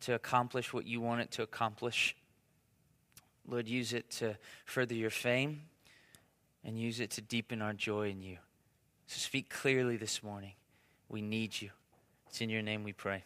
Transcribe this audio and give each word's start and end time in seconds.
to 0.01 0.15
accomplish 0.15 0.73
what 0.73 0.87
you 0.87 1.03
want 1.03 1.21
it 1.21 1.31
to 1.33 1.43
accomplish. 1.43 2.17
Lord, 3.47 3.69
use 3.69 3.93
it 3.93 4.11
to 4.13 4.39
further 4.65 4.95
your 4.95 5.11
fame 5.11 5.65
and 6.65 6.79
use 6.79 6.99
it 6.99 7.11
to 7.11 7.21
deepen 7.21 7.61
our 7.61 7.75
joy 7.75 8.09
in 8.09 8.23
you. 8.23 8.39
So 9.09 9.19
speak 9.19 9.49
clearly 9.49 9.97
this 9.97 10.23
morning. 10.23 10.53
We 11.09 11.23
need 11.23 11.63
you. 11.63 11.71
It's 12.29 12.43
in 12.43 12.51
your 12.51 12.61
name 12.61 12.85
we 12.85 12.93
pray. 12.93 13.25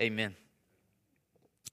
Amen. 0.00 0.34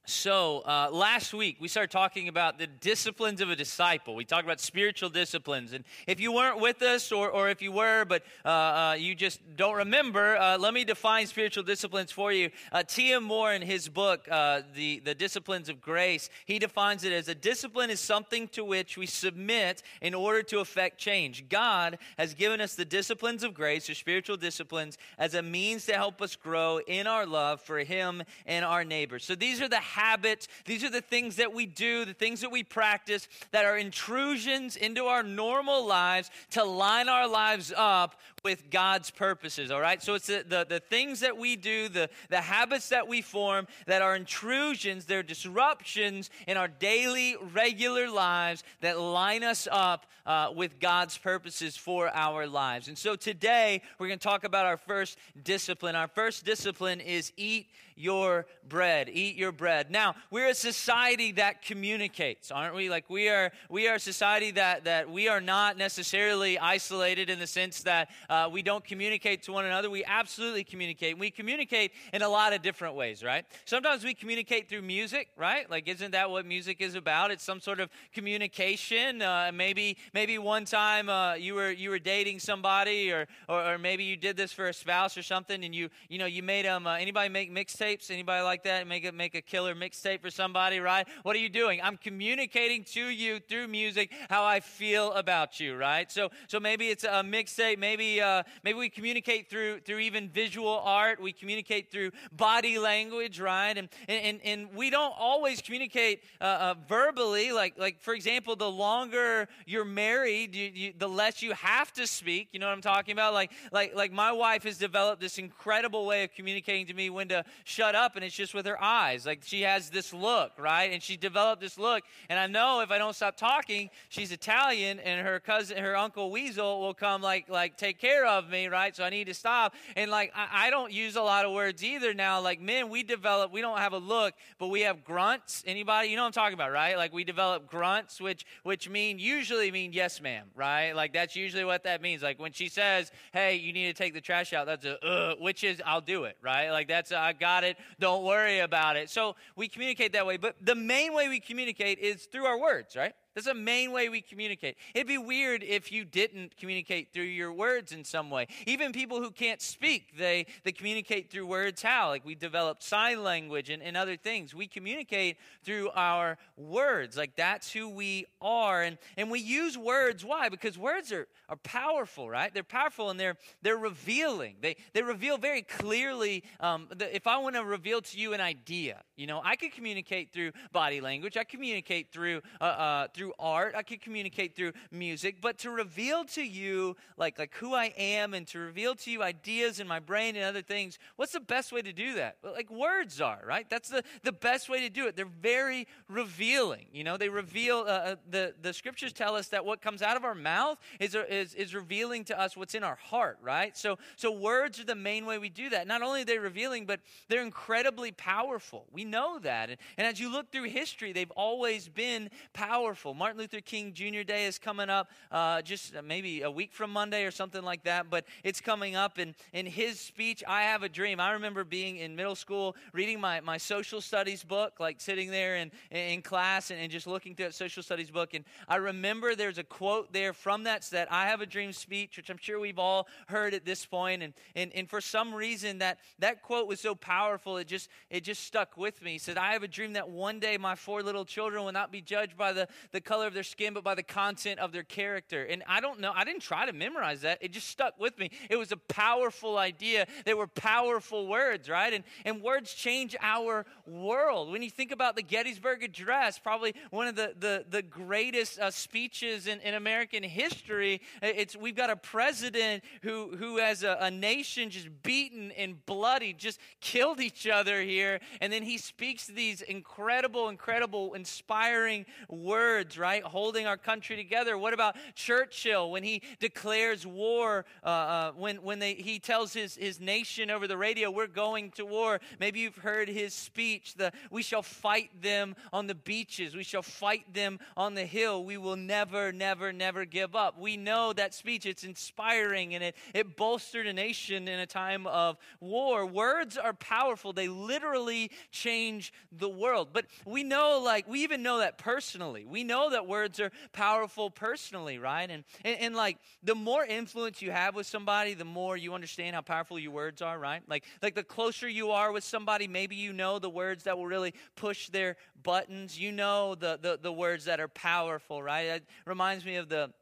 So, 0.04 0.62
uh, 0.66 0.88
last 0.90 1.32
week 1.32 1.58
we 1.60 1.68
started 1.68 1.92
talking 1.92 2.26
about 2.26 2.58
the 2.58 2.66
disciplines 2.66 3.40
of 3.40 3.50
a 3.50 3.56
disciple. 3.56 4.16
We 4.16 4.24
talked 4.24 4.44
about 4.44 4.58
spiritual 4.58 5.10
disciplines. 5.10 5.72
And 5.72 5.84
if 6.08 6.18
you 6.18 6.32
weren't 6.32 6.60
with 6.60 6.82
us, 6.82 7.12
or, 7.12 7.30
or 7.30 7.50
if 7.50 7.62
you 7.62 7.70
were, 7.70 8.04
but 8.04 8.24
uh, 8.44 8.48
uh, 8.48 8.96
you 8.98 9.14
just 9.14 9.40
don't 9.56 9.76
remember, 9.76 10.36
uh, 10.38 10.58
let 10.58 10.74
me 10.74 10.82
define 10.82 11.28
spiritual 11.28 11.62
disciplines 11.62 12.10
for 12.10 12.32
you. 12.32 12.50
Uh, 12.72 12.82
T.M. 12.82 13.22
Moore, 13.22 13.52
in 13.52 13.62
his 13.62 13.88
book, 13.88 14.26
uh, 14.28 14.62
the, 14.74 14.98
the 15.04 15.14
Disciplines 15.14 15.68
of 15.68 15.80
Grace, 15.80 16.30
he 16.46 16.58
defines 16.58 17.04
it 17.04 17.12
as 17.12 17.28
a 17.28 17.34
discipline 17.34 17.88
is 17.88 18.00
something 18.00 18.48
to 18.48 18.64
which 18.64 18.98
we 18.98 19.06
submit 19.06 19.84
in 20.00 20.14
order 20.14 20.42
to 20.42 20.58
effect 20.58 20.98
change. 20.98 21.48
God 21.48 21.96
has 22.18 22.34
given 22.34 22.60
us 22.60 22.74
the 22.74 22.84
disciplines 22.84 23.44
of 23.44 23.54
grace, 23.54 23.88
or 23.88 23.94
spiritual 23.94 24.36
disciplines, 24.36 24.98
as 25.16 25.34
a 25.34 25.42
means 25.42 25.86
to 25.86 25.92
help 25.92 26.20
us 26.20 26.34
grow 26.34 26.80
in 26.88 27.06
our 27.06 27.24
love 27.24 27.60
for 27.60 27.78
Him 27.78 28.24
and 28.46 28.64
our 28.64 28.84
neighbors. 28.84 29.24
So, 29.24 29.36
these 29.36 29.60
are 29.60 29.68
the 29.68 29.91
habits, 29.92 30.48
these 30.64 30.82
are 30.82 30.90
the 30.90 31.00
things 31.00 31.36
that 31.36 31.52
we 31.52 31.66
do, 31.66 32.04
the 32.04 32.14
things 32.14 32.40
that 32.40 32.50
we 32.50 32.62
practice 32.62 33.28
that 33.50 33.64
are 33.64 33.76
intrusions 33.76 34.76
into 34.76 35.04
our 35.04 35.22
normal 35.22 35.86
lives 35.86 36.30
to 36.50 36.64
line 36.64 37.08
our 37.08 37.28
lives 37.28 37.72
up 37.76 38.20
with 38.44 38.70
God's 38.70 39.10
purposes, 39.10 39.70
all 39.70 39.80
right? 39.80 40.02
So 40.02 40.14
it's 40.14 40.26
the, 40.26 40.44
the, 40.46 40.66
the, 40.68 40.80
things 40.80 41.20
that 41.20 41.36
we 41.36 41.54
do, 41.54 41.88
the, 41.88 42.10
the 42.28 42.40
habits 42.40 42.88
that 42.88 43.06
we 43.06 43.22
form 43.22 43.68
that 43.86 44.02
are 44.02 44.16
intrusions, 44.16 45.04
they're 45.04 45.22
disruptions 45.22 46.28
in 46.48 46.56
our 46.56 46.68
daily, 46.68 47.36
regular 47.52 48.10
lives 48.10 48.64
that 48.80 48.98
line 48.98 49.44
us 49.44 49.68
up 49.70 50.06
uh, 50.26 50.50
with 50.54 50.80
God's 50.80 51.16
purposes 51.18 51.76
for 51.76 52.08
our 52.14 52.46
lives. 52.46 52.88
And 52.88 52.98
so 52.98 53.16
today, 53.16 53.82
we're 53.98 54.08
going 54.08 54.18
to 54.18 54.22
talk 54.22 54.44
about 54.44 54.66
our 54.66 54.76
first 54.76 55.18
discipline. 55.42 55.94
Our 55.94 56.08
first 56.08 56.44
discipline 56.44 57.00
is 57.00 57.32
eat 57.36 57.68
your 57.96 58.46
bread. 58.68 59.08
Eat 59.12 59.36
your 59.36 59.52
bread. 59.52 59.90
Now, 59.90 60.14
we're 60.30 60.48
a 60.48 60.54
society 60.54 61.32
that 61.32 61.62
communicates, 61.62 62.50
aren't 62.50 62.74
we? 62.74 62.88
Like 62.88 63.08
we 63.08 63.28
are 63.28 63.52
we 63.68 63.88
are 63.88 63.94
a 63.96 64.00
society 64.00 64.52
that 64.52 64.84
that 64.84 65.10
we 65.10 65.28
are 65.28 65.40
not 65.40 65.76
necessarily 65.76 66.58
isolated 66.58 67.30
in 67.30 67.38
the 67.38 67.46
sense 67.46 67.82
that 67.82 68.10
uh, 68.32 68.48
we 68.48 68.62
don't 68.62 68.84
communicate 68.84 69.42
to 69.44 69.52
one 69.52 69.64
another. 69.64 69.90
We 69.90 70.04
absolutely 70.04 70.64
communicate. 70.64 71.18
We 71.18 71.30
communicate 71.30 71.92
in 72.12 72.22
a 72.22 72.28
lot 72.28 72.52
of 72.52 72.62
different 72.62 72.94
ways, 72.94 73.22
right? 73.22 73.44
Sometimes 73.64 74.04
we 74.04 74.14
communicate 74.14 74.68
through 74.68 74.82
music, 74.82 75.28
right? 75.36 75.70
Like 75.70 75.88
isn't 75.88 76.12
that 76.12 76.30
what 76.30 76.46
music 76.46 76.80
is 76.80 76.94
about? 76.94 77.30
It's 77.30 77.44
some 77.44 77.60
sort 77.60 77.80
of 77.80 77.90
communication. 78.12 79.22
Uh, 79.22 79.50
maybe 79.52 79.96
maybe 80.12 80.38
one 80.38 80.64
time 80.64 81.08
uh, 81.08 81.34
you 81.34 81.54
were 81.54 81.70
you 81.70 81.90
were 81.90 81.98
dating 81.98 82.38
somebody 82.38 83.12
or, 83.12 83.26
or, 83.48 83.74
or 83.74 83.78
maybe 83.78 84.04
you 84.04 84.16
did 84.16 84.36
this 84.36 84.52
for 84.52 84.66
a 84.68 84.72
spouse 84.72 85.16
or 85.16 85.22
something 85.22 85.64
and 85.64 85.74
you 85.74 85.88
you 86.08 86.18
know 86.18 86.26
you 86.26 86.42
made 86.42 86.64
them 86.64 86.86
uh, 86.86 86.94
anybody 86.94 87.28
make 87.28 87.52
mixtapes 87.52 87.82
mixtapes? 87.82 88.10
Anybody 88.10 88.42
like 88.42 88.62
that? 88.64 88.86
Make 88.86 89.06
a 89.06 89.12
make 89.12 89.34
a 89.34 89.42
killer 89.42 89.74
mixtape 89.74 90.20
for 90.20 90.30
somebody, 90.30 90.80
right? 90.80 91.06
What 91.22 91.36
are 91.36 91.38
you 91.38 91.48
doing? 91.48 91.80
I'm 91.82 91.96
communicating 91.96 92.84
to 92.92 93.00
you 93.08 93.40
through 93.40 93.68
music 93.68 94.10
how 94.28 94.44
I 94.44 94.60
feel 94.60 95.12
about 95.12 95.60
you, 95.60 95.76
right? 95.76 96.10
So 96.10 96.30
so 96.48 96.60
maybe 96.60 96.88
it's 96.88 97.04
a 97.04 97.22
mixtape. 97.22 97.78
Maybe 97.78 98.20
uh, 98.22 98.42
maybe 98.62 98.78
we 98.78 98.88
communicate 98.88 99.50
through 99.50 99.80
through 99.80 99.98
even 99.98 100.28
visual 100.28 100.80
art. 100.84 101.20
We 101.20 101.32
communicate 101.32 101.90
through 101.90 102.12
body 102.32 102.78
language, 102.78 103.40
right? 103.40 103.76
And 103.76 103.88
and 104.08 104.40
and 104.44 104.74
we 104.74 104.88
don't 104.90 105.14
always 105.18 105.60
communicate 105.60 106.22
uh, 106.40 106.44
uh, 106.44 106.74
verbally. 106.88 107.52
Like 107.52 107.74
like 107.76 108.00
for 108.00 108.14
example, 108.14 108.56
the 108.56 108.70
longer 108.70 109.48
you're 109.66 109.84
married, 109.84 110.54
you, 110.54 110.70
you, 110.72 110.92
the 110.96 111.08
less 111.08 111.42
you 111.42 111.52
have 111.52 111.92
to 111.94 112.06
speak. 112.06 112.48
You 112.52 112.60
know 112.60 112.66
what 112.66 112.72
I'm 112.72 112.80
talking 112.80 113.12
about? 113.12 113.34
Like 113.34 113.52
like 113.72 113.94
like 113.94 114.12
my 114.12 114.32
wife 114.32 114.62
has 114.62 114.78
developed 114.78 115.20
this 115.20 115.38
incredible 115.38 116.06
way 116.06 116.24
of 116.24 116.32
communicating 116.32 116.86
to 116.86 116.94
me 116.94 117.10
when 117.10 117.28
to 117.28 117.44
shut 117.64 117.94
up 117.94 118.16
and 118.16 118.24
it's 118.24 118.34
just 118.34 118.54
with 118.54 118.66
her 118.66 118.80
eyes. 118.82 119.26
Like 119.26 119.42
she 119.44 119.62
has 119.62 119.90
this 119.90 120.12
look, 120.12 120.52
right? 120.58 120.92
And 120.92 121.02
she 121.02 121.16
developed 121.16 121.60
this 121.60 121.78
look. 121.78 122.04
And 122.28 122.38
I 122.38 122.46
know 122.46 122.80
if 122.80 122.90
I 122.90 122.98
don't 122.98 123.14
stop 123.14 123.36
talking, 123.36 123.90
she's 124.08 124.32
Italian 124.32 125.00
and 125.00 125.26
her 125.26 125.40
cousin, 125.40 125.78
her 125.78 125.96
uncle 125.96 126.30
Weasel 126.30 126.80
will 126.80 126.94
come 126.94 127.22
like, 127.22 127.48
like 127.48 127.76
take 127.76 127.98
care 127.98 128.11
of 128.24 128.48
me, 128.48 128.68
right? 128.68 128.94
So 128.94 129.02
I 129.02 129.10
need 129.10 129.26
to 129.26 129.34
stop. 129.34 129.74
And 129.96 130.10
like, 130.10 130.32
I, 130.36 130.66
I 130.66 130.70
don't 130.70 130.92
use 130.92 131.16
a 131.16 131.22
lot 131.22 131.44
of 131.44 131.52
words 131.52 131.82
either 131.82 132.14
now. 132.14 132.40
Like 132.40 132.60
men, 132.60 132.88
we 132.88 133.02
develop, 133.02 133.52
we 133.52 133.60
don't 133.60 133.78
have 133.78 133.92
a 133.92 133.98
look, 133.98 134.34
but 134.58 134.68
we 134.68 134.82
have 134.82 135.02
grunts. 135.02 135.64
Anybody? 135.66 136.08
You 136.08 136.16
know 136.16 136.22
what 136.22 136.28
I'm 136.28 136.32
talking 136.32 136.54
about, 136.54 136.70
right? 136.70 136.96
Like 136.96 137.12
we 137.12 137.24
develop 137.24 137.68
grunts, 137.68 138.20
which, 138.20 138.46
which 138.62 138.88
mean, 138.88 139.18
usually 139.18 139.72
mean 139.72 139.92
yes, 139.92 140.20
ma'am, 140.20 140.46
right? 140.54 140.92
Like 140.92 141.12
that's 141.12 141.34
usually 141.34 141.64
what 141.64 141.82
that 141.82 142.00
means. 142.00 142.22
Like 142.22 142.38
when 142.38 142.52
she 142.52 142.68
says, 142.68 143.10
hey, 143.32 143.56
you 143.56 143.72
need 143.72 143.86
to 143.86 143.94
take 143.94 144.14
the 144.14 144.20
trash 144.20 144.52
out, 144.52 144.66
that's 144.66 144.84
a, 144.84 145.04
uh, 145.04 145.34
which 145.40 145.64
is, 145.64 145.82
I'll 145.84 146.00
do 146.00 146.24
it, 146.24 146.36
right? 146.40 146.70
Like 146.70 146.86
that's, 146.86 147.10
a, 147.10 147.18
I 147.18 147.32
got 147.32 147.64
it 147.64 147.72
it. 147.72 147.78
Don't 147.98 148.24
worry 148.24 148.60
about 148.60 148.96
it. 148.96 149.10
So 149.10 149.34
we 149.56 149.68
communicate 149.68 150.12
that 150.12 150.26
way. 150.26 150.36
But 150.36 150.56
the 150.64 150.74
main 150.74 151.12
way 151.12 151.28
we 151.28 151.40
communicate 151.40 151.98
is 151.98 152.26
through 152.26 152.44
our 152.44 152.58
words, 152.58 152.94
right? 152.94 153.14
That's 153.34 153.46
the 153.46 153.54
main 153.54 153.92
way 153.92 154.08
we 154.08 154.20
communicate. 154.20 154.76
It'd 154.94 155.06
be 155.06 155.18
weird 155.18 155.62
if 155.62 155.90
you 155.90 156.04
didn't 156.04 156.56
communicate 156.56 157.12
through 157.12 157.24
your 157.24 157.52
words 157.52 157.92
in 157.92 158.04
some 158.04 158.30
way. 158.30 158.46
Even 158.66 158.92
people 158.92 159.22
who 159.22 159.30
can't 159.30 159.62
speak, 159.62 160.18
they, 160.18 160.46
they 160.64 160.72
communicate 160.72 161.30
through 161.30 161.46
words 161.46 161.82
how? 161.82 162.08
Like 162.08 162.24
we 162.24 162.34
developed 162.34 162.82
sign 162.82 163.22
language 163.22 163.70
and, 163.70 163.82
and 163.82 163.96
other 163.96 164.16
things. 164.16 164.54
We 164.54 164.66
communicate 164.66 165.38
through 165.64 165.90
our 165.94 166.36
words. 166.56 167.16
Like 167.16 167.36
that's 167.36 167.72
who 167.72 167.88
we 167.88 168.26
are. 168.40 168.82
And, 168.82 168.98
and 169.16 169.30
we 169.30 169.40
use 169.40 169.78
words. 169.78 170.24
Why? 170.24 170.50
Because 170.50 170.76
words 170.76 171.10
are, 171.10 171.26
are 171.48 171.56
powerful, 171.56 172.28
right? 172.28 172.52
They're 172.52 172.62
powerful 172.62 173.08
and 173.08 173.18
they're, 173.18 173.36
they're 173.62 173.78
revealing. 173.78 174.56
They, 174.60 174.76
they 174.92 175.02
reveal 175.02 175.38
very 175.38 175.62
clearly. 175.62 176.44
Um, 176.60 176.88
the, 176.94 177.14
if 177.14 177.26
I 177.26 177.38
want 177.38 177.56
to 177.56 177.64
reveal 177.64 178.02
to 178.02 178.18
you 178.18 178.34
an 178.34 178.40
idea, 178.40 179.02
you 179.16 179.26
know, 179.26 179.40
I 179.42 179.56
could 179.56 179.72
communicate 179.72 180.32
through 180.32 180.52
body 180.72 181.00
language. 181.00 181.36
I 181.36 181.44
communicate 181.44 182.12
through, 182.12 182.42
uh, 182.60 182.64
uh, 182.64 183.06
through 183.14 183.21
through 183.22 183.32
art, 183.38 183.74
I 183.76 183.84
could 183.84 184.00
communicate 184.00 184.56
through 184.56 184.72
music, 184.90 185.36
but 185.40 185.58
to 185.58 185.70
reveal 185.70 186.24
to 186.24 186.42
you 186.42 186.96
like 187.16 187.38
like 187.38 187.54
who 187.54 187.72
I 187.72 187.92
am 187.96 188.34
and 188.34 188.48
to 188.48 188.58
reveal 188.58 188.96
to 188.96 189.10
you 189.12 189.22
ideas 189.22 189.78
in 189.78 189.86
my 189.86 190.00
brain 190.00 190.34
and 190.34 190.44
other 190.44 190.60
things, 190.60 190.98
what's 191.14 191.30
the 191.30 191.38
best 191.38 191.70
way 191.70 191.82
to 191.82 191.92
do 191.92 192.14
that? 192.14 192.38
Like 192.42 192.68
words 192.68 193.20
are, 193.20 193.40
right? 193.46 193.64
That's 193.70 193.90
the, 193.90 194.02
the 194.24 194.32
best 194.32 194.68
way 194.68 194.80
to 194.80 194.88
do 194.88 195.06
it. 195.06 195.14
They're 195.14 195.24
very 195.24 195.86
revealing. 196.08 196.86
You 196.92 197.04
know, 197.04 197.16
they 197.16 197.28
reveal 197.28 197.84
uh, 197.86 197.90
uh 197.90 198.16
the 198.28 198.54
the 198.60 198.72
scriptures 198.72 199.12
tell 199.12 199.36
us 199.36 199.48
that 199.48 199.64
what 199.64 199.80
comes 199.80 200.02
out 200.02 200.16
of 200.16 200.24
our 200.24 200.34
mouth 200.34 200.78
is, 200.98 201.14
uh, 201.14 201.22
is 201.28 201.54
is 201.54 201.76
revealing 201.76 202.24
to 202.24 202.40
us 202.40 202.56
what's 202.56 202.74
in 202.74 202.82
our 202.82 202.96
heart, 202.96 203.38
right? 203.40 203.76
So 203.76 203.98
so 204.16 204.32
words 204.32 204.80
are 204.80 204.84
the 204.84 204.96
main 204.96 205.26
way 205.26 205.38
we 205.38 205.48
do 205.48 205.70
that. 205.70 205.86
Not 205.86 206.02
only 206.02 206.22
are 206.22 206.24
they 206.24 206.38
revealing, 206.38 206.86
but 206.86 206.98
they're 207.28 207.44
incredibly 207.44 208.10
powerful. 208.10 208.86
We 208.90 209.04
know 209.04 209.38
that. 209.38 209.70
And, 209.70 209.78
and 209.96 210.08
as 210.08 210.18
you 210.18 210.28
look 210.32 210.50
through 210.50 210.64
history, 210.64 211.12
they've 211.12 211.30
always 211.30 211.88
been 211.88 212.30
powerful. 212.52 213.11
Martin 213.14 213.38
Luther 213.38 213.60
King 213.60 213.92
Jr. 213.92 214.22
Day 214.22 214.46
is 214.46 214.58
coming 214.58 214.90
up 214.90 215.10
uh, 215.30 215.62
just 215.62 215.94
maybe 216.04 216.42
a 216.42 216.50
week 216.50 216.72
from 216.72 216.90
Monday 216.90 217.24
or 217.24 217.30
something 217.30 217.62
like 217.62 217.84
that, 217.84 218.10
but 218.10 218.24
it's 218.44 218.60
coming 218.60 218.96
up. 218.96 219.18
And 219.18 219.34
in 219.52 219.66
his 219.66 220.00
speech, 220.00 220.42
I 220.46 220.62
Have 220.62 220.82
a 220.82 220.88
Dream, 220.88 221.20
I 221.20 221.32
remember 221.32 221.64
being 221.64 221.96
in 221.98 222.16
middle 222.16 222.34
school 222.34 222.76
reading 222.92 223.20
my, 223.20 223.40
my 223.40 223.58
social 223.58 224.00
studies 224.00 224.42
book, 224.42 224.80
like 224.80 225.00
sitting 225.00 225.30
there 225.30 225.56
in, 225.56 225.70
in 225.90 226.22
class 226.22 226.70
and, 226.70 226.80
and 226.80 226.90
just 226.90 227.06
looking 227.06 227.34
through 227.34 227.46
that 227.46 227.54
social 227.54 227.82
studies 227.82 228.10
book. 228.10 228.34
And 228.34 228.44
I 228.68 228.76
remember 228.76 229.34
there's 229.34 229.58
a 229.58 229.64
quote 229.64 230.12
there 230.12 230.32
from 230.32 230.64
that, 230.64 230.82
that 230.92 231.12
I 231.12 231.26
Have 231.26 231.40
a 231.40 231.46
Dream 231.46 231.72
speech, 231.72 232.16
which 232.16 232.30
I'm 232.30 232.38
sure 232.38 232.58
we've 232.58 232.78
all 232.78 233.08
heard 233.28 233.54
at 233.54 233.64
this 233.64 233.84
point. 233.84 234.22
And, 234.22 234.34
and, 234.54 234.72
and 234.74 234.88
for 234.88 235.00
some 235.00 235.34
reason, 235.34 235.78
that, 235.78 235.98
that 236.18 236.42
quote 236.42 236.66
was 236.66 236.80
so 236.80 236.94
powerful, 236.94 237.58
it 237.58 237.66
just, 237.66 237.88
it 238.10 238.24
just 238.24 238.44
stuck 238.44 238.76
with 238.76 239.02
me. 239.02 239.12
He 239.12 239.18
said, 239.18 239.38
I 239.38 239.52
have 239.52 239.62
a 239.62 239.68
dream 239.68 239.92
that 239.94 240.08
one 240.08 240.40
day 240.40 240.56
my 240.56 240.74
four 240.74 241.02
little 241.02 241.24
children 241.24 241.64
will 241.64 241.72
not 241.72 241.92
be 241.92 242.00
judged 242.00 242.36
by 242.36 242.52
the, 242.52 242.68
the 242.90 243.00
color 243.02 243.26
of 243.26 243.34
their 243.34 243.42
skin, 243.42 243.74
but 243.74 243.84
by 243.84 243.94
the 243.94 244.02
content 244.02 244.60
of 244.60 244.72
their 244.72 244.82
character. 244.82 245.44
And 245.44 245.62
I 245.66 245.80
don't 245.80 246.00
know, 246.00 246.12
I 246.14 246.24
didn't 246.24 246.42
try 246.42 246.66
to 246.66 246.72
memorize 246.72 247.22
that. 247.22 247.38
It 247.40 247.52
just 247.52 247.68
stuck 247.68 247.98
with 247.98 248.18
me. 248.18 248.30
It 248.48 248.56
was 248.56 248.72
a 248.72 248.76
powerful 248.76 249.58
idea. 249.58 250.06
They 250.24 250.34
were 250.34 250.46
powerful 250.46 251.26
words, 251.26 251.68
right? 251.68 251.92
And, 251.92 252.04
and 252.24 252.42
words 252.42 252.74
change 252.74 253.16
our 253.20 253.66
world. 253.86 254.50
When 254.50 254.62
you 254.62 254.70
think 254.70 254.92
about 254.92 255.16
the 255.16 255.22
Gettysburg 255.22 255.82
Address, 255.82 256.38
probably 256.38 256.74
one 256.90 257.06
of 257.08 257.16
the, 257.16 257.34
the, 257.38 257.64
the 257.68 257.82
greatest 257.82 258.58
uh, 258.58 258.70
speeches 258.70 259.46
in, 259.46 259.60
in 259.60 259.74
American 259.74 260.22
history, 260.22 261.00
it's, 261.20 261.56
we've 261.56 261.76
got 261.76 261.90
a 261.90 261.96
president 261.96 262.84
who, 263.02 263.36
who 263.36 263.58
has 263.58 263.82
a, 263.82 263.96
a 264.00 264.10
nation 264.10 264.70
just 264.70 264.88
beaten 265.02 265.50
and 265.52 265.84
bloody, 265.86 266.32
just 266.32 266.60
killed 266.80 267.20
each 267.20 267.46
other 267.46 267.82
here. 267.82 268.20
And 268.40 268.52
then 268.52 268.62
he 268.62 268.78
speaks 268.78 269.26
these 269.26 269.62
incredible, 269.62 270.48
incredible, 270.48 271.14
inspiring 271.14 272.06
words, 272.28 272.91
right? 272.98 273.22
Holding 273.22 273.66
our 273.66 273.76
country 273.76 274.16
together. 274.16 274.56
What 274.56 274.74
about 274.74 274.96
Churchill 275.14 275.90
when 275.90 276.02
he 276.02 276.22
declares 276.40 277.06
war, 277.06 277.64
uh, 277.84 277.86
uh, 277.86 278.32
when, 278.32 278.56
when 278.62 278.78
they, 278.78 278.94
he 278.94 279.18
tells 279.18 279.52
his, 279.52 279.76
his 279.76 280.00
nation 280.00 280.50
over 280.50 280.66
the 280.66 280.76
radio, 280.76 281.10
we're 281.10 281.26
going 281.26 281.70
to 281.72 281.84
war? 281.84 282.20
Maybe 282.38 282.60
you've 282.60 282.76
heard 282.76 283.08
his 283.08 283.34
speech, 283.34 283.94
the 283.94 284.12
we 284.30 284.42
shall 284.42 284.62
fight 284.62 285.22
them 285.22 285.54
on 285.72 285.86
the 285.86 285.94
beaches, 285.94 286.54
we 286.54 286.62
shall 286.62 286.82
fight 286.82 287.32
them 287.32 287.58
on 287.76 287.94
the 287.94 288.04
hill. 288.04 288.44
We 288.44 288.56
will 288.56 288.76
never, 288.76 289.32
never, 289.32 289.72
never 289.72 290.04
give 290.04 290.34
up. 290.36 290.58
We 290.58 290.76
know 290.76 291.12
that 291.12 291.34
speech, 291.34 291.66
it's 291.66 291.84
inspiring 291.84 292.74
and 292.74 292.82
it, 292.84 292.96
it 293.14 293.36
bolstered 293.36 293.86
a 293.86 293.92
nation 293.92 294.48
in 294.48 294.60
a 294.60 294.66
time 294.66 295.06
of 295.06 295.36
war. 295.60 296.06
Words 296.06 296.56
are 296.56 296.72
powerful, 296.72 297.32
they 297.32 297.48
literally 297.48 298.30
change 298.50 299.12
the 299.30 299.48
world. 299.48 299.88
But 299.92 300.06
we 300.24 300.42
know, 300.42 300.80
like, 300.82 301.08
we 301.08 301.22
even 301.22 301.42
know 301.42 301.58
that 301.58 301.78
personally. 301.78 302.44
We 302.44 302.64
know 302.64 302.81
that 302.90 303.06
words 303.06 303.40
are 303.40 303.50
powerful 303.72 304.30
personally, 304.30 304.98
right? 304.98 305.30
And, 305.30 305.44
and, 305.64 305.78
and 305.80 305.96
like, 305.96 306.18
the 306.42 306.54
more 306.54 306.84
influence 306.84 307.42
you 307.42 307.50
have 307.50 307.74
with 307.74 307.86
somebody, 307.86 308.34
the 308.34 308.44
more 308.44 308.76
you 308.76 308.94
understand 308.94 309.34
how 309.34 309.42
powerful 309.42 309.78
your 309.78 309.92
words 309.92 310.22
are, 310.22 310.38
right? 310.38 310.62
Like, 310.68 310.84
like 311.02 311.14
the 311.14 311.24
closer 311.24 311.68
you 311.68 311.90
are 311.90 312.12
with 312.12 312.24
somebody, 312.24 312.68
maybe 312.68 312.96
you 312.96 313.12
know 313.12 313.38
the 313.38 313.50
words 313.50 313.84
that 313.84 313.96
will 313.96 314.06
really 314.06 314.34
push 314.56 314.88
their 314.88 315.16
buttons. 315.42 315.98
You 315.98 316.12
know 316.12 316.54
the, 316.54 316.78
the, 316.80 316.98
the 317.00 317.12
words 317.12 317.44
that 317.46 317.60
are 317.60 317.68
powerful, 317.68 318.42
right? 318.42 318.66
It 318.66 318.86
reminds 319.06 319.44
me 319.44 319.56
of 319.56 319.68
the 319.68 319.92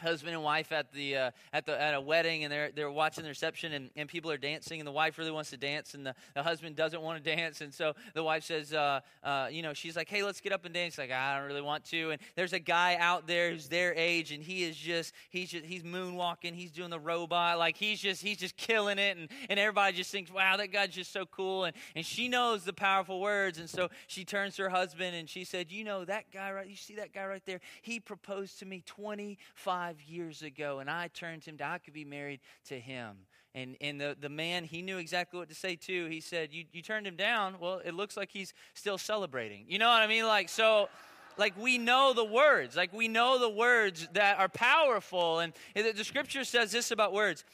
husband 0.00 0.34
and 0.34 0.42
wife 0.42 0.72
at 0.72 0.92
the 0.92 1.16
uh, 1.16 1.30
at 1.52 1.66
the 1.66 1.80
at 1.80 1.94
a 1.94 2.00
wedding 2.00 2.44
and 2.44 2.52
they're 2.52 2.70
they're 2.74 2.90
watching 2.90 3.22
the 3.22 3.28
reception 3.28 3.72
and, 3.72 3.90
and 3.96 4.08
people 4.08 4.30
are 4.30 4.36
dancing 4.36 4.80
and 4.80 4.86
the 4.86 4.92
wife 4.92 5.18
really 5.18 5.30
wants 5.30 5.50
to 5.50 5.56
dance 5.56 5.94
and 5.94 6.06
the, 6.06 6.14
the 6.34 6.42
husband 6.42 6.76
doesn't 6.76 7.00
want 7.00 7.22
to 7.22 7.36
dance. 7.36 7.60
And 7.60 7.72
so 7.72 7.94
the 8.14 8.22
wife 8.22 8.44
says 8.44 8.72
uh, 8.72 9.00
uh, 9.22 9.48
you 9.50 9.62
know 9.62 9.72
she's 9.72 9.96
like 9.96 10.08
hey 10.08 10.22
let's 10.22 10.40
get 10.40 10.52
up 10.52 10.64
and 10.64 10.74
dance. 10.74 10.98
Like 10.98 11.10
I 11.10 11.38
don't 11.38 11.46
really 11.46 11.62
want 11.62 11.84
to. 11.86 12.10
And 12.10 12.20
there's 12.36 12.52
a 12.52 12.58
guy 12.58 12.96
out 12.98 13.26
there 13.26 13.50
who's 13.50 13.68
their 13.68 13.94
age 13.94 14.32
and 14.32 14.42
he 14.42 14.64
is 14.64 14.76
just 14.76 15.14
he's 15.30 15.50
just 15.50 15.64
he's 15.64 15.82
moonwalking 15.82 16.54
he's 16.54 16.72
doing 16.72 16.90
the 16.90 17.00
robot 17.00 17.58
like 17.58 17.76
he's 17.76 18.00
just 18.00 18.22
he's 18.22 18.38
just 18.38 18.56
killing 18.56 18.98
it. 18.98 19.16
And, 19.16 19.28
and 19.48 19.58
everybody 19.58 19.96
just 19.96 20.10
thinks 20.10 20.30
wow 20.30 20.56
that 20.56 20.72
guy's 20.72 20.90
just 20.90 21.12
so 21.12 21.24
cool. 21.26 21.64
And, 21.64 21.76
and 21.94 22.04
she 22.04 22.28
knows 22.28 22.64
the 22.64 22.72
powerful 22.72 23.20
words. 23.20 23.58
And 23.58 23.68
so 23.68 23.88
she 24.06 24.24
turns 24.24 24.56
to 24.56 24.62
her 24.62 24.70
husband 24.70 25.14
and 25.14 25.28
she 25.28 25.44
said 25.44 25.70
you 25.70 25.84
know 25.84 26.04
that 26.04 26.30
guy 26.32 26.52
right 26.52 26.66
you 26.66 26.76
see 26.76 26.96
that 26.96 27.12
guy 27.12 27.26
right 27.26 27.44
there? 27.44 27.60
He 27.82 28.00
proposed 28.00 28.58
to 28.58 28.66
me 28.66 28.82
25 28.84 29.83
years 30.06 30.42
ago, 30.42 30.78
and 30.78 30.90
I 30.90 31.08
turned 31.08 31.44
him 31.44 31.56
down. 31.56 31.72
I 31.72 31.78
could 31.78 31.94
be 31.94 32.04
married 32.04 32.40
to 32.66 32.78
him. 32.78 33.16
And, 33.54 33.76
and 33.80 34.00
the, 34.00 34.16
the 34.20 34.28
man, 34.28 34.64
he 34.64 34.82
knew 34.82 34.98
exactly 34.98 35.38
what 35.38 35.48
to 35.48 35.54
say 35.54 35.76
too. 35.76 36.06
He 36.06 36.20
said, 36.20 36.52
you, 36.52 36.64
you 36.72 36.82
turned 36.82 37.06
him 37.06 37.16
down? 37.16 37.56
Well, 37.60 37.80
it 37.84 37.94
looks 37.94 38.16
like 38.16 38.30
he's 38.30 38.52
still 38.74 38.98
celebrating. 38.98 39.64
You 39.68 39.78
know 39.78 39.88
what 39.88 40.02
I 40.02 40.06
mean? 40.08 40.26
Like, 40.26 40.48
so 40.48 40.88
like 41.36 41.56
we 41.58 41.78
know 41.78 42.12
the 42.14 42.24
words 42.24 42.76
like 42.76 42.92
we 42.92 43.08
know 43.08 43.40
the 43.40 43.48
words 43.48 44.06
that 44.12 44.38
are 44.38 44.48
powerful 44.48 45.40
and 45.40 45.52
the 45.74 46.04
scripture 46.04 46.44
says 46.44 46.70
this 46.70 46.92
about 46.92 47.12
words 47.12 47.44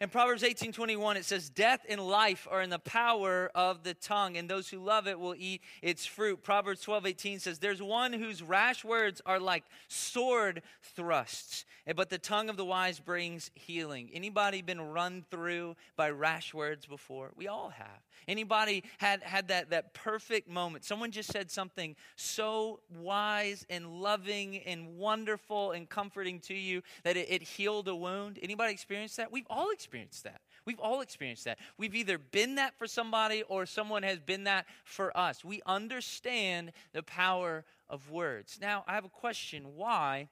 in 0.00 0.10
Proverbs 0.10 0.42
18 0.42 0.72
21, 0.72 1.16
it 1.16 1.24
says, 1.24 1.48
Death 1.48 1.80
and 1.88 2.00
life 2.00 2.46
are 2.50 2.60
in 2.60 2.70
the 2.70 2.78
power 2.78 3.50
of 3.54 3.82
the 3.82 3.94
tongue, 3.94 4.36
and 4.36 4.48
those 4.48 4.68
who 4.68 4.78
love 4.78 5.06
it 5.06 5.18
will 5.18 5.34
eat 5.36 5.62
its 5.80 6.04
fruit. 6.04 6.42
Proverbs 6.42 6.82
12 6.82 7.06
18 7.06 7.38
says, 7.38 7.58
There's 7.58 7.82
one 7.82 8.12
whose 8.12 8.42
rash 8.42 8.84
words 8.84 9.22
are 9.24 9.40
like 9.40 9.64
sword 9.88 10.62
thrusts, 10.82 11.64
but 11.94 12.10
the 12.10 12.18
tongue 12.18 12.50
of 12.50 12.56
the 12.56 12.64
wise 12.64 13.00
brings 13.00 13.50
healing. 13.54 14.10
Anybody 14.12 14.60
been 14.60 14.80
run 14.80 15.24
through 15.30 15.76
by 15.96 16.10
rash 16.10 16.52
words 16.52 16.84
before? 16.84 17.32
We 17.34 17.48
all 17.48 17.70
have. 17.70 18.05
Anybody 18.28 18.84
had, 18.98 19.22
had 19.22 19.48
that, 19.48 19.70
that 19.70 19.94
perfect 19.94 20.48
moment? 20.48 20.84
Someone 20.84 21.10
just 21.10 21.32
said 21.32 21.50
something 21.50 21.96
so 22.16 22.80
wise 22.90 23.66
and 23.68 24.00
loving 24.00 24.58
and 24.58 24.96
wonderful 24.96 25.72
and 25.72 25.88
comforting 25.88 26.40
to 26.40 26.54
you 26.54 26.82
that 27.04 27.16
it, 27.16 27.30
it 27.30 27.42
healed 27.42 27.88
a 27.88 27.96
wound. 27.96 28.38
Anybody 28.42 28.72
experienced 28.72 29.16
that? 29.16 29.32
We've 29.32 29.46
all 29.48 29.70
experienced 29.70 29.86
experienced 29.86 30.24
that. 30.24 30.40
We've 30.64 30.80
all 30.80 31.00
experienced 31.00 31.44
that. 31.44 31.58
We've 31.78 31.94
either 31.94 32.18
been 32.18 32.56
that 32.56 32.74
for 32.76 32.86
somebody 32.86 33.42
or 33.44 33.66
someone 33.66 34.02
has 34.02 34.18
been 34.18 34.44
that 34.44 34.66
for 34.84 35.16
us. 35.16 35.44
We 35.44 35.62
understand 35.66 36.72
the 36.92 37.02
power 37.02 37.64
of 37.88 38.10
words. 38.10 38.58
Now, 38.60 38.84
I 38.86 38.94
have 38.94 39.04
a 39.04 39.08
question. 39.08 39.76
Why 39.76 40.28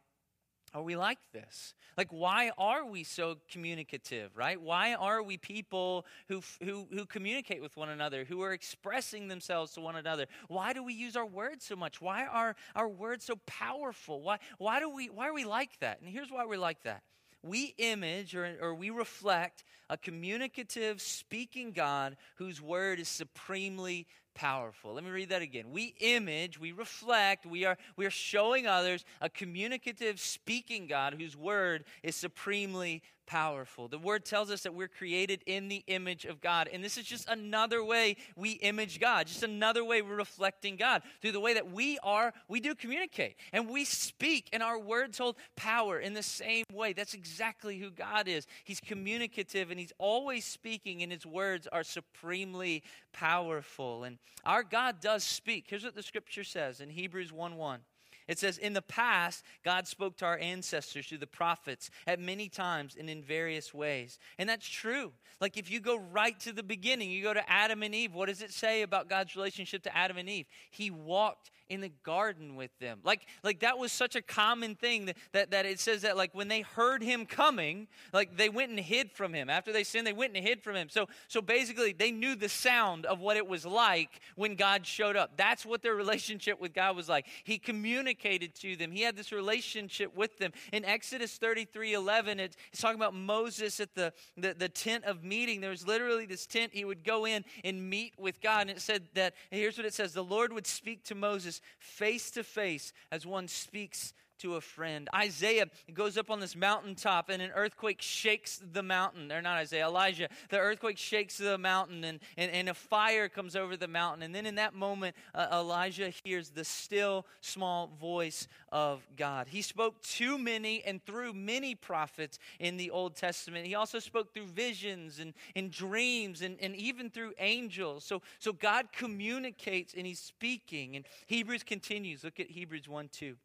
are 0.75 0.83
we 0.83 0.97
like 0.97 1.19
this? 1.33 1.73
Like, 1.97 2.09
why 2.11 2.51
are 2.59 2.85
we 2.85 3.05
so 3.05 3.39
communicative, 3.49 4.37
right? 4.37 4.61
Why 4.61 4.95
are 4.95 5.23
we 5.23 5.37
people 5.37 6.05
who, 6.29 6.43
who, 6.63 6.89
who 6.91 7.07
communicate 7.07 7.63
with 7.63 7.77
one 7.77 7.89
another, 7.89 8.25
who 8.25 8.43
are 8.43 8.53
expressing 8.53 9.29
themselves 9.29 9.73
to 9.75 9.81
one 9.81 9.95
another? 9.95 10.27
Why 10.49 10.73
do 10.73 10.83
we 10.83 10.93
use 10.93 11.15
our 11.15 11.25
words 11.25 11.65
so 11.65 11.77
much? 11.77 12.03
Why 12.03 12.27
are 12.27 12.57
our 12.75 12.89
words 12.89 13.25
so 13.25 13.37
powerful? 13.47 14.21
Why, 14.21 14.39
why, 14.59 14.81
do 14.81 14.91
we, 14.91 15.07
why 15.07 15.29
are 15.29 15.35
we 15.35 15.45
like 15.45 15.79
that? 15.79 16.01
And 16.01 16.11
here's 16.11 16.31
why 16.31 16.45
we're 16.45 16.59
like 16.59 16.83
that 16.83 17.03
we 17.45 17.75
image 17.77 18.35
or, 18.35 18.57
or 18.61 18.75
we 18.75 18.89
reflect 18.89 19.65
a 19.91 19.99
communicative, 19.99 21.01
speaking 21.01 21.73
God 21.73 22.17
whose 22.37 22.61
word 22.61 22.99
is 22.99 23.09
supremely 23.09 24.07
powerful. 24.35 24.95
Let 24.95 25.05
me 25.05 25.11
read 25.11 25.31
that 25.31 25.43
again. 25.43 25.71
We 25.71 25.95
image, 26.01 26.59
we 26.59 26.73
reflect, 26.73 27.47
we 27.47 27.65
are, 27.65 27.77
we 27.97 28.07
are 28.07 28.11
showing 28.11 28.67
others 28.67 29.05
a 29.21 29.29
communicative, 29.29 30.21
speaking 30.21 30.87
God 30.87 31.15
whose 31.15 31.37
word 31.37 31.85
is 32.03 32.17
supremely 32.17 33.03
powerful. 33.27 33.89
The 33.89 33.99
word 33.99 34.25
tells 34.25 34.51
us 34.51 34.63
that 34.63 34.75
we're 34.75 34.89
created 34.89 35.43
in 35.47 35.69
the 35.69 35.83
image 35.87 36.25
of 36.25 36.41
God. 36.41 36.69
And 36.73 36.83
this 36.83 36.97
is 36.97 37.05
just 37.05 37.29
another 37.29 37.85
way 37.85 38.17
we 38.37 38.53
image 38.53 39.01
God, 39.01 39.27
just 39.27 39.43
another 39.43 39.85
way 39.85 40.03
we're 40.03 40.17
reflecting 40.17 40.77
God. 40.77 41.03
Through 41.21 41.33
the 41.33 41.41
way 41.41 41.55
that 41.55 41.71
we 41.71 41.99
are, 42.03 42.33
we 42.49 42.61
do 42.61 42.75
communicate 42.75 43.37
and 43.53 43.69
we 43.69 43.85
speak, 43.85 44.49
and 44.53 44.63
our 44.63 44.79
words 44.79 45.19
hold 45.19 45.37
power 45.57 45.99
in 45.99 46.15
the 46.15 46.23
same 46.23 46.65
way. 46.73 46.93
That's 46.93 47.15
exactly 47.15 47.79
who 47.79 47.91
God 47.91 48.29
is. 48.29 48.47
He's 48.65 48.81
communicative 48.81 49.71
and 49.71 49.79
He's 49.79 49.93
always 49.99 50.45
speaking, 50.45 51.03
and 51.03 51.13
His 51.13 51.27
words 51.27 51.67
are 51.67 51.85
supremely 51.85 52.83
powerful. 53.13 54.05
And 54.05 54.19
our 54.45 54.63
God 54.63 55.01
does 55.01 55.25
speak. 55.25 55.67
Here's 55.69 55.85
what 55.85 55.95
the 55.95 56.03
scripture 56.03 56.45
says 56.45 56.81
in 56.81 56.91
Hebrews 56.91 57.33
1 57.33 57.57
1. 57.57 57.81
It 58.27 58.39
says, 58.39 58.59
In 58.59 58.73
the 58.73 58.83
past, 58.83 59.45
God 59.65 59.87
spoke 59.87 60.17
to 60.19 60.25
our 60.25 60.39
ancestors 60.39 61.07
through 61.07 61.19
the 61.19 61.27
prophets 61.27 61.91
at 62.07 62.19
many 62.19 62.49
times 62.49 62.97
and 62.99 63.11
in 63.11 63.23
various 63.23 63.75
ways. 63.75 64.19
And 64.39 64.49
that's 64.49 64.69
true. 64.69 65.13
Like 65.41 65.57
if 65.57 65.71
you 65.71 65.81
go 65.81 65.99
right 65.99 66.39
to 66.41 66.53
the 66.53 66.63
beginning, 66.63 67.11
you 67.11 67.23
go 67.23 67.35
to 67.35 67.51
Adam 67.51 67.83
and 67.83 67.95
Eve, 67.95 68.15
what 68.15 68.29
does 68.29 68.41
it 68.41 68.53
say 68.53 68.83
about 68.83 69.09
God's 69.09 69.37
relationship 69.37 69.83
to 69.83 69.97
Adam 69.97 70.17
and 70.17 70.29
Eve? 70.29 70.47
He 70.71 70.91
walked 70.91 71.51
in 71.69 71.81
the 71.81 71.91
garden 72.03 72.57
with 72.57 72.71
them. 72.79 73.01
Like, 73.05 73.27
like 73.43 73.61
that 73.61 73.79
was 73.79 73.91
such 73.91 74.17
a 74.17 74.23
common 74.23 74.75
thing 74.75 75.07
that, 75.07 75.17
that, 75.33 75.51
that 75.51 75.67
it 75.67 75.81
says 75.81 76.03
that 76.03 76.17
like 76.17 76.35
when 76.35 76.49
they 76.49 76.61
heard 76.61 77.03
him 77.03 77.27
coming, 77.27 77.89
like 78.13 78.37
they 78.37 78.49
went 78.49 78.71
and 78.71 78.79
hid 78.79 79.11
from 79.11 79.33
him. 79.33 79.49
After 79.51 79.73
they 79.73 79.85
sinned, 79.85 80.07
they 80.07 80.13
went 80.13 80.37
and 80.37 80.47
hid 80.47 80.63
from 80.63 80.77
him. 80.77 80.89
So, 80.89 81.09
so 81.29 81.41
basically, 81.41 81.93
they 81.93 82.11
knew 82.11 82.37
the 82.37 82.49
sound 82.49 83.07
of 83.07 83.21
what 83.21 83.37
it 83.37 83.47
was 83.47 83.65
like 83.65 84.21
when 84.37 84.57
God 84.57 84.87
showed 84.87 85.17
up. 85.17 85.33
That's 85.37 85.65
what 85.65 85.83
their 85.83 85.95
relationship 85.95 86.61
with 86.61 86.75
God 86.75 86.97
was 86.97 87.09
like. 87.09 87.27
He 87.45 87.59
communicated 87.59 88.14
to 88.15 88.77
them. 88.77 88.91
He 88.91 89.03
had 89.03 89.17
this 89.17 89.33
relationship 89.33 90.17
with 90.17 90.39
them. 90.39 90.53
In 90.73 90.85
Exodus 90.85 91.37
33, 91.37 91.95
11, 91.95 92.41
it's 92.41 92.57
talking 92.81 92.97
about 92.97 93.15
Moses 93.15 93.81
at 93.81 93.95
the, 93.95 94.13
the, 94.37 94.55
the 94.55 94.69
tent 94.69 95.05
of 95.05 95.25
meeting. 95.25 95.61
There 95.61 95.71
was 95.71 95.87
literally 95.87 96.27
this 96.27 96.47
tent. 96.47 96.73
He 96.73 96.85
would 96.85 97.05
go 97.05 97.27
in 97.27 97.45
and 97.65 97.89
meet 97.89 98.15
with 98.19 98.41
God. 98.41 98.63
And 98.63 98.71
it 98.71 98.81
said 98.81 99.05
that, 99.15 99.35
here's 99.51 99.77
what 99.77 99.87
it 99.87 99.95
says, 99.95 100.13
the 100.13 100.25
Lord 100.25 100.53
would 100.53 100.67
speak 100.67 101.05
to 101.05 101.15
Moses 101.15 101.61
face 101.79 102.31
to 102.33 102.45
face 102.45 102.93
as 103.11 103.27
one 103.27 103.49
speaks 103.49 104.15
to 104.39 104.57
a 104.57 104.61
friend. 104.61 105.09
Isaiah 105.15 105.67
goes 105.93 106.17
up 106.17 106.31
on 106.31 106.41
this 106.41 106.57
mountaintop 106.57 107.29
and 107.29 107.41
an 107.43 107.51
earthquake 107.55 108.01
shakes 108.01 108.61
the 108.73 108.83
mountain. 108.83 109.29
They're 109.29 109.43
not 109.43 109.57
Isaiah, 109.59 109.87
Elijah. 109.87 110.29
The 110.51 110.59
earthquake 110.59 110.99
shakes 110.99 111.39
the 111.39 111.59
mountain 111.59 112.05
and, 112.05 112.21
and, 112.37 112.51
and 112.51 112.69
a 112.69 112.75
fire 112.75 113.29
comes 113.29 113.57
over 113.57 113.77
the 113.77 113.89
mountain. 113.89 114.23
And 114.23 114.35
then 114.35 114.47
in 114.47 114.57
that 114.57 114.75
moment, 114.75 115.17
uh, 115.35 115.47
Elijah 115.53 116.13
hears 116.25 116.51
the 116.51 116.65
still 116.65 117.27
small 117.41 117.91
voice 118.01 118.49
of 118.71 119.07
God. 119.17 119.49
He 119.49 119.63
spoke 119.63 120.01
to 120.03 120.39
many 120.39 120.83
and 120.85 121.05
through 121.05 121.33
many 121.33 121.75
prophets 121.75 122.39
in 122.59 122.77
the 122.77 122.91
Old 122.91 123.17
Testament. 123.17 123.67
He 123.67 123.75
also 123.75 123.99
spoke 123.99 124.35
through 124.35 124.47
visions 124.47 125.19
and, 125.19 125.35
and 125.55 125.71
dreams 125.71 126.43
and, 126.43 126.57
and 126.61 126.75
even 126.77 127.11
through 127.11 127.33
angels. 127.39 128.05
So, 128.05 128.23
so 128.39 128.53
God 128.53 128.93
communicates 128.93 129.95
and 129.95 130.07
he's 130.07 130.21
speaking. 130.21 130.97
And 130.97 131.07
Hebrews 131.27 131.63
continues. 131.63 132.25
Look 132.25 132.41
at 132.41 132.51
Hebrews 132.51 132.89
1 132.89 133.09
2. 133.09 133.37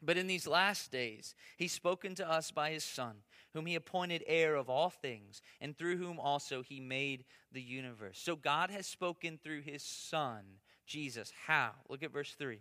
But 0.00 0.16
in 0.16 0.26
these 0.26 0.46
last 0.46 0.92
days, 0.92 1.34
he's 1.56 1.72
spoken 1.72 2.14
to 2.16 2.30
us 2.30 2.50
by 2.50 2.70
his 2.70 2.84
Son, 2.84 3.16
whom 3.52 3.66
he 3.66 3.74
appointed 3.74 4.22
heir 4.26 4.54
of 4.54 4.70
all 4.70 4.90
things, 4.90 5.42
and 5.60 5.76
through 5.76 5.96
whom 5.96 6.20
also 6.20 6.62
he 6.62 6.80
made 6.80 7.24
the 7.50 7.62
universe. 7.62 8.18
So 8.18 8.36
God 8.36 8.70
has 8.70 8.86
spoken 8.86 9.38
through 9.42 9.62
his 9.62 9.82
Son, 9.82 10.42
Jesus. 10.86 11.32
How? 11.46 11.72
Look 11.88 12.02
at 12.02 12.12
verse 12.12 12.34
3. 12.38 12.60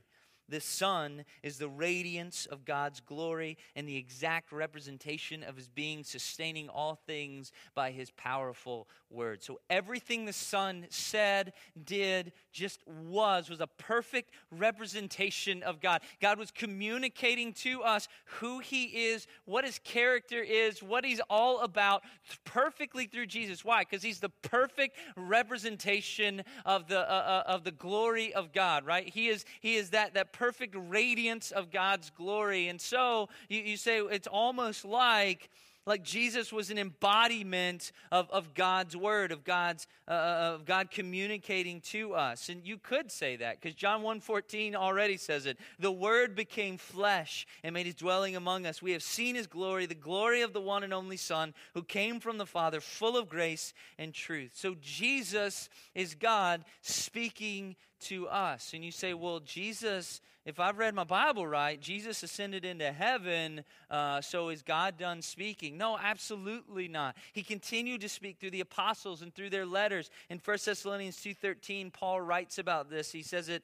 The 0.50 0.62
Son 0.62 1.25
is 1.44 1.58
the 1.58 1.68
radiance 1.68 2.46
of 2.46 2.66
God's 2.66 3.00
glory 3.01 3.58
and 3.75 3.88
the 3.88 3.98
exact 3.98 4.51
representation 4.51 5.44
of 5.44 5.56
his 5.56 5.68
being, 5.68 6.04
sustaining 6.04 6.70
all 6.70 6.96
things 6.96 7.51
by 7.75 7.92
his 7.92 8.12
powerful 8.12 8.88
word. 9.10 9.44
So 9.44 9.60
everything 9.70 10.25
the 10.25 10.34
Son 10.34 10.86
said, 10.89 11.54
did, 11.86 12.32
just 12.51 12.80
was, 12.88 13.50
was 13.50 13.62
a 13.62 13.68
perfect 13.68 14.32
representation 14.51 15.63
of 15.63 15.82
God. 15.82 16.01
God 16.22 16.39
was 16.39 16.51
communicating 16.51 17.54
to 17.54 17.84
us 17.84 18.08
who 18.39 18.60
he 18.60 18.86
is, 18.86 19.27
what 19.46 19.66
his 19.66 19.80
character 19.80 20.42
is, 20.42 20.82
what 20.82 21.06
he's 21.06 21.22
all 21.30 21.60
about 21.60 22.04
perfectly 22.44 23.06
through 23.06 23.27
Jesus. 23.27 23.66
Why? 23.66 23.82
Because 23.82 24.04
he's 24.04 24.20
the 24.20 24.30
perfect 24.30 24.98
representation 25.16 26.44
of 26.66 26.88
the, 26.88 27.00
uh, 27.00 27.44
uh, 27.48 27.51
of 27.51 27.63
the 27.63 27.72
glory 27.72 28.34
of 28.34 28.54
God, 28.54 28.86
right? 28.86 29.08
He 29.08 29.27
is, 29.27 29.46
he 29.62 29.75
is 29.75 29.92
that, 29.92 30.13
that 30.13 30.34
perfect 30.38 30.75
radiance 30.77 31.51
of 31.51 31.72
God's 31.72 32.10
glory. 32.12 32.67
And 32.67 32.79
so 32.79 33.29
you, 33.50 33.62
you 33.62 33.77
say 33.77 34.00
it's 34.00 34.27
almost 34.27 34.86
like 34.86 35.50
like 35.88 36.03
Jesus 36.03 36.51
was 36.51 36.70
an 36.70 36.77
embodiment 36.77 37.94
of, 38.12 38.29
of 38.29 38.53
God's 38.53 38.96
word, 38.96 39.32
of 39.32 39.46
God's 39.46 39.88
uh, 40.08 40.12
uh 40.12 40.51
of 40.56 40.65
God 40.65 40.91
communicating 40.91 41.79
to 41.82 42.13
us. 42.13 42.50
And 42.50 42.62
you 42.65 42.77
could 42.77 43.10
say 43.10 43.38
that 43.38 43.60
because 43.60 43.74
John 43.74 44.03
1:14 44.03 44.75
already 44.75 45.15
says 45.15 45.46
it. 45.46 45.58
The 45.79 45.91
word 45.91 46.36
became 46.36 46.77
flesh 46.77 47.48
and 47.63 47.74
made 47.74 47.86
his 47.86 47.96
dwelling 47.96 48.36
among 48.36 48.65
us. 48.65 48.82
We 48.82 48.91
have 48.91 49.01
seen 49.01 49.36
his 49.36 49.48
glory, 49.48 49.86
the 49.86 49.96
glory 49.96 50.41
of 50.41 50.51
the 50.51 50.62
one 50.62 50.84
and 50.84 50.94
only 50.94 51.17
Son 51.17 51.53
who 51.74 51.84
came 51.84 52.20
from 52.20 52.38
the 52.38 52.46
Father, 52.46 52.82
full 52.82 53.17
of 53.17 53.29
grace 53.29 53.74
and 53.98 54.13
truth. 54.13 54.51
So 54.56 54.75
Jesus 54.82 55.70
is 55.96 56.15
God 56.15 56.65
speaking 56.82 57.77
to 58.01 58.27
us. 58.27 58.74
And 58.74 58.84
you 58.84 58.92
say, 58.92 59.13
well, 59.13 59.39
Jesus, 59.39 60.22
if 60.46 60.60
I've 60.60 60.77
read 60.77 60.96
my 60.96 61.04
Bible 61.04 61.46
right, 61.46 61.80
Jesus 61.80 62.24
ascended 62.24 62.63
into 62.63 62.92
heaven, 62.92 63.63
uh, 63.92 64.22
so 64.22 64.50
is 64.50 64.62
God 64.62 64.98
done 64.98 65.22
speaking? 65.22 65.77
No, 65.77 65.98
absolutely 65.98 66.88
not. 66.88 67.18
He 67.34 67.44
continued 67.44 68.01
to 68.01 68.10
speak 68.10 68.38
through 68.39 68.51
the 68.51 68.62
apostles 68.62 69.22
and 69.22 69.34
through 69.34 69.50
their 69.50 69.66
letters. 69.66 70.10
In 70.30 70.39
1 70.44 70.58
Thessalonians 70.63 71.18
2.13, 71.18 71.92
Paul 71.92 72.22
writes 72.22 72.60
about 72.60 72.89
this. 72.89 73.12
He 73.12 73.24
says 73.24 73.50
it 73.50 73.63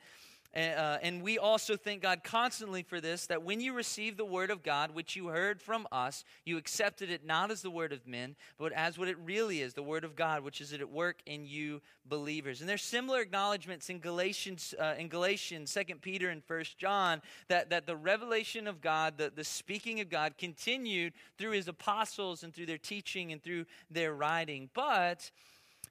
uh, 0.56 1.00
and 1.02 1.24
we 1.24 1.40
also 1.40 1.76
thank 1.76 2.04
God 2.04 2.24
constantly 2.24 2.84
for 2.84 3.02
this 3.02 3.26
that 3.26 3.42
when 3.42 3.60
you 3.60 3.74
received 3.74 4.18
the 4.18 4.26
word 4.26 4.52
of 4.52 4.62
God, 4.62 4.92
which 4.92 5.16
you 5.16 5.28
heard 5.28 5.60
from 5.62 5.88
us, 5.92 6.24
you 6.46 6.58
accepted 6.58 7.10
it 7.10 7.26
not 7.26 7.50
as 7.50 7.64
the 7.64 7.72
word 7.72 7.92
of 7.92 8.06
men, 8.06 8.36
but 8.60 8.72
as 8.74 9.00
what 9.00 9.08
it 9.08 9.18
really 9.18 9.62
is, 9.62 9.74
the 9.74 9.82
word 9.82 10.04
of 10.04 10.16
God, 10.16 10.44
which 10.44 10.62
is 10.62 10.72
at 10.72 10.88
work 10.88 11.22
in 11.26 11.46
you 11.46 11.82
believers. 12.06 12.62
And 12.62 12.70
there's 12.70 12.84
similar 12.84 13.20
acknowledgments 13.20 13.90
in 13.90 13.98
Galatians, 13.98 14.76
uh, 14.80 14.94
in 14.98 15.08
Galatians, 15.08 15.72
Second 15.72 16.04
Peter, 16.04 16.30
and 16.30 16.44
First 16.44 16.78
John 16.78 17.22
that, 17.48 17.72
that 17.72 17.88
the 17.88 17.96
revelation 17.96 18.68
of 18.68 18.80
God, 18.80 19.18
the, 19.18 19.32
the 19.36 19.44
speaking 19.44 20.02
of 20.02 20.10
God, 20.10 20.38
continued 20.38 21.14
through 21.40 21.52
his 21.52 21.68
apostles 21.68 22.44
and 22.44 22.54
through 22.54 22.68
their 22.68 22.78
teaching 22.78 23.32
and 23.32 23.42
through 23.42 23.66
their 23.90 24.14
writing. 24.14 24.70
But 24.76 25.32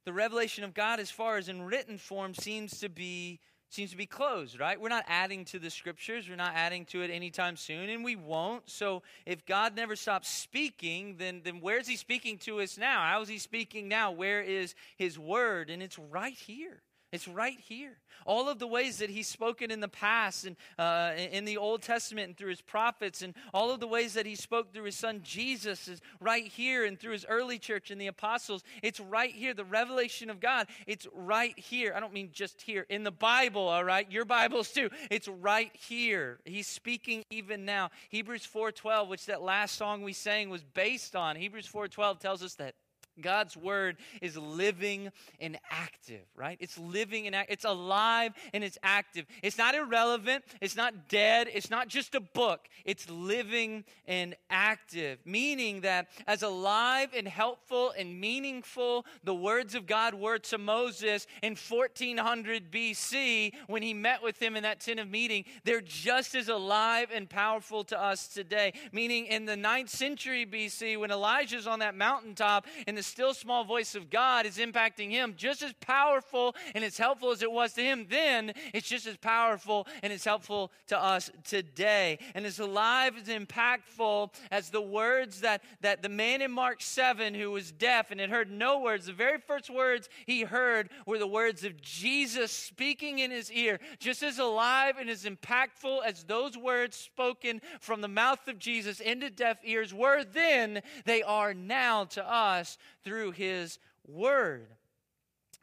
the 0.04 0.12
revelation 0.12 0.62
of 0.62 0.74
God, 0.74 1.00
as 1.00 1.10
far 1.10 1.36
as 1.36 1.48
in 1.48 1.62
written 1.62 1.98
form, 1.98 2.34
seems 2.34 2.78
to 2.80 2.88
be 2.88 3.40
seems 3.72 3.90
to 3.90 3.96
be 3.96 4.06
closed, 4.06 4.60
right? 4.60 4.80
We're 4.80 4.88
not 4.88 5.04
adding 5.08 5.44
to 5.46 5.58
the 5.58 5.70
scriptures. 5.70 6.28
We're 6.28 6.36
not 6.36 6.52
adding 6.54 6.84
to 6.86 7.02
it 7.02 7.10
anytime 7.10 7.56
soon, 7.56 7.88
and 7.88 8.04
we 8.04 8.16
won't. 8.16 8.68
So 8.68 9.02
if 9.26 9.46
God 9.46 9.74
never 9.76 9.96
stops 9.96 10.28
speaking, 10.28 11.16
then, 11.18 11.40
then 11.44 11.60
where's 11.60 11.86
He 11.86 11.96
speaking 11.96 12.38
to 12.38 12.60
us 12.60 12.76
now? 12.76 13.02
How 13.02 13.22
is 13.22 13.28
He 13.28 13.38
speaking 13.38 13.88
now? 13.88 14.10
Where 14.10 14.42
is 14.42 14.74
His 14.96 15.18
word? 15.18 15.70
And 15.70 15.82
it's 15.82 15.98
right 15.98 16.34
here. 16.34 16.82
It's 17.12 17.28
right 17.28 17.60
here. 17.60 17.98
All 18.24 18.48
of 18.48 18.58
the 18.58 18.66
ways 18.66 18.98
that 18.98 19.10
he's 19.10 19.28
spoken 19.28 19.70
in 19.70 19.80
the 19.80 19.88
past 19.88 20.46
and 20.46 20.56
uh, 20.78 21.12
in 21.16 21.44
the 21.44 21.58
Old 21.58 21.82
Testament 21.82 22.28
and 22.28 22.36
through 22.36 22.48
his 22.48 22.62
prophets, 22.62 23.20
and 23.20 23.34
all 23.52 23.70
of 23.70 23.80
the 23.80 23.86
ways 23.86 24.14
that 24.14 24.24
he 24.24 24.34
spoke 24.34 24.72
through 24.72 24.84
his 24.84 24.96
son 24.96 25.20
Jesus 25.22 25.88
is 25.88 26.00
right 26.20 26.46
here, 26.46 26.86
and 26.86 26.98
through 26.98 27.12
his 27.12 27.26
early 27.28 27.58
church 27.58 27.90
and 27.90 28.00
the 28.00 28.06
apostles. 28.06 28.62
It's 28.82 28.98
right 28.98 29.30
here. 29.30 29.52
The 29.52 29.64
revelation 29.64 30.30
of 30.30 30.40
God, 30.40 30.68
it's 30.86 31.06
right 31.14 31.56
here. 31.58 31.92
I 31.94 32.00
don't 32.00 32.14
mean 32.14 32.30
just 32.32 32.62
here 32.62 32.86
in 32.88 33.04
the 33.04 33.10
Bible, 33.10 33.68
all 33.68 33.84
right? 33.84 34.10
Your 34.10 34.24
Bibles 34.24 34.70
too. 34.70 34.88
It's 35.10 35.28
right 35.28 35.74
here. 35.74 36.38
He's 36.46 36.66
speaking 36.66 37.24
even 37.30 37.66
now. 37.66 37.90
Hebrews 38.08 38.46
4:12, 38.46 39.08
which 39.08 39.26
that 39.26 39.42
last 39.42 39.76
song 39.76 40.02
we 40.02 40.14
sang 40.14 40.48
was 40.48 40.62
based 40.62 41.14
on. 41.14 41.36
Hebrews 41.36 41.66
4:12 41.66 42.20
tells 42.20 42.42
us 42.42 42.54
that 42.54 42.74
God's 43.20 43.56
word 43.56 43.96
is 44.20 44.36
living 44.36 45.10
and 45.40 45.58
active, 45.70 46.22
right? 46.34 46.56
It's 46.60 46.78
living 46.78 47.26
and 47.26 47.36
act- 47.36 47.50
it's 47.50 47.64
alive 47.64 48.32
and 48.54 48.64
it's 48.64 48.78
active. 48.82 49.26
It's 49.42 49.58
not 49.58 49.74
irrelevant, 49.74 50.44
it's 50.60 50.76
not 50.76 51.08
dead, 51.08 51.48
it's 51.52 51.70
not 51.70 51.88
just 51.88 52.14
a 52.14 52.20
book. 52.20 52.68
It's 52.84 53.08
living 53.10 53.84
and 54.06 54.34
active, 54.50 55.18
meaning 55.24 55.82
that 55.82 56.08
as 56.26 56.42
alive 56.42 57.10
and 57.16 57.28
helpful 57.28 57.92
and 57.96 58.20
meaningful 58.20 59.04
the 59.24 59.34
words 59.34 59.74
of 59.74 59.86
God 59.86 60.14
were 60.14 60.38
to 60.38 60.58
Moses 60.58 61.26
in 61.42 61.54
1400 61.56 62.70
BC 62.70 63.52
when 63.66 63.82
he 63.82 63.94
met 63.94 64.22
with 64.22 64.40
him 64.40 64.56
in 64.56 64.62
that 64.62 64.80
tent 64.80 65.00
of 65.00 65.08
meeting, 65.08 65.44
they're 65.64 65.80
just 65.80 66.34
as 66.34 66.48
alive 66.48 67.08
and 67.12 67.28
powerful 67.28 67.84
to 67.84 68.00
us 68.00 68.28
today. 68.28 68.72
Meaning 68.92 69.26
in 69.26 69.44
the 69.44 69.56
9th 69.56 69.90
century 69.90 70.46
BC 70.46 70.98
when 70.98 71.10
Elijah's 71.10 71.66
on 71.66 71.80
that 71.80 71.94
mountaintop 71.94 72.66
in 72.86 72.94
the 72.94 73.01
the 73.02 73.08
still 73.08 73.34
small 73.34 73.64
voice 73.64 73.96
of 73.96 74.10
God 74.10 74.46
is 74.46 74.58
impacting 74.58 75.10
him 75.10 75.34
just 75.36 75.60
as 75.60 75.72
powerful 75.80 76.54
and 76.72 76.84
as 76.84 76.96
helpful 76.96 77.32
as 77.32 77.42
it 77.42 77.50
was 77.50 77.72
to 77.72 77.82
him 77.82 78.06
then, 78.08 78.52
it's 78.72 78.88
just 78.88 79.08
as 79.08 79.16
powerful 79.16 79.88
and 80.04 80.12
as 80.12 80.24
helpful 80.24 80.70
to 80.86 80.96
us 80.96 81.28
today. 81.42 82.20
And 82.36 82.46
as 82.46 82.60
alive, 82.60 83.14
as 83.20 83.26
impactful 83.26 84.32
as 84.52 84.70
the 84.70 84.80
words 84.80 85.40
that, 85.40 85.64
that 85.80 86.00
the 86.00 86.08
man 86.08 86.42
in 86.42 86.52
Mark 86.52 86.80
7 86.80 87.34
who 87.34 87.50
was 87.50 87.72
deaf 87.72 88.12
and 88.12 88.20
had 88.20 88.30
heard 88.30 88.52
no 88.52 88.78
words, 88.78 89.06
the 89.06 89.12
very 89.12 89.38
first 89.38 89.68
words 89.68 90.08
he 90.24 90.42
heard 90.42 90.88
were 91.04 91.18
the 91.18 91.26
words 91.26 91.64
of 91.64 91.82
Jesus 91.82 92.52
speaking 92.52 93.18
in 93.18 93.32
his 93.32 93.50
ear, 93.50 93.80
just 93.98 94.22
as 94.22 94.38
alive 94.38 94.94
and 95.00 95.10
as 95.10 95.24
impactful 95.24 96.04
as 96.06 96.22
those 96.22 96.56
words 96.56 96.96
spoken 96.96 97.60
from 97.80 98.00
the 98.00 98.06
mouth 98.06 98.46
of 98.46 98.60
Jesus 98.60 99.00
into 99.00 99.28
deaf 99.28 99.58
ears 99.64 99.92
were 99.92 100.22
then, 100.22 100.82
they 101.04 101.24
are 101.24 101.52
now 101.52 102.04
to 102.04 102.24
us 102.24 102.78
through 103.04 103.32
his 103.32 103.78
word. 104.06 104.68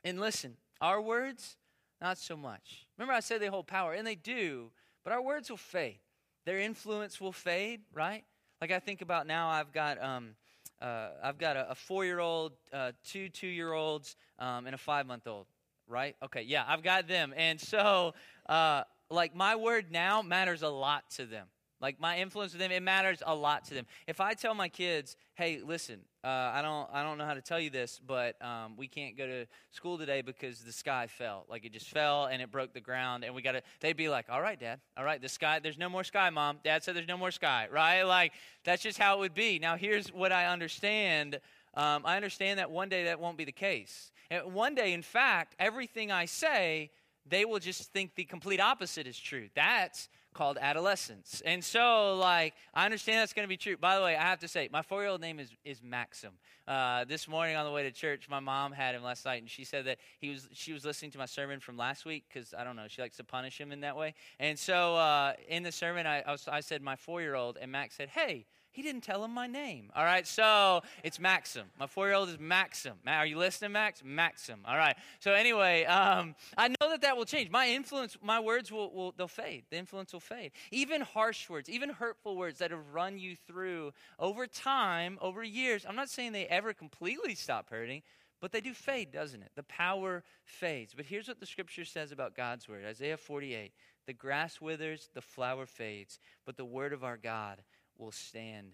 And 0.03 0.19
listen, 0.19 0.57
our 0.81 1.01
words, 1.01 1.57
not 2.01 2.17
so 2.17 2.37
much. 2.37 2.87
Remember, 2.97 3.13
I 3.13 3.19
said 3.19 3.41
they 3.41 3.47
hold 3.47 3.67
power, 3.67 3.93
and 3.93 4.07
they 4.07 4.15
do, 4.15 4.71
but 5.03 5.11
our 5.13 5.21
words 5.21 5.49
will 5.49 5.57
fade. 5.57 5.99
Their 6.45 6.59
influence 6.59 7.19
will 7.19 7.33
fade, 7.33 7.81
right? 7.93 8.23
Like 8.61 8.71
I 8.71 8.79
think 8.79 9.01
about 9.01 9.27
now, 9.27 9.49
I've 9.49 9.71
got. 9.71 10.01
Um, 10.01 10.35
uh, 10.81 11.09
I've 11.21 11.37
got 11.37 11.57
a, 11.57 11.71
a 11.71 11.75
four-year-old, 11.75 12.53
uh, 12.71 12.93
two 13.03 13.27
two-year-olds, 13.27 14.15
um, 14.39 14.65
and 14.65 14.73
a 14.73 14.77
five-month-old. 14.77 15.45
Right? 15.87 16.15
Okay, 16.23 16.43
yeah, 16.43 16.63
I've 16.67 16.83
got 16.83 17.07
them, 17.07 17.33
and 17.35 17.59
so 17.59 18.13
uh, 18.47 18.83
like 19.09 19.35
my 19.35 19.55
word 19.55 19.91
now 19.91 20.21
matters 20.21 20.61
a 20.61 20.69
lot 20.69 21.09
to 21.17 21.25
them. 21.25 21.47
Like 21.81 21.99
my 21.99 22.19
influence 22.19 22.51
with 22.51 22.59
them, 22.59 22.71
it 22.71 22.83
matters 22.83 23.23
a 23.25 23.33
lot 23.33 23.65
to 23.65 23.73
them. 23.73 23.85
If 24.07 24.19
I 24.19 24.33
tell 24.33 24.53
my 24.53 24.67
kids, 24.67 25.15
"Hey, 25.35 25.61
listen, 25.65 25.99
uh, 26.23 26.27
I 26.27 26.61
don't, 26.61 26.89
I 26.91 27.03
don't 27.03 27.17
know 27.17 27.25
how 27.25 27.33
to 27.33 27.41
tell 27.41 27.59
you 27.59 27.69
this, 27.69 28.01
but 28.05 28.41
um, 28.43 28.75
we 28.75 28.87
can't 28.87 29.17
go 29.17 29.25
to 29.25 29.45
school 29.71 29.97
today 29.97 30.21
because 30.21 30.59
the 30.59 30.73
sky 30.73 31.07
fell. 31.07 31.45
Like 31.49 31.65
it 31.65 31.71
just 31.71 31.87
fell 31.87 32.25
and 32.25 32.41
it 32.41 32.51
broke 32.51 32.73
the 32.73 32.81
ground, 32.81 33.23
and 33.23 33.33
we 33.33 33.41
got 33.41 33.53
to." 33.53 33.61
They'd 33.79 33.97
be 33.97 34.09
like, 34.09 34.25
"All 34.29 34.41
right, 34.41 34.59
Dad. 34.59 34.79
All 34.97 35.03
right, 35.03 35.21
the 35.21 35.29
sky. 35.29 35.59
There's 35.59 35.77
no 35.77 35.89
more 35.89 36.03
sky, 36.03 36.29
Mom. 36.29 36.59
Dad 36.63 36.83
said 36.83 36.95
there's 36.95 37.07
no 37.07 37.17
more 37.17 37.31
sky. 37.31 37.67
Right? 37.71 38.03
Like 38.03 38.33
that's 38.65 38.83
just 38.83 38.97
how 38.97 39.17
it 39.17 39.19
would 39.19 39.35
be." 39.35 39.59
Now, 39.59 39.77
here's 39.77 40.11
what 40.11 40.31
I 40.31 40.47
understand. 40.47 41.39
Um, 41.75 42.01
I 42.03 42.15
understand 42.15 42.59
that 42.59 42.71
one 42.71 42.89
day 42.89 43.05
that 43.05 43.19
won't 43.19 43.37
be 43.37 43.45
the 43.45 43.51
case. 43.51 44.11
And 44.31 44.53
one 44.53 44.75
day, 44.75 44.93
in 44.93 45.01
fact, 45.01 45.55
everything 45.59 46.11
I 46.11 46.25
say 46.25 46.91
they 47.29 47.45
will 47.45 47.59
just 47.59 47.93
think 47.93 48.15
the 48.15 48.25
complete 48.25 48.59
opposite 48.59 49.07
is 49.07 49.19
true. 49.19 49.49
That's 49.55 50.09
called 50.39 50.57
adolescence. 50.61 51.41
And 51.45 51.61
so, 51.61 52.15
like, 52.15 52.53
I 52.73 52.85
understand 52.85 53.19
that's 53.19 53.33
going 53.33 53.43
to 53.43 53.49
be 53.49 53.57
true. 53.57 53.75
By 53.75 53.97
the 53.97 54.01
way, 54.01 54.15
I 54.15 54.21
have 54.21 54.39
to 54.39 54.47
say, 54.47 54.69
my 54.71 54.81
four 54.81 55.01
year 55.01 55.09
old 55.09 55.19
name 55.19 55.37
is, 55.37 55.49
is 55.65 55.83
Maxim. 55.83 56.31
Uh, 56.65 57.03
this 57.03 57.27
morning 57.27 57.57
on 57.57 57.65
the 57.65 57.71
way 57.73 57.83
to 57.83 57.91
church, 57.91 58.29
my 58.29 58.39
mom 58.39 58.71
had 58.71 58.95
him 58.95 59.03
last 59.03 59.25
night, 59.25 59.41
and 59.41 59.49
she 59.49 59.65
said 59.65 59.83
that 59.85 59.97
he 60.17 60.29
was 60.29 60.47
she 60.53 60.71
was 60.71 60.85
listening 60.85 61.11
to 61.11 61.17
my 61.17 61.25
sermon 61.25 61.59
from 61.59 61.75
last 61.75 62.05
week 62.05 62.23
because, 62.29 62.53
I 62.57 62.63
don't 62.63 62.77
know, 62.77 62.85
she 62.87 63.01
likes 63.01 63.17
to 63.17 63.23
punish 63.25 63.59
him 63.59 63.73
in 63.73 63.81
that 63.81 63.97
way. 63.97 64.13
And 64.39 64.57
so, 64.57 64.95
uh, 64.95 65.33
in 65.49 65.63
the 65.63 65.73
sermon, 65.73 66.07
I, 66.07 66.21
I, 66.21 66.31
was, 66.31 66.47
I 66.47 66.61
said, 66.61 66.81
my 66.81 66.95
four 66.95 67.19
year 67.19 67.35
old, 67.35 67.57
and 67.59 67.69
Max 67.69 67.97
said, 67.97 68.07
Hey, 68.07 68.45
He 68.79 68.83
didn't 68.83 69.01
tell 69.01 69.25
him 69.25 69.33
my 69.33 69.45
name. 69.45 69.91
All 69.93 70.05
right, 70.05 70.25
so 70.25 70.83
it's 71.03 71.19
Maxim. 71.19 71.65
My 71.77 71.85
four 71.85 72.07
year 72.07 72.15
old 72.15 72.29
is 72.29 72.39
Maxim. 72.39 72.93
Are 73.05 73.25
you 73.25 73.37
listening, 73.37 73.73
Max? 73.73 74.01
Maxim. 74.05 74.61
All 74.65 74.77
right. 74.77 74.95
So 75.19 75.33
anyway, 75.33 75.83
um, 75.83 76.33
I 76.57 76.69
know 76.69 76.89
that 76.89 77.01
that 77.01 77.17
will 77.17 77.25
change. 77.25 77.49
My 77.51 77.67
influence, 77.67 78.17
my 78.23 78.39
words 78.39 78.71
will, 78.71 78.89
will 78.93 79.11
they'll 79.11 79.27
fade. 79.27 79.65
The 79.69 79.75
influence 79.75 80.13
will 80.13 80.21
fade. 80.21 80.53
Even 80.71 81.01
harsh 81.01 81.49
words, 81.49 81.69
even 81.69 81.89
hurtful 81.89 82.37
words 82.37 82.59
that 82.59 82.71
have 82.71 82.93
run 82.93 83.19
you 83.19 83.35
through 83.35 83.91
over 84.17 84.47
time, 84.47 85.17
over 85.21 85.43
years. 85.43 85.85
I'm 85.85 85.97
not 85.97 86.07
saying 86.07 86.31
they 86.31 86.45
ever 86.45 86.71
completely 86.71 87.35
stop 87.35 87.69
hurting, 87.69 88.01
but 88.39 88.53
they 88.53 88.61
do 88.61 88.73
fade, 88.73 89.11
doesn't 89.11 89.41
it? 89.41 89.51
The 89.57 89.63
power 89.63 90.23
fades. 90.45 90.93
But 90.93 91.03
here's 91.03 91.27
what 91.27 91.41
the 91.41 91.45
scripture 91.45 91.83
says 91.83 92.13
about 92.13 92.33
God's 92.33 92.69
word 92.69 92.85
Isaiah 92.85 93.17
48 93.17 93.73
The 94.07 94.13
grass 94.13 94.61
withers, 94.61 95.09
the 95.13 95.21
flower 95.21 95.65
fades, 95.65 96.17
but 96.45 96.55
the 96.55 96.63
word 96.63 96.93
of 96.93 97.03
our 97.03 97.17
God 97.17 97.61
will 97.99 98.11
stand 98.11 98.71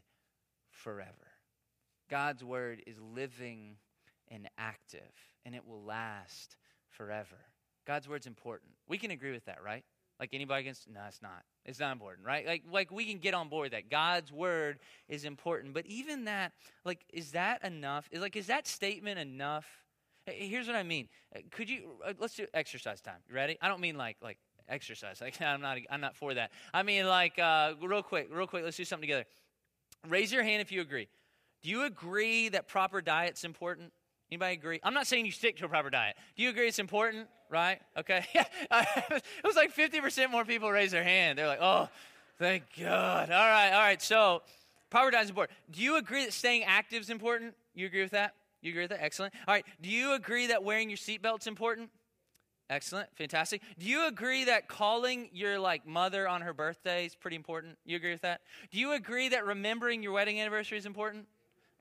forever. 0.69 1.11
God's 2.09 2.43
word 2.43 2.81
is 2.87 2.97
living 2.99 3.77
and 4.29 4.47
active, 4.57 5.01
and 5.45 5.55
it 5.55 5.67
will 5.67 5.83
last 5.83 6.55
forever. 6.89 7.37
God's 7.85 8.07
word's 8.07 8.27
important. 8.27 8.71
We 8.87 8.97
can 8.97 9.11
agree 9.11 9.31
with 9.31 9.45
that, 9.45 9.61
right? 9.63 9.83
Like 10.19 10.29
anybody 10.33 10.61
against? 10.61 10.89
No, 10.89 11.01
it's 11.07 11.21
not. 11.21 11.43
It's 11.65 11.79
not 11.79 11.91
important, 11.91 12.25
right? 12.25 12.45
Like, 12.45 12.63
like 12.71 12.91
we 12.91 13.05
can 13.05 13.17
get 13.17 13.33
on 13.33 13.49
board 13.49 13.71
that 13.71 13.89
God's 13.89 14.31
word 14.31 14.79
is 15.09 15.25
important. 15.25 15.73
But 15.73 15.85
even 15.87 16.25
that, 16.25 16.53
like, 16.85 17.03
is 17.11 17.31
that 17.31 17.63
enough? 17.65 18.07
Is 18.11 18.21
like, 18.21 18.35
is 18.35 18.47
that 18.47 18.67
statement 18.67 19.19
enough? 19.19 19.65
Here's 20.25 20.67
what 20.67 20.75
I 20.75 20.83
mean. 20.83 21.09
Uh, 21.35 21.39
could 21.51 21.69
you 21.69 21.97
uh, 22.05 22.13
let's 22.17 22.35
do 22.35 22.47
exercise 22.53 23.01
time? 23.01 23.19
You 23.27 23.35
ready? 23.35 23.57
I 23.61 23.67
don't 23.67 23.81
mean 23.81 23.97
like 23.97 24.17
like 24.21 24.37
exercise. 24.69 25.21
Like 25.25 25.41
I'm 25.41 25.61
not 25.61 25.77
I'm 25.89 26.01
not 26.01 26.15
for 26.15 26.33
that. 26.33 26.51
I 26.73 26.83
mean 26.83 27.07
like 27.07 27.39
uh, 27.39 27.73
real 27.81 28.03
quick, 28.03 28.29
real 28.31 28.47
quick. 28.47 28.63
Let's 28.63 28.77
do 28.77 28.85
something 28.85 29.07
together. 29.07 29.25
Raise 30.07 30.31
your 30.31 30.43
hand 30.43 30.61
if 30.61 30.71
you 30.71 30.81
agree. 30.81 31.07
Do 31.63 31.69
you 31.69 31.83
agree 31.85 32.49
that 32.49 32.67
proper 32.67 33.01
diet's 33.01 33.43
important? 33.43 33.91
Anybody 34.31 34.53
agree? 34.53 34.79
I'm 34.83 34.93
not 34.93 35.07
saying 35.07 35.25
you 35.25 35.31
stick 35.31 35.57
to 35.57 35.65
a 35.65 35.69
proper 35.69 35.89
diet. 35.89 36.15
Do 36.35 36.43
you 36.43 36.49
agree 36.49 36.67
it's 36.67 36.79
important? 36.79 37.27
Right? 37.49 37.79
Okay. 37.97 38.25
it 38.33 39.23
was 39.43 39.55
like 39.55 39.75
50% 39.75 40.31
more 40.31 40.45
people 40.45 40.71
raise 40.71 40.91
their 40.91 41.03
hand. 41.03 41.37
They're 41.37 41.47
like, 41.47 41.61
oh, 41.61 41.89
thank 42.39 42.63
God. 42.79 43.29
All 43.29 43.49
right, 43.49 43.71
all 43.71 43.81
right. 43.81 44.01
So, 44.01 44.41
proper 44.89 45.11
diet 45.11 45.25
is 45.25 45.29
important. 45.29 45.57
Do 45.71 45.81
you 45.81 45.97
agree 45.97 46.25
that 46.25 46.33
staying 46.33 46.63
active 46.63 47.01
is 47.01 47.09
important? 47.09 47.53
You 47.75 47.85
agree 47.85 48.01
with 48.01 48.11
that? 48.11 48.33
You 48.61 48.71
agree 48.71 48.83
with 48.83 48.91
that? 48.91 49.03
Excellent. 49.03 49.33
All 49.47 49.53
right. 49.53 49.65
Do 49.81 49.89
you 49.89 50.13
agree 50.13 50.47
that 50.47 50.63
wearing 50.63 50.89
your 50.89 50.97
seatbelt's 50.97 51.45
important? 51.45 51.89
Excellent, 52.69 53.09
fantastic. 53.15 53.61
Do 53.77 53.85
you 53.85 54.07
agree 54.07 54.45
that 54.45 54.67
calling 54.67 55.29
your 55.31 55.59
like 55.59 55.85
mother 55.85 56.27
on 56.27 56.41
her 56.41 56.53
birthday 56.53 57.05
is 57.05 57.13
pretty 57.13 57.35
important? 57.35 57.77
You 57.85 57.95
agree 57.95 58.11
with 58.11 58.21
that? 58.21 58.41
Do 58.71 58.79
you 58.79 58.93
agree 58.93 59.29
that 59.29 59.45
remembering 59.45 60.01
your 60.01 60.13
wedding 60.13 60.41
anniversary 60.41 60.77
is 60.79 60.87
important? 60.87 61.27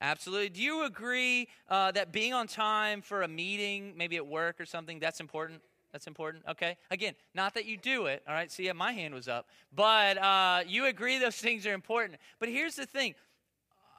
Absolutely. 0.03 0.51
Do 0.51 0.63
you 0.63 0.85
agree 0.85 1.49
uh, 1.71 1.91
that 1.93 2.13
being 2.13 2.35
on 2.35 2.47
time 2.47 3.01
for 3.01 3.23
a 3.23 3.29
meeting, 3.29 3.95
maybe 3.97 4.17
at 4.17 4.27
work 4.27 4.61
or 4.61 4.67
something, 4.67 4.99
that's 4.99 5.21
important? 5.21 5.63
That's 5.93 6.07
important. 6.07 6.45
Okay. 6.49 6.77
Again, 6.91 7.15
not 7.35 7.55
that 7.55 7.65
you 7.65 7.79
do 7.79 8.07
it. 8.07 8.23
All 8.29 8.35
right. 8.35 8.51
See, 8.51 8.67
yeah, 8.67 8.73
my 8.73 8.93
hand 8.93 9.15
was 9.15 9.27
up, 9.27 9.49
but 9.75 10.19
uh, 10.19 10.65
you 10.67 10.85
agree 10.85 11.19
those 11.19 11.37
things 11.41 11.67
are 11.67 11.73
important. 11.73 12.19
But 12.39 12.51
here's 12.51 12.75
the 12.75 12.85
thing, 12.85 13.15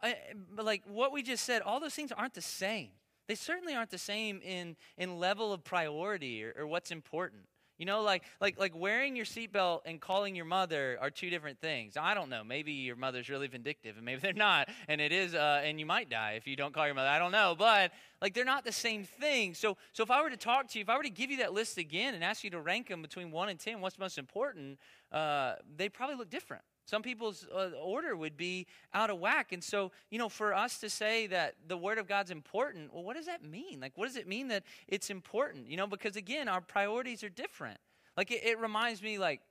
I, 0.03 0.17
like 0.55 0.83
what 0.87 1.11
we 1.11 1.23
just 1.23 1.45
said, 1.45 1.63
all 1.63 1.79
those 1.79 1.95
things 1.95 2.11
aren't 2.11 2.35
the 2.35 2.41
same. 2.41 2.89
They 3.27 3.35
certainly 3.35 3.75
aren't 3.75 3.91
the 3.91 3.97
same 3.97 4.41
in, 4.43 4.75
in 4.97 5.19
level 5.19 5.51
of 5.51 5.63
priority 5.63 6.43
or, 6.43 6.53
or 6.57 6.67
what's 6.67 6.91
important. 6.91 7.43
You 7.77 7.85
know, 7.85 8.03
like 8.03 8.23
like 8.39 8.57
like 8.57 8.73
wearing 8.73 9.17
your 9.17 9.25
seatbelt 9.25 9.81
and 9.85 9.99
calling 9.99 10.33
your 10.33 10.45
mother 10.45 10.97
are 11.01 11.09
two 11.09 11.29
different 11.29 11.59
things. 11.59 11.97
I 11.97 12.13
don't 12.13 12.29
know. 12.29 12.41
Maybe 12.41 12.71
your 12.71 12.95
mother's 12.95 13.27
really 13.27 13.47
vindictive, 13.47 13.97
and 13.97 14.05
maybe 14.05 14.21
they're 14.23 14.31
not, 14.31 14.69
and 14.87 15.01
it 15.01 15.11
is, 15.11 15.35
uh, 15.35 15.61
and 15.61 15.77
you 15.77 15.85
might 15.85 16.09
die 16.09 16.33
if 16.37 16.47
you 16.47 16.55
don't 16.55 16.73
call 16.73 16.85
your 16.85 16.95
mother. 16.95 17.09
I 17.09 17.19
don't 17.19 17.33
know, 17.33 17.53
but 17.57 17.91
like 18.21 18.33
they're 18.33 18.45
not 18.45 18.63
the 18.63 18.71
same 18.71 19.03
thing. 19.03 19.53
So 19.53 19.75
so 19.91 20.03
if 20.03 20.11
I 20.11 20.21
were 20.21 20.29
to 20.29 20.37
talk 20.37 20.69
to 20.69 20.79
you, 20.79 20.83
if 20.83 20.89
I 20.89 20.95
were 20.95 21.03
to 21.03 21.09
give 21.09 21.29
you 21.29 21.37
that 21.37 21.51
list 21.51 21.77
again 21.77 22.13
and 22.13 22.23
ask 22.23 22.45
you 22.45 22.49
to 22.51 22.61
rank 22.61 22.87
them 22.87 23.01
between 23.01 23.29
one 23.29 23.49
and 23.49 23.59
ten, 23.59 23.81
what's 23.81 23.99
most 23.99 24.17
important? 24.17 24.79
Uh, 25.11 25.55
they 25.75 25.89
probably 25.89 26.15
look 26.15 26.29
different. 26.29 26.63
Some 26.85 27.01
people's 27.01 27.47
uh, 27.53 27.71
order 27.81 28.15
would 28.15 28.37
be 28.37 28.67
out 28.93 29.09
of 29.09 29.19
whack. 29.19 29.51
And 29.51 29.63
so, 29.63 29.91
you 30.11 30.19
know, 30.19 30.29
for 30.29 30.53
us 30.53 30.77
to 30.79 30.89
say 30.89 31.27
that 31.27 31.55
the 31.67 31.77
Word 31.77 31.97
of 31.97 32.07
God's 32.07 32.31
important, 32.31 32.93
well, 32.93 33.03
what 33.03 33.15
does 33.15 33.25
that 33.25 33.43
mean? 33.43 33.79
Like, 33.79 33.93
what 33.95 34.05
does 34.05 34.15
it 34.15 34.27
mean 34.27 34.49
that 34.49 34.63
it's 34.87 35.09
important? 35.09 35.67
You 35.67 35.77
know, 35.77 35.87
because 35.87 36.15
again, 36.15 36.47
our 36.47 36.61
priorities 36.61 37.23
are 37.23 37.29
different. 37.29 37.79
Like, 38.15 38.31
it, 38.31 38.43
it 38.45 38.59
reminds 38.59 39.01
me, 39.01 39.17
like, 39.17 39.41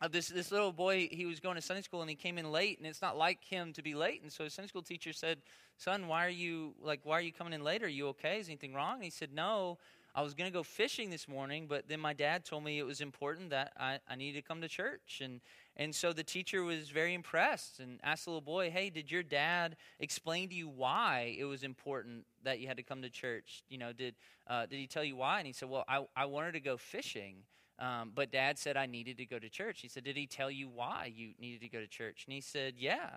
of 0.00 0.12
this, 0.12 0.28
this 0.28 0.50
little 0.50 0.72
boy, 0.72 1.08
he 1.10 1.26
was 1.26 1.40
going 1.40 1.56
to 1.56 1.62
Sunday 1.62 1.82
school 1.82 2.00
and 2.00 2.08
he 2.08 2.16
came 2.16 2.38
in 2.38 2.50
late, 2.50 2.78
and 2.78 2.86
it's 2.86 3.02
not 3.02 3.18
like 3.18 3.44
him 3.44 3.72
to 3.74 3.82
be 3.82 3.94
late. 3.94 4.22
And 4.22 4.32
so 4.32 4.44
his 4.44 4.54
Sunday 4.54 4.68
school 4.68 4.82
teacher 4.82 5.12
said, 5.12 5.38
Son, 5.76 6.08
why 6.08 6.24
are 6.24 6.30
you, 6.30 6.74
like, 6.82 7.00
why 7.04 7.18
are 7.18 7.20
you 7.20 7.32
coming 7.32 7.52
in 7.52 7.62
late? 7.62 7.82
Are 7.82 7.88
you 7.88 8.08
okay? 8.08 8.38
Is 8.38 8.48
anything 8.48 8.72
wrong? 8.74 8.94
And 8.94 9.04
he 9.04 9.10
said, 9.10 9.32
No. 9.32 9.78
I 10.12 10.22
was 10.22 10.34
going 10.34 10.50
to 10.50 10.52
go 10.52 10.64
fishing 10.64 11.08
this 11.08 11.28
morning, 11.28 11.66
but 11.68 11.86
then 11.86 12.00
my 12.00 12.12
dad 12.12 12.44
told 12.44 12.64
me 12.64 12.80
it 12.80 12.86
was 12.86 13.00
important 13.00 13.50
that 13.50 13.72
I, 13.78 14.00
I 14.08 14.16
needed 14.16 14.42
to 14.42 14.46
come 14.46 14.60
to 14.60 14.66
church. 14.66 15.20
And, 15.22 15.40
and 15.80 15.94
so 15.94 16.12
the 16.12 16.22
teacher 16.22 16.62
was 16.62 16.90
very 16.90 17.14
impressed 17.14 17.80
and 17.80 17.98
asked 18.02 18.26
the 18.26 18.30
little 18.32 18.42
boy, 18.42 18.70
Hey, 18.70 18.90
did 18.90 19.10
your 19.10 19.22
dad 19.22 19.76
explain 19.98 20.50
to 20.50 20.54
you 20.54 20.68
why 20.68 21.34
it 21.38 21.44
was 21.44 21.62
important 21.62 22.26
that 22.44 22.60
you 22.60 22.68
had 22.68 22.76
to 22.76 22.82
come 22.82 23.00
to 23.00 23.08
church? 23.08 23.64
You 23.70 23.78
know, 23.78 23.94
did, 23.94 24.14
uh, 24.46 24.66
did 24.66 24.78
he 24.78 24.86
tell 24.86 25.02
you 25.02 25.16
why? 25.16 25.38
And 25.38 25.46
he 25.46 25.54
said, 25.54 25.70
Well, 25.70 25.86
I, 25.88 26.04
I 26.14 26.26
wanted 26.26 26.52
to 26.52 26.60
go 26.60 26.76
fishing. 26.76 27.36
Um, 27.78 28.12
but 28.14 28.30
dad 28.30 28.58
said 28.58 28.76
I 28.76 28.84
needed 28.84 29.16
to 29.16 29.24
go 29.24 29.38
to 29.38 29.48
church. 29.48 29.80
He 29.80 29.88
said, 29.88 30.04
Did 30.04 30.18
he 30.18 30.26
tell 30.26 30.50
you 30.50 30.68
why 30.68 31.10
you 31.16 31.30
needed 31.40 31.62
to 31.62 31.68
go 31.70 31.80
to 31.80 31.86
church? 31.86 32.24
And 32.26 32.34
he 32.34 32.42
said, 32.42 32.74
Yeah. 32.76 33.08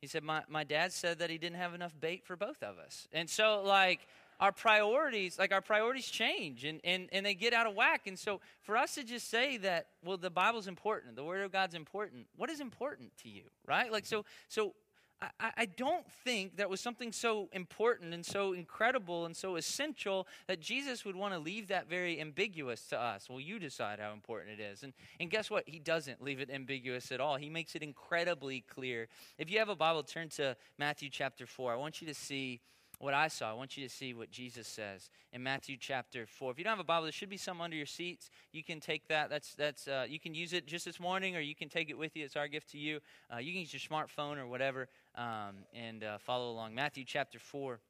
He 0.00 0.08
said, 0.08 0.24
My, 0.24 0.42
my 0.48 0.64
dad 0.64 0.92
said 0.92 1.20
that 1.20 1.30
he 1.30 1.38
didn't 1.38 1.58
have 1.58 1.74
enough 1.74 1.94
bait 2.00 2.24
for 2.24 2.34
both 2.34 2.60
of 2.64 2.76
us. 2.78 3.06
And 3.12 3.30
so, 3.30 3.62
like, 3.64 4.00
our 4.40 4.52
priorities, 4.52 5.38
like 5.38 5.52
our 5.52 5.60
priorities 5.60 6.06
change 6.06 6.64
and, 6.64 6.80
and, 6.82 7.08
and 7.12 7.24
they 7.24 7.34
get 7.34 7.52
out 7.52 7.66
of 7.66 7.74
whack. 7.74 8.06
And 8.06 8.18
so 8.18 8.40
for 8.62 8.76
us 8.76 8.94
to 8.94 9.04
just 9.04 9.30
say 9.30 9.58
that, 9.58 9.88
well, 10.02 10.16
the 10.16 10.30
Bible's 10.30 10.66
important, 10.66 11.14
the 11.14 11.24
Word 11.24 11.42
of 11.42 11.52
God's 11.52 11.74
important, 11.74 12.26
what 12.36 12.48
is 12.50 12.60
important 12.60 13.12
to 13.22 13.28
you, 13.28 13.42
right? 13.66 13.92
Like, 13.92 14.06
so, 14.06 14.24
so 14.48 14.74
I, 15.20 15.52
I 15.58 15.66
don't 15.66 16.10
think 16.24 16.56
that 16.56 16.70
was 16.70 16.80
something 16.80 17.12
so 17.12 17.50
important 17.52 18.14
and 18.14 18.24
so 18.24 18.54
incredible 18.54 19.26
and 19.26 19.36
so 19.36 19.56
essential 19.56 20.26
that 20.46 20.60
Jesus 20.60 21.04
would 21.04 21.16
want 21.16 21.34
to 21.34 21.38
leave 21.38 21.68
that 21.68 21.90
very 21.90 22.18
ambiguous 22.18 22.86
to 22.88 22.98
us. 22.98 23.28
Well, 23.28 23.40
you 23.40 23.58
decide 23.58 24.00
how 24.00 24.14
important 24.14 24.58
it 24.58 24.62
is. 24.62 24.82
And, 24.82 24.94
and 25.20 25.28
guess 25.28 25.50
what? 25.50 25.64
He 25.66 25.78
doesn't 25.78 26.22
leave 26.22 26.40
it 26.40 26.48
ambiguous 26.50 27.12
at 27.12 27.20
all. 27.20 27.36
He 27.36 27.50
makes 27.50 27.74
it 27.74 27.82
incredibly 27.82 28.62
clear. 28.62 29.08
If 29.36 29.50
you 29.50 29.58
have 29.58 29.68
a 29.68 29.76
Bible, 29.76 30.02
turn 30.02 30.30
to 30.30 30.56
Matthew 30.78 31.10
chapter 31.10 31.46
4. 31.46 31.74
I 31.74 31.76
want 31.76 32.00
you 32.00 32.06
to 32.06 32.14
see 32.14 32.60
what 33.00 33.14
I 33.14 33.28
saw. 33.28 33.50
I 33.50 33.54
want 33.54 33.76
you 33.76 33.82
to 33.88 33.92
see 33.92 34.12
what 34.12 34.30
Jesus 34.30 34.68
says 34.68 35.08
in 35.32 35.42
Matthew 35.42 35.76
chapter 35.80 36.26
4. 36.26 36.52
If 36.52 36.58
you 36.58 36.64
don't 36.64 36.72
have 36.72 36.80
a 36.80 36.84
Bible, 36.84 37.04
there 37.04 37.12
should 37.12 37.30
be 37.30 37.38
some 37.38 37.60
under 37.60 37.74
your 37.74 37.86
seats. 37.86 38.30
You 38.52 38.62
can 38.62 38.78
take 38.78 39.08
that. 39.08 39.30
That's, 39.30 39.54
that's, 39.54 39.88
uh, 39.88 40.04
you 40.08 40.20
can 40.20 40.34
use 40.34 40.52
it 40.52 40.66
just 40.66 40.84
this 40.84 41.00
morning 41.00 41.34
or 41.34 41.40
you 41.40 41.54
can 41.54 41.70
take 41.70 41.88
it 41.88 41.96
with 41.96 42.14
you. 42.14 42.24
It's 42.24 42.36
our 42.36 42.46
gift 42.46 42.70
to 42.72 42.78
you. 42.78 43.00
Uh, 43.32 43.38
you 43.38 43.52
can 43.52 43.62
use 43.62 43.72
your 43.72 43.80
smartphone 43.80 44.36
or 44.36 44.46
whatever 44.46 44.88
um, 45.14 45.64
and 45.74 46.04
uh, 46.04 46.18
follow 46.18 46.50
along. 46.50 46.74
Matthew 46.74 47.04
chapter 47.06 47.38
4, 47.38 47.80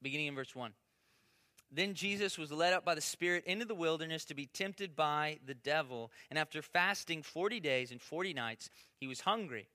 beginning 0.00 0.28
in 0.28 0.34
verse 0.36 0.54
1. 0.54 0.72
Then 1.72 1.94
Jesus 1.94 2.38
was 2.38 2.52
led 2.52 2.72
up 2.72 2.84
by 2.84 2.94
the 2.94 3.00
Spirit 3.00 3.42
into 3.46 3.64
the 3.64 3.74
wilderness 3.74 4.24
to 4.26 4.34
be 4.34 4.46
tempted 4.46 4.94
by 4.94 5.40
the 5.44 5.54
devil. 5.54 6.12
And 6.30 6.38
after 6.38 6.62
fasting 6.62 7.24
40 7.24 7.58
days 7.58 7.90
and 7.90 8.00
40 8.00 8.32
nights, 8.32 8.70
he 9.00 9.08
was 9.08 9.22
hungry. 9.22 9.66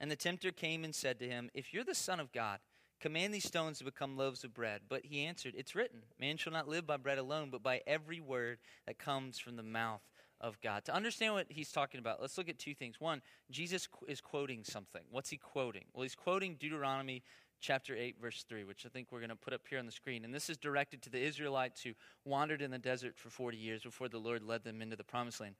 And 0.00 0.08
the 0.08 0.14
tempter 0.16 0.52
came 0.52 0.84
and 0.84 0.94
said 0.94 1.18
to 1.18 1.28
him, 1.28 1.50
If 1.54 1.74
you're 1.74 1.82
the 1.82 1.96
Son 1.96 2.20
of 2.20 2.30
God, 2.30 2.60
Command 3.00 3.32
these 3.32 3.46
stones 3.46 3.78
to 3.78 3.84
become 3.84 4.16
loaves 4.16 4.44
of 4.44 4.54
bread. 4.54 4.82
But 4.88 5.04
he 5.04 5.24
answered, 5.24 5.54
It's 5.56 5.74
written, 5.74 6.00
Man 6.20 6.36
shall 6.36 6.52
not 6.52 6.68
live 6.68 6.86
by 6.86 6.96
bread 6.96 7.18
alone, 7.18 7.50
but 7.50 7.62
by 7.62 7.80
every 7.86 8.20
word 8.20 8.58
that 8.86 8.98
comes 8.98 9.38
from 9.38 9.56
the 9.56 9.62
mouth 9.62 10.02
of 10.40 10.60
God. 10.60 10.84
To 10.86 10.94
understand 10.94 11.34
what 11.34 11.46
he's 11.48 11.72
talking 11.72 12.00
about, 12.00 12.20
let's 12.20 12.38
look 12.38 12.48
at 12.48 12.58
two 12.58 12.74
things. 12.74 13.00
One, 13.00 13.22
Jesus 13.50 13.88
is 14.08 14.20
quoting 14.20 14.64
something. 14.64 15.02
What's 15.10 15.30
he 15.30 15.36
quoting? 15.36 15.84
Well, 15.92 16.02
he's 16.02 16.14
quoting 16.14 16.56
Deuteronomy 16.58 17.22
chapter 17.60 17.96
8, 17.96 18.16
verse 18.20 18.44
3, 18.48 18.64
which 18.64 18.86
I 18.86 18.88
think 18.88 19.08
we're 19.10 19.20
going 19.20 19.30
to 19.30 19.36
put 19.36 19.52
up 19.52 19.62
here 19.68 19.78
on 19.78 19.86
the 19.86 19.92
screen. 19.92 20.24
And 20.24 20.32
this 20.32 20.48
is 20.48 20.56
directed 20.56 21.02
to 21.02 21.10
the 21.10 21.20
Israelites 21.20 21.82
who 21.82 21.90
wandered 22.24 22.62
in 22.62 22.70
the 22.70 22.78
desert 22.78 23.14
for 23.16 23.30
40 23.30 23.56
years 23.56 23.82
before 23.82 24.08
the 24.08 24.18
Lord 24.18 24.42
led 24.42 24.64
them 24.64 24.80
into 24.80 24.96
the 24.96 25.04
promised 25.04 25.40
land. 25.40 25.56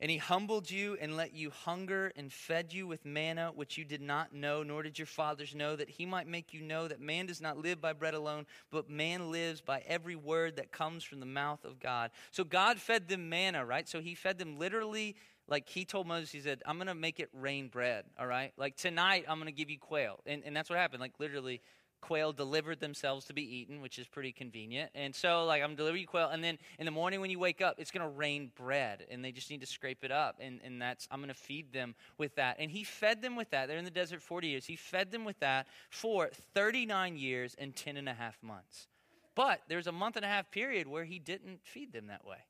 And 0.00 0.10
he 0.10 0.18
humbled 0.18 0.70
you 0.70 0.98
and 1.00 1.16
let 1.16 1.34
you 1.34 1.50
hunger 1.50 2.12
and 2.16 2.32
fed 2.32 2.72
you 2.72 2.86
with 2.86 3.04
manna, 3.04 3.52
which 3.54 3.78
you 3.78 3.84
did 3.84 4.02
not 4.02 4.34
know, 4.34 4.62
nor 4.62 4.82
did 4.82 4.98
your 4.98 5.06
fathers 5.06 5.54
know, 5.54 5.76
that 5.76 5.88
he 5.88 6.04
might 6.04 6.26
make 6.26 6.52
you 6.52 6.62
know 6.62 6.88
that 6.88 7.00
man 7.00 7.26
does 7.26 7.40
not 7.40 7.58
live 7.58 7.80
by 7.80 7.92
bread 7.92 8.14
alone, 8.14 8.44
but 8.70 8.90
man 8.90 9.30
lives 9.30 9.60
by 9.60 9.82
every 9.86 10.16
word 10.16 10.56
that 10.56 10.72
comes 10.72 11.04
from 11.04 11.20
the 11.20 11.26
mouth 11.26 11.64
of 11.64 11.78
God. 11.78 12.10
So 12.32 12.42
God 12.42 12.78
fed 12.78 13.08
them 13.08 13.28
manna, 13.28 13.64
right? 13.64 13.88
So 13.88 14.00
he 14.00 14.14
fed 14.14 14.36
them 14.36 14.58
literally, 14.58 15.14
like 15.46 15.68
he 15.68 15.84
told 15.84 16.08
Moses, 16.08 16.32
he 16.32 16.40
said, 16.40 16.60
I'm 16.66 16.76
going 16.76 16.88
to 16.88 16.94
make 16.94 17.20
it 17.20 17.28
rain 17.32 17.68
bread, 17.68 18.04
all 18.18 18.26
right? 18.26 18.52
Like 18.56 18.76
tonight, 18.76 19.24
I'm 19.28 19.38
going 19.38 19.46
to 19.46 19.52
give 19.52 19.70
you 19.70 19.78
quail. 19.78 20.20
And, 20.26 20.42
and 20.44 20.56
that's 20.56 20.68
what 20.68 20.78
happened. 20.78 21.00
Like 21.00 21.14
literally, 21.20 21.60
quail 22.04 22.34
delivered 22.34 22.80
themselves 22.80 23.24
to 23.24 23.32
be 23.32 23.42
eaten, 23.42 23.80
which 23.80 23.98
is 23.98 24.06
pretty 24.06 24.30
convenient. 24.30 24.90
And 24.94 25.14
so, 25.14 25.46
like, 25.46 25.62
I'm 25.62 25.74
delivering 25.74 26.02
you 26.02 26.06
quail, 26.06 26.28
and 26.28 26.44
then 26.44 26.58
in 26.78 26.84
the 26.84 26.90
morning 26.90 27.22
when 27.22 27.30
you 27.30 27.38
wake 27.38 27.62
up, 27.62 27.76
it's 27.78 27.90
going 27.90 28.06
to 28.06 28.14
rain 28.14 28.52
bread, 28.54 29.06
and 29.10 29.24
they 29.24 29.32
just 29.32 29.50
need 29.50 29.62
to 29.62 29.66
scrape 29.66 30.04
it 30.04 30.12
up, 30.12 30.36
and, 30.38 30.60
and 30.62 30.80
that's 30.80 31.08
I'm 31.10 31.20
going 31.20 31.28
to 31.28 31.34
feed 31.34 31.72
them 31.72 31.94
with 32.18 32.34
that. 32.36 32.56
And 32.58 32.70
he 32.70 32.84
fed 32.84 33.22
them 33.22 33.36
with 33.36 33.50
that. 33.50 33.68
They're 33.68 33.78
in 33.78 33.86
the 33.86 33.90
desert 33.90 34.20
40 34.20 34.48
years. 34.48 34.66
He 34.66 34.76
fed 34.76 35.10
them 35.12 35.24
with 35.24 35.40
that 35.40 35.66
for 35.88 36.28
39 36.52 37.16
years 37.16 37.56
and 37.58 37.74
10 37.74 37.96
and 37.96 38.08
a 38.08 38.14
half 38.14 38.42
months. 38.42 38.86
But 39.34 39.62
there's 39.68 39.86
a 39.86 39.92
month 39.92 40.16
and 40.16 40.26
a 40.26 40.28
half 40.28 40.50
period 40.50 40.86
where 40.86 41.04
he 41.04 41.18
didn't 41.18 41.60
feed 41.64 41.92
them 41.92 42.08
that 42.08 42.26
way. 42.26 42.44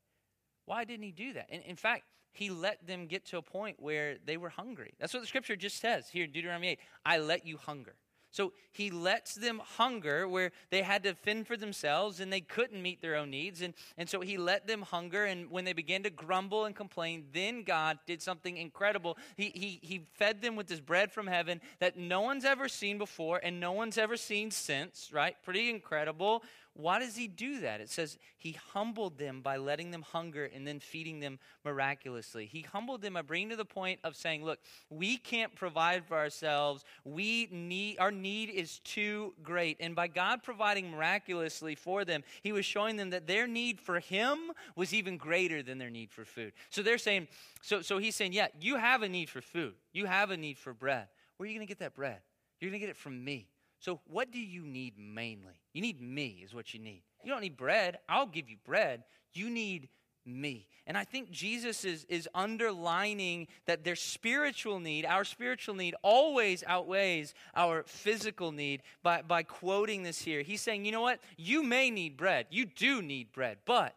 Why 0.65 0.83
didn't 0.83 1.03
he 1.03 1.11
do 1.11 1.33
that? 1.33 1.47
And 1.49 1.63
in 1.63 1.77
fact, 1.77 2.03
he 2.33 2.49
let 2.49 2.85
them 2.85 3.07
get 3.07 3.25
to 3.27 3.37
a 3.37 3.41
point 3.41 3.77
where 3.79 4.17
they 4.25 4.35
were 4.35 4.49
hungry. 4.49 4.93
That's 4.99 5.13
what 5.13 5.21
the 5.21 5.27
scripture 5.27 5.55
just 5.55 5.79
says 5.79 6.09
here 6.09 6.25
in 6.25 6.31
Deuteronomy 6.31 6.67
8 6.69 6.79
I 7.05 7.17
let 7.19 7.47
you 7.47 7.57
hunger. 7.57 7.95
So 8.35 8.51
he 8.73 8.91
lets 8.91 9.35
them 9.35 9.61
hunger 9.63 10.27
where 10.27 10.51
they 10.69 10.81
had 10.81 11.03
to 11.03 11.13
fend 11.13 11.47
for 11.47 11.55
themselves 11.55 12.19
and 12.19 12.33
they 12.33 12.41
couldn't 12.41 12.81
meet 12.81 13.01
their 13.01 13.15
own 13.15 13.29
needs. 13.29 13.61
And, 13.61 13.73
and 13.97 14.09
so 14.09 14.19
he 14.19 14.37
let 14.37 14.67
them 14.67 14.81
hunger. 14.81 15.23
And 15.23 15.49
when 15.49 15.63
they 15.63 15.71
began 15.71 16.03
to 16.03 16.09
grumble 16.09 16.65
and 16.65 16.75
complain, 16.75 17.27
then 17.31 17.63
God 17.63 17.97
did 18.05 18.21
something 18.21 18.57
incredible. 18.57 19.17
He, 19.37 19.53
he, 19.55 19.79
he 19.81 20.05
fed 20.15 20.41
them 20.41 20.57
with 20.57 20.67
this 20.67 20.81
bread 20.81 21.13
from 21.13 21.27
heaven 21.27 21.61
that 21.79 21.97
no 21.97 22.19
one's 22.19 22.43
ever 22.43 22.67
seen 22.67 22.97
before 22.97 23.39
and 23.41 23.61
no 23.61 23.71
one's 23.71 23.97
ever 23.97 24.17
seen 24.17 24.51
since, 24.51 25.11
right? 25.13 25.37
Pretty 25.45 25.69
incredible. 25.69 26.43
Why 26.77 26.99
does 26.99 27.15
he 27.15 27.27
do 27.27 27.61
that? 27.61 27.79
It 27.79 27.89
says 27.89 28.17
he 28.37 28.57
humbled 28.73 29.17
them 29.17 29.39
by 29.39 29.55
letting 29.55 29.91
them 29.91 30.01
hunger 30.01 30.43
and 30.53 30.67
then 30.67 30.81
feeding 30.81 31.21
them 31.21 31.39
miraculously. 31.63 32.47
He 32.47 32.63
humbled 32.63 33.01
them 33.01 33.13
by 33.13 33.21
bringing 33.21 33.49
to 33.51 33.55
the 33.55 33.63
point 33.63 34.01
of 34.03 34.17
saying, 34.17 34.43
look, 34.43 34.59
we 34.89 35.15
can't 35.15 35.55
provide 35.55 36.05
for 36.05 36.17
ourselves. 36.17 36.83
We 37.05 37.47
need 37.49 37.97
our 37.99 38.11
need 38.11 38.49
is 38.49 38.79
too 38.79 39.33
great. 39.41 39.77
And 39.79 39.95
by 39.95 40.09
God 40.09 40.43
providing 40.43 40.91
miraculously 40.91 41.75
for 41.75 42.03
them, 42.03 42.23
he 42.43 42.51
was 42.51 42.65
showing 42.65 42.97
them 42.97 43.11
that 43.11 43.25
their 43.25 43.47
need 43.47 43.79
for 43.79 44.01
him 44.01 44.51
was 44.75 44.93
even 44.93 45.15
greater 45.15 45.63
than 45.63 45.77
their 45.77 45.89
need 45.89 46.11
for 46.11 46.25
food. 46.25 46.51
So 46.71 46.83
they're 46.83 46.97
saying, 46.97 47.29
so 47.61 47.81
so 47.81 47.99
he's 47.99 48.17
saying, 48.17 48.33
yeah, 48.33 48.47
you 48.59 48.75
have 48.75 49.01
a 49.01 49.07
need 49.07 49.29
for 49.29 49.41
food. 49.41 49.75
You 49.93 50.07
have 50.07 50.29
a 50.29 50.35
need 50.35 50.57
for 50.57 50.73
bread. 50.73 51.07
Where 51.37 51.45
are 51.45 51.49
you 51.49 51.57
going 51.57 51.65
to 51.65 51.71
get 51.71 51.79
that 51.79 51.95
bread? 51.95 52.19
You're 52.59 52.69
going 52.69 52.81
to 52.81 52.85
get 52.85 52.89
it 52.89 52.97
from 52.97 53.23
me. 53.23 53.47
So, 53.85 53.99
what 54.07 54.31
do 54.31 54.39
you 54.39 54.63
need 54.63 54.95
mainly? 54.97 55.61
You 55.71 55.79
need 55.83 56.01
me, 56.01 56.41
is 56.43 56.55
what 56.55 56.73
you 56.73 56.79
need. 56.79 57.03
You 57.23 57.29
don't 57.29 57.41
need 57.41 57.55
bread. 57.55 57.99
I'll 58.09 58.25
give 58.25 58.49
you 58.49 58.57
bread. 58.65 59.03
You 59.31 59.47
need 59.47 59.89
me. 60.25 60.67
And 60.87 60.97
I 60.97 61.03
think 61.03 61.29
Jesus 61.29 61.85
is, 61.85 62.03
is 62.09 62.27
underlining 62.33 63.45
that 63.67 63.83
their 63.83 63.95
spiritual 63.95 64.79
need, 64.79 65.05
our 65.05 65.23
spiritual 65.23 65.75
need, 65.75 65.93
always 66.01 66.63
outweighs 66.65 67.35
our 67.55 67.83
physical 67.85 68.51
need 68.51 68.81
by, 69.03 69.21
by 69.21 69.43
quoting 69.43 70.01
this 70.01 70.19
here. 70.19 70.41
He's 70.41 70.61
saying, 70.61 70.85
you 70.85 70.91
know 70.91 71.01
what? 71.01 71.19
You 71.37 71.61
may 71.61 71.91
need 71.91 72.17
bread. 72.17 72.47
You 72.49 72.65
do 72.65 73.03
need 73.03 73.31
bread, 73.33 73.59
but 73.65 73.93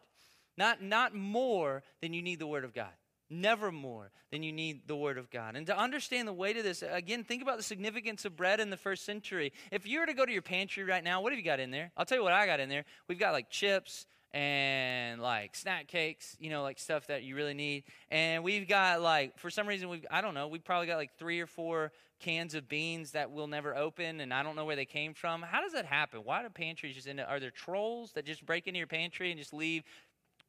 not, 0.55 0.83
not 0.83 1.15
more 1.15 1.81
than 1.99 2.13
you 2.13 2.21
need 2.21 2.37
the 2.37 2.45
Word 2.45 2.63
of 2.63 2.75
God. 2.75 2.93
Never 3.29 3.71
more 3.71 4.11
than 4.31 4.41
you 4.41 4.51
need 4.51 4.87
the 4.87 4.95
Word 4.95 5.17
of 5.17 5.29
God. 5.29 5.55
And 5.55 5.67
to 5.67 5.77
understand 5.77 6.27
the 6.27 6.33
weight 6.33 6.57
of 6.57 6.63
this, 6.63 6.83
again, 6.87 7.23
think 7.23 7.41
about 7.41 7.57
the 7.57 7.63
significance 7.63 8.25
of 8.25 8.35
bread 8.35 8.59
in 8.59 8.69
the 8.69 8.77
first 8.77 9.05
century. 9.05 9.53
If 9.71 9.87
you 9.87 9.99
were 9.99 10.07
to 10.07 10.13
go 10.13 10.25
to 10.25 10.31
your 10.31 10.41
pantry 10.41 10.83
right 10.83 11.03
now, 11.03 11.21
what 11.21 11.31
have 11.31 11.37
you 11.39 11.45
got 11.45 11.59
in 11.59 11.69
there? 11.69 11.91
I'll 11.95 12.05
tell 12.05 12.17
you 12.17 12.23
what 12.23 12.33
I 12.33 12.45
got 12.45 12.59
in 12.59 12.69
there. 12.69 12.85
We've 13.07 13.19
got 13.19 13.33
like 13.33 13.49
chips 13.49 14.07
and 14.33 15.21
like 15.21 15.55
snack 15.55 15.87
cakes, 15.87 16.37
you 16.39 16.49
know, 16.49 16.61
like 16.61 16.79
stuff 16.79 17.07
that 17.07 17.23
you 17.23 17.35
really 17.35 17.53
need. 17.53 17.83
And 18.11 18.43
we've 18.43 18.67
got 18.67 19.01
like, 19.01 19.37
for 19.39 19.49
some 19.49 19.67
reason, 19.67 19.89
we've, 19.89 20.05
I 20.11 20.21
don't 20.21 20.33
know, 20.33 20.47
we've 20.47 20.63
probably 20.63 20.87
got 20.87 20.97
like 20.97 21.17
three 21.17 21.39
or 21.39 21.47
four 21.47 21.91
cans 22.19 22.53
of 22.53 22.67
beans 22.67 23.11
that 23.11 23.31
we'll 23.31 23.47
never 23.47 23.75
open 23.75 24.19
and 24.19 24.33
I 24.33 24.43
don't 24.43 24.55
know 24.55 24.65
where 24.65 24.75
they 24.75 24.85
came 24.85 25.13
from. 25.13 25.41
How 25.41 25.61
does 25.61 25.73
that 25.73 25.85
happen? 25.85 26.21
Why 26.23 26.43
do 26.43 26.49
pantries 26.49 26.95
just 26.95 27.07
end 27.07 27.19
up, 27.19 27.29
are 27.29 27.39
there 27.39 27.49
trolls 27.49 28.11
that 28.13 28.25
just 28.25 28.45
break 28.45 28.67
into 28.67 28.77
your 28.77 28.87
pantry 28.87 29.31
and 29.31 29.39
just 29.39 29.53
leave 29.53 29.83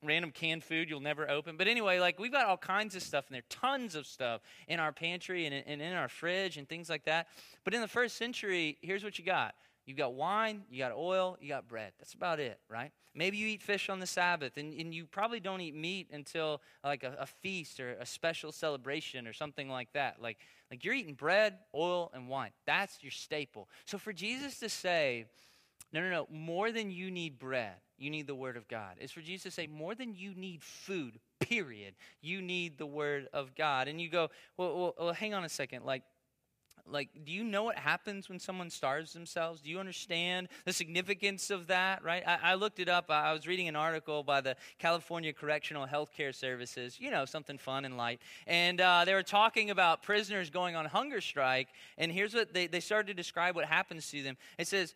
random 0.03 0.31
canned 0.31 0.65
food 0.65 0.89
you'll 0.89 1.01
never 1.01 1.29
open. 1.31 1.57
But 1.57 1.69
anyway, 1.69 1.99
like 1.99 2.19
we've 2.19 2.33
got 2.33 2.47
all 2.47 2.57
kinds 2.57 2.95
of 2.95 3.03
stuff 3.03 3.27
in 3.29 3.35
there, 3.35 3.43
tons 3.49 3.95
of 3.95 4.07
stuff 4.07 4.41
in 4.69 4.81
our 4.81 4.93
pantry 4.93 5.47
and, 5.47 5.55
and 5.55 5.83
in 5.83 5.93
our 5.93 6.09
fridge 6.09 6.57
and 6.57 6.69
things 6.69 6.89
like 6.89 7.05
that. 7.05 7.29
But 7.65 7.75
in 7.75 7.81
the 7.81 7.89
first 7.89 8.17
century, 8.17 8.79
here's 8.81 9.05
what 9.05 9.19
you 9.19 9.25
got. 9.25 9.55
You 9.87 9.95
got 9.95 10.15
wine, 10.15 10.63
you 10.71 10.79
got 10.79 10.93
oil, 10.93 11.37
you 11.41 11.49
got 11.49 11.67
bread. 11.67 11.93
That's 11.99 12.15
about 12.15 12.39
it, 12.39 12.61
right? 12.69 12.93
Maybe 13.15 13.39
you 13.39 13.49
eat 13.49 13.61
fish 13.61 13.89
on 13.89 13.99
the 13.99 14.07
Sabbath, 14.07 14.57
and, 14.57 14.73
and 14.75 14.95
you 14.95 15.05
probably 15.05 15.41
don't 15.41 15.61
eat 15.61 15.75
meat 15.75 16.09
until 16.13 16.63
like 16.85 17.03
a, 17.03 17.17
a 17.19 17.27
feast 17.27 17.81
or 17.81 17.97
a 17.99 18.07
special 18.07 18.53
celebration 18.53 19.27
or 19.27 19.33
something 19.33 19.69
like 19.69 19.93
that. 19.95 20.23
Like, 20.23 20.39
like 20.71 20.85
you're 20.85 20.95
eating 20.95 21.15
bread, 21.15 21.59
oil, 21.75 22.13
and 22.15 22.29
wine. 22.29 22.51
That's 22.67 23.03
your 23.03 23.11
staple. 23.11 23.69
So 23.85 23.99
for 23.99 24.13
Jesus 24.13 24.61
to 24.61 24.69
say, 24.69 25.25
no, 25.93 26.01
no, 26.01 26.11
no, 26.11 26.29
more 26.31 26.71
than 26.71 26.93
you 26.93 27.11
need 27.11 27.39
bread, 27.39 27.75
you 28.01 28.11
need 28.11 28.27
the 28.27 28.35
Word 28.35 28.57
of 28.57 28.67
God. 28.67 28.97
It's 28.99 29.13
for 29.13 29.21
Jesus 29.21 29.43
to 29.45 29.51
say, 29.51 29.67
more 29.67 29.95
than 29.95 30.15
you 30.15 30.35
need 30.35 30.63
food, 30.63 31.21
period, 31.39 31.95
you 32.23 32.41
need 32.41 32.79
the 32.79 32.87
Word 32.87 33.29
of 33.33 33.55
God. 33.55 33.87
And 33.89 34.01
you 34.01 34.09
go, 34.09 34.31
well, 34.57 34.77
well, 34.77 34.95
well 34.99 35.13
hang 35.13 35.35
on 35.35 35.45
a 35.45 35.49
second. 35.49 35.85
Like, 35.85 36.03
like 36.87 37.09
do 37.25 37.31
you 37.31 37.45
know 37.45 37.65
what 37.65 37.77
happens 37.77 38.29
when 38.29 38.39
someone 38.39 38.71
starves 38.71 39.13
themselves 39.13 39.61
do 39.61 39.71
you 39.71 39.79
understand 39.79 40.49
the 40.65 40.73
significance 40.73 41.51
of 41.51 41.67
that 41.67 42.03
right 42.03 42.23
i, 42.27 42.39
I 42.43 42.55
looked 42.55 42.81
it 42.81 42.89
up 42.89 43.11
i 43.11 43.33
was 43.33 43.47
reading 43.47 43.69
an 43.69 43.77
article 43.77 44.23
by 44.23 44.41
the 44.41 44.57
california 44.79 45.33
correctional 45.33 45.87
health 45.87 46.11
care 46.13 46.33
services 46.33 46.99
you 46.99 47.11
know 47.11 47.27
something 47.27 47.59
fun 47.59 47.85
and 47.85 47.97
light 47.97 48.21
and 48.47 48.81
uh, 48.81 49.05
they 49.05 49.15
were 49.15 49.23
talking 49.23 49.71
about 49.71 50.03
prisoners 50.03 50.51
going 50.51 50.75
on 50.75 50.87
hunger 50.87 51.21
strike 51.21 51.69
and 51.99 52.11
here's 52.11 52.35
what 52.35 52.53
they, 52.53 52.67
they 52.67 52.81
started 52.81 53.09
to 53.09 53.15
describe 53.15 53.55
what 53.55 53.67
happens 53.67 54.11
to 54.11 54.23
them 54.23 54.37
it 54.59 54.67
says 54.67 54.95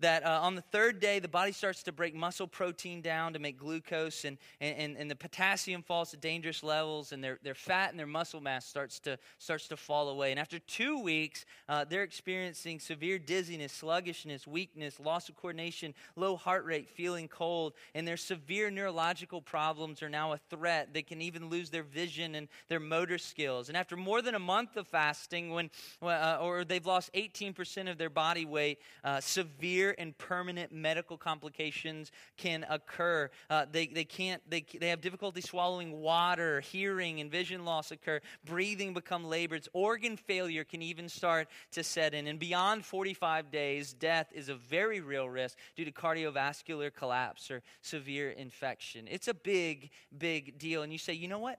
that 0.00 0.24
uh, 0.24 0.40
on 0.42 0.54
the 0.54 0.62
third 0.62 1.00
day, 1.00 1.18
the 1.18 1.28
body 1.28 1.52
starts 1.52 1.82
to 1.84 1.92
break 1.92 2.14
muscle 2.14 2.46
protein 2.46 3.00
down 3.00 3.32
to 3.32 3.38
make 3.38 3.58
glucose, 3.58 4.24
and, 4.24 4.38
and, 4.60 4.96
and 4.96 5.10
the 5.10 5.16
potassium 5.16 5.82
falls 5.82 6.10
to 6.10 6.16
dangerous 6.16 6.62
levels, 6.62 7.12
and 7.12 7.22
their, 7.22 7.38
their 7.42 7.54
fat 7.54 7.90
and 7.90 7.98
their 7.98 8.06
muscle 8.06 8.40
mass 8.40 8.66
starts 8.66 8.98
to, 9.00 9.18
starts 9.38 9.68
to 9.68 9.76
fall 9.76 10.08
away. 10.08 10.30
And 10.30 10.40
after 10.40 10.58
two 10.58 11.00
weeks, 11.00 11.44
uh, 11.68 11.84
they're 11.84 12.02
experiencing 12.02 12.80
severe 12.80 13.18
dizziness, 13.18 13.72
sluggishness, 13.72 14.46
weakness, 14.46 14.98
loss 14.98 15.28
of 15.28 15.36
coordination, 15.36 15.94
low 16.16 16.36
heart 16.36 16.64
rate, 16.64 16.88
feeling 16.88 17.28
cold, 17.28 17.74
and 17.94 18.06
their 18.06 18.16
severe 18.16 18.70
neurological 18.70 19.40
problems 19.40 20.02
are 20.02 20.08
now 20.08 20.32
a 20.32 20.38
threat. 20.50 20.92
They 20.92 21.02
can 21.02 21.22
even 21.22 21.48
lose 21.48 21.70
their 21.70 21.82
vision 21.82 22.34
and 22.34 22.48
their 22.68 22.80
motor 22.80 23.18
skills. 23.18 23.68
And 23.68 23.76
after 23.76 23.96
more 23.96 24.22
than 24.22 24.34
a 24.34 24.40
month 24.40 24.76
of 24.76 24.88
fasting, 24.88 25.50
when, 25.50 25.70
uh, 26.02 26.38
or 26.40 26.64
they've 26.64 26.84
lost 26.84 27.10
18% 27.14 27.90
of 27.90 27.98
their 27.98 28.10
body 28.10 28.44
weight, 28.44 28.78
uh, 29.04 29.20
severe 29.20 29.83
severe 29.84 29.94
and 29.98 30.16
permanent 30.16 30.72
medical 30.72 31.16
complications 31.16 32.10
can 32.36 32.64
occur. 32.68 33.30
Uh, 33.50 33.66
they, 33.70 33.86
they 33.86 34.04
can't, 34.04 34.42
they, 34.48 34.64
they 34.80 34.88
have 34.88 35.00
difficulty 35.00 35.40
swallowing 35.40 35.92
water, 35.92 36.60
hearing 36.60 37.20
and 37.20 37.30
vision 37.30 37.64
loss 37.64 37.90
occur, 37.90 38.20
breathing 38.44 38.94
become 38.94 39.24
labored, 39.24 39.66
organ 39.72 40.16
failure 40.16 40.64
can 40.64 40.82
even 40.82 41.08
start 41.08 41.48
to 41.72 41.82
set 41.82 42.14
in. 42.14 42.26
And 42.26 42.38
beyond 42.38 42.84
45 42.84 43.50
days, 43.50 43.92
death 43.92 44.28
is 44.34 44.48
a 44.48 44.54
very 44.54 45.00
real 45.00 45.28
risk 45.28 45.58
due 45.76 45.84
to 45.84 45.92
cardiovascular 45.92 46.92
collapse 46.92 47.50
or 47.50 47.62
severe 47.82 48.30
infection. 48.30 49.06
It's 49.10 49.28
a 49.28 49.34
big, 49.34 49.90
big 50.16 50.58
deal. 50.58 50.82
And 50.82 50.92
you 50.92 50.98
say, 50.98 51.12
you 51.12 51.28
know 51.28 51.38
what? 51.38 51.58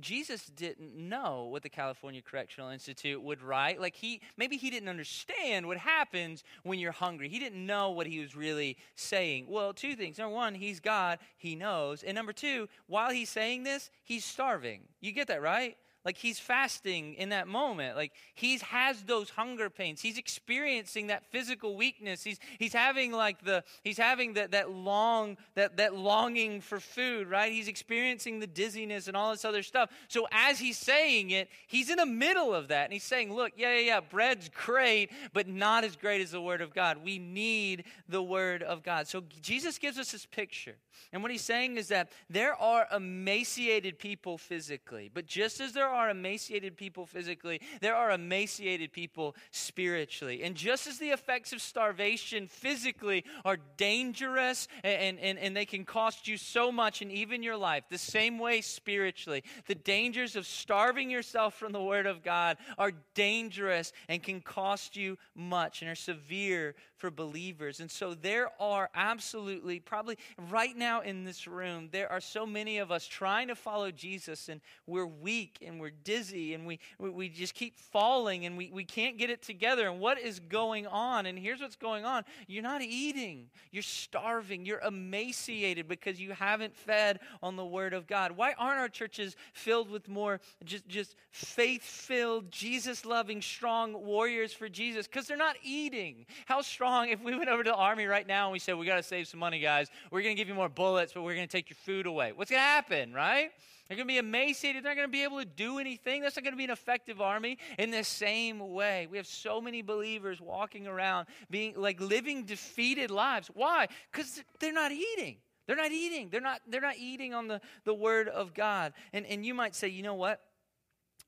Jesus 0.00 0.46
didn't 0.46 0.96
know 0.96 1.48
what 1.50 1.62
the 1.62 1.68
California 1.68 2.22
Correctional 2.22 2.70
Institute 2.70 3.22
would 3.22 3.42
write. 3.42 3.80
Like 3.80 3.96
he 3.96 4.20
maybe 4.36 4.56
he 4.56 4.70
didn't 4.70 4.88
understand 4.88 5.66
what 5.66 5.76
happens 5.76 6.44
when 6.62 6.78
you're 6.78 6.92
hungry. 6.92 7.28
He 7.28 7.38
didn't 7.38 7.64
know 7.64 7.90
what 7.90 8.06
he 8.06 8.20
was 8.20 8.34
really 8.34 8.76
saying. 8.94 9.46
Well, 9.48 9.72
two 9.72 9.96
things. 9.96 10.18
Number 10.18 10.34
one, 10.34 10.54
he's 10.54 10.80
God, 10.80 11.18
he 11.36 11.54
knows. 11.54 12.02
And 12.02 12.14
number 12.14 12.32
two, 12.32 12.68
while 12.86 13.10
he's 13.10 13.30
saying 13.30 13.64
this, 13.64 13.90
he's 14.04 14.24
starving. 14.24 14.82
You 15.00 15.12
get 15.12 15.28
that, 15.28 15.42
right? 15.42 15.76
Like 16.06 16.18
he's 16.18 16.38
fasting 16.38 17.14
in 17.14 17.30
that 17.30 17.48
moment. 17.48 17.96
Like 17.96 18.12
he 18.36 18.58
has 18.58 19.02
those 19.02 19.28
hunger 19.30 19.68
pains. 19.68 20.00
He's 20.00 20.18
experiencing 20.18 21.08
that 21.08 21.24
physical 21.32 21.76
weakness. 21.76 22.22
He's 22.22 22.38
he's 22.60 22.72
having 22.72 23.10
like 23.10 23.44
the 23.44 23.64
he's 23.82 23.98
having 23.98 24.34
that 24.34 24.52
that 24.52 24.70
long 24.70 25.36
that 25.56 25.78
that 25.78 25.96
longing 25.96 26.60
for 26.60 26.78
food, 26.78 27.26
right? 27.26 27.50
He's 27.50 27.66
experiencing 27.66 28.38
the 28.38 28.46
dizziness 28.46 29.08
and 29.08 29.16
all 29.16 29.32
this 29.32 29.44
other 29.44 29.64
stuff. 29.64 29.90
So 30.06 30.28
as 30.30 30.60
he's 30.60 30.78
saying 30.78 31.32
it, 31.32 31.48
he's 31.66 31.90
in 31.90 31.96
the 31.96 32.06
middle 32.06 32.54
of 32.54 32.68
that 32.68 32.84
and 32.84 32.92
he's 32.92 33.02
saying, 33.02 33.34
"Look, 33.34 33.54
yeah, 33.56 33.74
yeah, 33.74 33.80
yeah, 33.80 34.00
bread's 34.00 34.48
great, 34.48 35.10
but 35.32 35.48
not 35.48 35.82
as 35.82 35.96
great 35.96 36.20
as 36.20 36.30
the 36.30 36.40
word 36.40 36.60
of 36.60 36.72
God. 36.72 36.98
We 37.02 37.18
need 37.18 37.82
the 38.08 38.22
word 38.22 38.62
of 38.62 38.84
God." 38.84 39.08
So 39.08 39.24
Jesus 39.42 39.76
gives 39.76 39.98
us 39.98 40.12
this 40.12 40.24
picture. 40.24 40.76
And 41.12 41.22
what 41.22 41.32
he's 41.32 41.42
saying 41.42 41.78
is 41.78 41.88
that 41.88 42.10
there 42.30 42.54
are 42.54 42.86
emaciated 42.94 43.98
people 43.98 44.38
physically, 44.38 45.10
but 45.12 45.26
just 45.26 45.60
as 45.60 45.72
there 45.72 45.88
are 45.88 45.95
are 45.96 46.10
emaciated 46.10 46.76
people 46.76 47.06
physically, 47.06 47.60
there 47.80 47.96
are 47.96 48.10
emaciated 48.10 48.92
people 48.92 49.34
spiritually. 49.50 50.42
And 50.42 50.54
just 50.54 50.86
as 50.86 50.98
the 50.98 51.10
effects 51.10 51.52
of 51.52 51.60
starvation 51.60 52.46
physically 52.46 53.24
are 53.44 53.58
dangerous 53.76 54.68
and, 54.84 55.18
and, 55.18 55.38
and 55.38 55.56
they 55.56 55.64
can 55.64 55.84
cost 55.84 56.28
you 56.28 56.36
so 56.36 56.70
much 56.70 57.02
and 57.02 57.10
even 57.10 57.42
your 57.42 57.56
life, 57.56 57.84
the 57.90 57.98
same 57.98 58.38
way 58.38 58.60
spiritually, 58.60 59.42
the 59.66 59.74
dangers 59.74 60.36
of 60.36 60.46
starving 60.46 61.10
yourself 61.10 61.54
from 61.54 61.72
the 61.72 61.82
Word 61.82 62.06
of 62.06 62.22
God 62.22 62.58
are 62.78 62.92
dangerous 63.14 63.92
and 64.08 64.22
can 64.22 64.40
cost 64.40 64.96
you 64.96 65.18
much 65.34 65.82
and 65.82 65.90
are 65.90 65.94
severe 65.94 66.74
for 66.96 67.10
believers. 67.10 67.80
And 67.80 67.90
so 67.90 68.14
there 68.14 68.50
are 68.60 68.88
absolutely, 68.94 69.80
probably 69.80 70.16
right 70.50 70.76
now 70.76 71.00
in 71.02 71.24
this 71.24 71.46
room, 71.46 71.88
there 71.92 72.10
are 72.10 72.20
so 72.20 72.46
many 72.46 72.78
of 72.78 72.90
us 72.90 73.06
trying 73.06 73.48
to 73.48 73.54
follow 73.54 73.90
Jesus 73.90 74.48
and 74.48 74.60
we're 74.86 75.06
weak 75.06 75.58
and 75.64 75.78
we're 75.78 75.90
dizzy 75.90 76.54
and 76.54 76.66
we, 76.66 76.78
we 76.98 77.28
just 77.28 77.54
keep 77.54 77.78
falling 77.78 78.46
and 78.46 78.56
we, 78.56 78.70
we 78.72 78.84
can't 78.84 79.18
get 79.18 79.30
it 79.30 79.42
together. 79.42 79.88
And 79.88 80.00
what 80.00 80.18
is 80.18 80.40
going 80.40 80.86
on? 80.86 81.26
And 81.26 81.38
here's 81.38 81.60
what's 81.60 81.76
going 81.76 82.04
on 82.04 82.24
you're 82.46 82.62
not 82.62 82.82
eating, 82.82 83.48
you're 83.70 83.82
starving, 83.82 84.64
you're 84.64 84.80
emaciated 84.80 85.88
because 85.88 86.20
you 86.20 86.32
haven't 86.32 86.74
fed 86.74 87.20
on 87.42 87.56
the 87.56 87.64
Word 87.64 87.92
of 87.92 88.06
God. 88.06 88.32
Why 88.32 88.54
aren't 88.58 88.80
our 88.80 88.88
churches 88.88 89.36
filled 89.52 89.90
with 89.90 90.08
more 90.08 90.40
just, 90.64 90.88
just 90.88 91.16
faith 91.30 91.82
filled, 91.82 92.50
Jesus 92.50 93.04
loving, 93.04 93.42
strong 93.42 93.92
warriors 94.04 94.52
for 94.52 94.68
Jesus? 94.68 95.06
Because 95.06 95.26
they're 95.26 95.36
not 95.36 95.56
eating. 95.62 96.26
How 96.46 96.62
strong, 96.62 96.85
if 97.08 97.22
we 97.22 97.36
went 97.36 97.48
over 97.48 97.62
to 97.62 97.70
the 97.70 97.76
army 97.76 98.06
right 98.06 98.26
now 98.26 98.46
and 98.46 98.52
we 98.52 98.58
said, 98.58 98.76
We 98.76 98.86
got 98.86 98.96
to 98.96 99.02
save 99.02 99.28
some 99.28 99.40
money, 99.40 99.60
guys, 99.60 99.88
we're 100.10 100.22
going 100.22 100.36
to 100.36 100.40
give 100.40 100.48
you 100.48 100.54
more 100.54 100.68
bullets, 100.68 101.12
but 101.12 101.22
we're 101.22 101.34
going 101.34 101.46
to 101.46 101.52
take 101.52 101.70
your 101.70 101.76
food 101.84 102.06
away. 102.06 102.32
What's 102.32 102.50
going 102.50 102.60
to 102.60 102.64
happen, 102.64 103.12
right? 103.12 103.50
They're 103.88 103.96
going 103.96 104.08
to 104.08 104.12
be 104.12 104.18
emaciated. 104.18 104.84
They're 104.84 104.90
not 104.90 104.96
going 104.96 105.08
to 105.08 105.12
be 105.12 105.22
able 105.22 105.38
to 105.38 105.44
do 105.44 105.78
anything. 105.78 106.22
That's 106.22 106.36
not 106.36 106.42
going 106.42 106.54
to 106.54 106.58
be 106.58 106.64
an 106.64 106.70
effective 106.70 107.20
army. 107.20 107.58
In 107.78 107.92
the 107.92 108.02
same 108.02 108.58
way, 108.72 109.06
we 109.08 109.16
have 109.16 109.28
so 109.28 109.60
many 109.60 109.82
believers 109.82 110.40
walking 110.40 110.88
around 110.88 111.26
being 111.50 111.74
like 111.76 112.00
living 112.00 112.44
defeated 112.44 113.10
lives. 113.10 113.48
Why? 113.54 113.86
Because 114.10 114.42
they're 114.58 114.72
not 114.72 114.90
eating. 114.90 115.36
They're 115.66 115.76
not 115.76 115.92
eating. 115.92 116.30
They're 116.30 116.40
not, 116.40 116.60
they're 116.68 116.80
not 116.80 116.96
eating 116.98 117.32
on 117.34 117.46
the, 117.46 117.60
the 117.84 117.94
word 117.94 118.28
of 118.28 118.54
God. 118.54 118.92
And, 119.12 119.24
and 119.26 119.46
you 119.46 119.54
might 119.54 119.74
say, 119.74 119.88
you 119.88 120.02
know 120.02 120.14
what? 120.14 120.40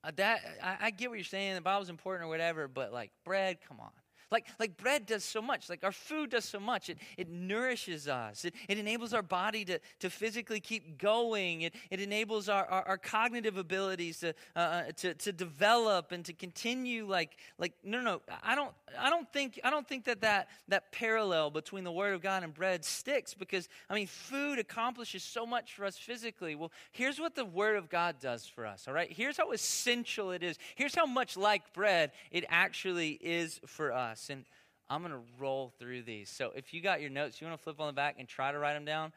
Uh, 0.03 0.12
that 0.16 0.40
I, 0.62 0.77
I 0.87 0.90
get 0.90 1.11
what 1.11 1.18
you're 1.18 1.25
saying. 1.25 1.55
The 1.55 1.61
Bible's 1.61 1.90
important 1.90 2.27
or 2.27 2.29
whatever, 2.29 2.68
but 2.68 2.92
like 2.92 3.11
bread, 3.25 3.59
come 3.68 3.79
on. 3.81 3.90
Like, 4.31 4.47
like 4.61 4.77
bread 4.77 5.07
does 5.07 5.25
so 5.25 5.41
much, 5.41 5.71
like 5.71 5.85
our 5.85 5.93
food 5.93 6.31
does 6.31 6.45
so 6.45 6.61
much. 6.61 6.91
It, 6.91 6.99
it 7.17 7.31
nourishes 7.31 8.09
us, 8.09 8.45
it, 8.45 8.55
it 8.69 8.77
enables 8.77 9.14
our 9.14 9.23
body 9.23 9.64
to, 9.64 9.79
to 10.01 10.11
physically 10.11 10.61
keep 10.61 10.99
going, 10.99 11.62
it, 11.62 11.75
it 11.91 12.01
enables 12.01 12.49
our, 12.49 12.67
our, 12.67 12.83
our 12.88 12.99
cognitive 12.99 13.57
abilities 13.57 14.21
to, 14.21 14.35
uh, 14.55 14.59
uh 14.59 14.83
to, 14.99 15.14
to 15.14 15.33
develop 15.33 16.12
and 16.12 16.25
to 16.27 16.35
continue. 16.35 17.07
Like, 17.07 17.37
like 17.59 17.73
no, 17.83 18.01
no, 18.01 18.21
I 18.43 18.55
don't, 18.55 18.73
I 18.99 19.09
don't 19.09 19.31
think, 19.33 19.59
I 19.64 19.71
don't 19.71 19.88
think 19.88 20.05
that, 20.05 20.21
that 20.21 20.49
that 20.69 20.93
parallel 20.93 21.51
between 21.51 21.85
the 21.85 21.93
Word 21.93 22.14
of 22.14 22.21
God 22.21 22.43
and 22.43 22.53
bread 22.53 22.85
sticks 22.85 23.33
because, 23.33 23.69
I 23.88 23.95
mean, 23.95 24.07
food 24.07 24.59
accomplishes 24.59 25.23
so 25.23 25.47
much 25.47 25.75
for 25.75 25.87
us 25.87 25.97
physically. 25.97 26.55
Well, 26.55 26.73
here's 26.93 27.19
what 27.19 27.35
the 27.35 27.45
Word 27.47 27.77
of 27.77 27.88
God 27.88 28.17
does 28.21 28.47
for 28.47 28.67
us, 28.67 28.87
all 28.87 28.95
right? 28.95 29.11
Here's 29.11 29.38
how 29.38 29.53
essential 29.53 30.33
it 30.33 30.43
is. 30.43 30.59
Here's 30.75 30.95
how 30.95 31.07
much 31.07 31.37
like 31.37 31.73
bread 31.73 32.12
it 32.31 32.45
actually 32.49 33.12
is 33.23 33.61
for 33.67 33.93
us 33.93 34.18
us. 34.19 34.31
And 34.31 34.45
I'm 34.91 35.03
going 35.03 35.13
to 35.13 35.21
roll 35.39 35.73
through 35.79 36.03
these. 36.03 36.29
So 36.29 36.51
if 36.55 36.73
you 36.75 36.81
got 36.81 37.01
your 37.01 37.11
notes, 37.11 37.41
you 37.41 37.47
want 37.47 37.59
to 37.59 37.63
flip 37.63 37.81
on 37.81 37.87
the 37.87 37.93
back 37.93 38.17
and 38.19 38.27
try 38.27 38.53
to 38.53 38.59
write 38.59 38.75
them 38.75 38.85
down, 38.85 39.13